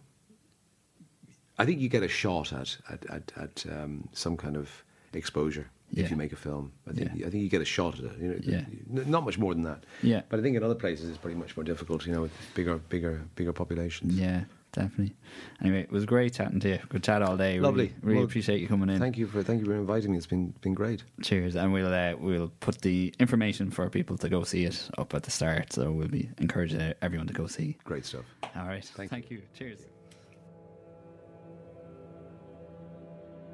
I 1.58 1.66
think 1.66 1.80
you 1.80 1.88
get 1.90 2.02
a 2.02 2.08
shot 2.08 2.52
at 2.52 2.78
at 2.88 3.04
at, 3.10 3.32
at 3.36 3.64
um, 3.70 4.08
some 4.12 4.36
kind 4.36 4.56
of 4.56 4.68
exposure 5.12 5.66
Yeah. 5.90 6.04
if 6.04 6.10
you 6.10 6.16
make 6.16 6.32
a 6.32 6.36
film. 6.36 6.72
I 6.88 6.92
think 6.92 7.10
Yeah. 7.14 7.26
I 7.26 7.30
think 7.30 7.42
you 7.42 7.50
get 7.50 7.60
a 7.60 7.66
shot 7.66 7.98
at 7.98 8.04
it. 8.04 8.18
You 8.18 8.28
know, 8.28 8.38
Yeah. 8.42 8.64
not 9.06 9.24
much 9.24 9.38
more 9.38 9.52
than 9.54 9.64
that. 9.64 9.84
Yeah. 10.02 10.22
But 10.30 10.38
I 10.40 10.42
think 10.42 10.56
in 10.56 10.62
other 10.62 10.74
places 10.74 11.08
it's 11.10 11.18
pretty 11.18 11.36
much 11.38 11.56
more 11.56 11.64
difficult. 11.64 12.06
You 12.06 12.12
know, 12.14 12.22
with 12.22 12.32
bigger, 12.54 12.78
bigger, 12.88 13.22
bigger 13.34 13.52
populations. 13.52 14.14
yeah, 14.14 14.44
definitely. 14.72 15.14
Anyway, 15.60 15.82
it 15.82 15.90
was 15.90 16.04
great 16.04 16.34
chatting 16.34 16.60
to 16.60 16.68
you. 16.68 16.78
Good 16.88 17.02
chat 17.02 17.22
all 17.22 17.36
day. 17.36 17.54
Really- 17.58 17.60
Lovely. 17.60 17.94
Really, 18.02 18.16
Well, 18.18 18.24
appreciate 18.24 18.60
you 18.60 18.68
coming 18.68 18.88
in. 18.90 18.98
Thank 18.98 19.18
you 19.18 19.26
for 19.26 19.42
thank 19.42 19.60
you 19.60 19.66
for 19.66 19.74
inviting 19.74 20.12
me. 20.12 20.16
It's 20.18 20.26
been 20.26 20.54
been 20.60 20.74
great. 20.74 21.02
Cheers, 21.22 21.56
and 21.56 21.72
we'll 21.72 21.92
uh, 21.92 22.14
we'll 22.18 22.52
put 22.60 22.80
the 22.82 23.14
information 23.18 23.70
for 23.70 23.88
people 23.90 24.16
to 24.18 24.28
go 24.28 24.42
see 24.44 24.64
it 24.64 24.88
up 24.98 25.14
at 25.14 25.22
the 25.24 25.30
start. 25.30 25.72
So 25.72 25.90
we'll 25.90 26.08
be 26.08 26.30
encouraging 26.38 26.94
everyone 27.02 27.26
to 27.26 27.32
go 27.32 27.46
see. 27.46 27.76
Great 27.84 28.04
stuff. 28.06 28.24
All 28.56 28.66
right, 28.66 28.84
Thank 28.84 29.30
you. 29.30 29.42
Cheers. 29.56 29.80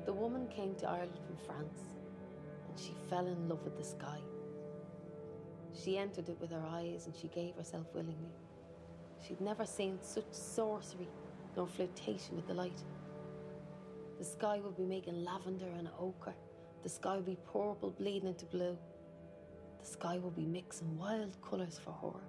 The 0.07 0.13
woman 0.13 0.47
came 0.49 0.75
to 0.77 0.89
Ireland 0.89 1.19
from 1.27 1.37
France 1.45 1.81
and 2.69 2.79
she 2.79 2.95
fell 3.11 3.27
in 3.27 3.49
love 3.49 3.63
with 3.65 3.77
the 3.77 3.83
sky. 3.85 4.19
She 5.75 5.99
entered 5.99 6.29
it 6.29 6.41
with 6.41 6.51
her 6.53 6.63
eyes 6.71 7.07
and 7.07 7.15
she 7.15 7.27
gave 7.29 7.57
herself 7.57 7.87
willingly. 7.93 8.31
She'd 9.27 9.41
never 9.41 9.67
seen 9.67 9.99
such 10.03 10.31
sorcery 10.31 11.09
nor 11.57 11.67
flirtation 11.67 12.37
with 12.37 12.47
the 12.47 12.55
light. 12.55 12.81
The 14.19 14.25
sky 14.25 14.61
would 14.63 14.77
be 14.77 14.85
making 14.85 15.25
lavender 15.25 15.69
and 15.79 15.89
ochre. 15.99 16.35
The 16.83 16.89
sky 16.89 17.17
would 17.17 17.27
be 17.27 17.39
purple 17.53 17.91
bleeding 17.99 18.29
into 18.29 18.45
blue. 18.47 18.79
The 19.81 19.87
sky 19.87 20.19
would 20.19 20.37
be 20.37 20.47
mixing 20.47 20.97
wild 20.97 21.37
colours 21.43 21.81
for 21.83 21.93
her 21.93 22.21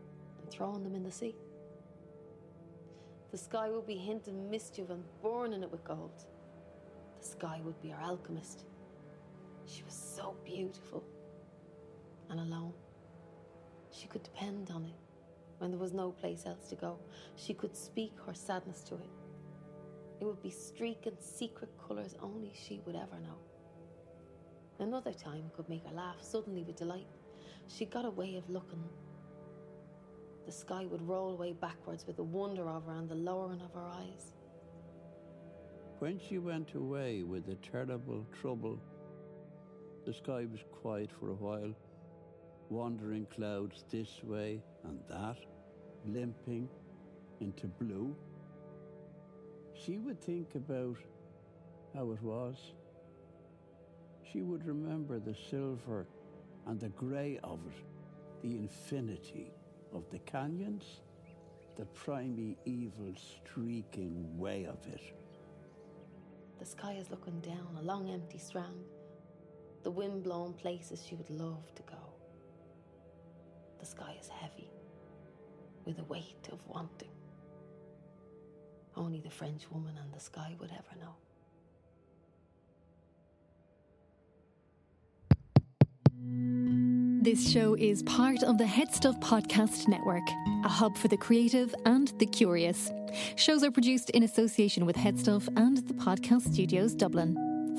and 0.41 0.49
throwing 0.49 0.83
them 0.83 0.95
in 0.95 1.03
the 1.03 1.11
sea. 1.11 1.35
The 3.31 3.37
sky 3.37 3.69
would 3.69 3.85
be 3.85 3.97
hinting 3.97 4.49
mischief 4.49 4.89
and 4.89 5.03
burning 5.21 5.61
it 5.61 5.71
with 5.71 5.83
gold. 5.83 6.25
The 7.19 7.27
sky 7.27 7.61
would 7.63 7.79
be 7.81 7.91
our 7.91 8.01
alchemist. 8.01 8.63
She 9.65 9.83
was 9.83 9.93
so 9.93 10.35
beautiful 10.43 11.03
and 12.29 12.39
alone. 12.39 12.73
She 13.91 14.07
could 14.07 14.23
depend 14.23 14.71
on 14.71 14.85
it 14.85 15.06
when 15.57 15.71
there 15.71 15.79
was 15.79 15.93
no 15.93 16.11
place 16.11 16.45
else 16.45 16.67
to 16.69 16.75
go. 16.75 16.99
She 17.35 17.53
could 17.53 17.75
speak 17.75 18.13
her 18.25 18.33
sadness 18.33 18.81
to 18.83 18.95
it. 18.95 19.09
It 20.19 20.25
would 20.25 20.41
be 20.41 20.49
streaking 20.49 21.17
secret 21.19 21.69
colours 21.87 22.15
only 22.21 22.51
she 22.53 22.81
would 22.85 22.95
ever 22.95 23.19
know. 23.19 23.37
Another 24.79 25.13
time 25.13 25.51
could 25.55 25.69
make 25.69 25.85
her 25.85 25.93
laugh 25.93 26.21
suddenly 26.21 26.63
with 26.63 26.75
delight. 26.75 27.07
She 27.67 27.85
got 27.85 28.05
a 28.05 28.09
way 28.09 28.35
of 28.35 28.49
looking. 28.49 28.83
The 30.45 30.51
sky 30.51 30.85
would 30.85 31.01
roll 31.01 31.31
away 31.31 31.53
backwards 31.53 32.07
with 32.07 32.15
the 32.15 32.23
wonder 32.23 32.69
of 32.69 32.85
her 32.85 32.93
and 32.93 33.09
the 33.09 33.15
lowering 33.15 33.61
of 33.61 33.73
her 33.73 33.85
eyes. 33.85 34.33
When 35.99 36.19
she 36.19 36.37
went 36.37 36.73
away 36.75 37.23
with 37.23 37.45
the 37.45 37.55
terrible 37.55 38.25
trouble, 38.39 38.79
the 40.05 40.13
sky 40.13 40.45
was 40.49 40.61
quiet 40.71 41.09
for 41.19 41.31
a 41.31 41.33
while, 41.33 41.73
wandering 42.69 43.25
clouds 43.33 43.83
this 43.89 44.23
way 44.23 44.61
and 44.83 44.99
that, 45.09 45.37
limping 46.05 46.67
into 47.39 47.67
blue. 47.67 48.15
She 49.73 49.99
would 49.99 50.21
think 50.21 50.55
about 50.55 50.97
how 51.93 52.11
it 52.11 52.21
was. 52.21 52.55
She 54.31 54.41
would 54.41 54.65
remember 54.65 55.19
the 55.19 55.35
silver 55.49 56.07
and 56.65 56.79
the 56.79 56.89
grey 56.89 57.39
of 57.43 57.59
it, 57.67 57.83
the 58.41 58.57
infinity 58.57 59.51
of 59.93 60.03
the 60.11 60.19
canyons, 60.19 61.01
the 61.77 61.85
primeval 61.85 63.13
streaking 63.15 64.37
way 64.37 64.65
of 64.65 64.77
it. 64.93 65.13
The 66.59 66.65
sky 66.65 66.93
is 66.99 67.09
looking 67.11 67.39
down 67.39 67.77
a 67.79 67.83
long 67.83 68.09
empty 68.09 68.39
strand, 68.39 68.89
the 69.83 69.91
wind 69.91 70.23
blown 70.23 70.53
places 70.53 71.05
she 71.07 71.15
would 71.15 71.29
love 71.29 71.73
to 71.75 71.83
go. 71.83 72.06
The 73.79 73.85
sky 73.85 74.15
is 74.19 74.27
heavy 74.27 74.69
with 75.85 75.97
the 75.97 76.03
weight 76.05 76.49
of 76.51 76.59
wanting. 76.67 77.09
Only 78.95 79.19
the 79.19 79.29
French 79.29 79.69
woman 79.71 79.95
and 80.01 80.11
the 80.13 80.19
sky 80.19 80.55
would 80.59 80.71
ever 80.71 80.99
know. 80.99 81.15
This 87.21 87.51
show 87.51 87.75
is 87.75 88.01
part 88.03 88.41
of 88.43 88.57
the 88.57 88.63
HeadStuff 88.63 89.19
Podcast 89.19 89.87
Network, 89.87 90.23
a 90.63 90.69
hub 90.69 90.97
for 90.97 91.07
the 91.09 91.17
creative 91.17 91.75
and 91.85 92.07
the 92.19 92.25
curious. 92.25 92.91
Shows 93.35 93.63
are 93.63 93.71
produced 93.71 94.09
in 94.11 94.23
association 94.23 94.85
with 94.85 94.95
HeadStuff 94.95 95.47
and 95.57 95.77
the 95.87 95.93
Podcast 95.93 96.53
Studios 96.53 96.95
Dublin. 96.95 97.35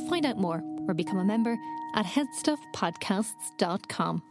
Find 0.09 0.27
out 0.27 0.37
more 0.37 0.63
or 0.87 0.95
become 0.95 1.19
a 1.19 1.25
member 1.25 1.57
at 1.95 2.05
headstuffpodcasts.com. 2.05 4.23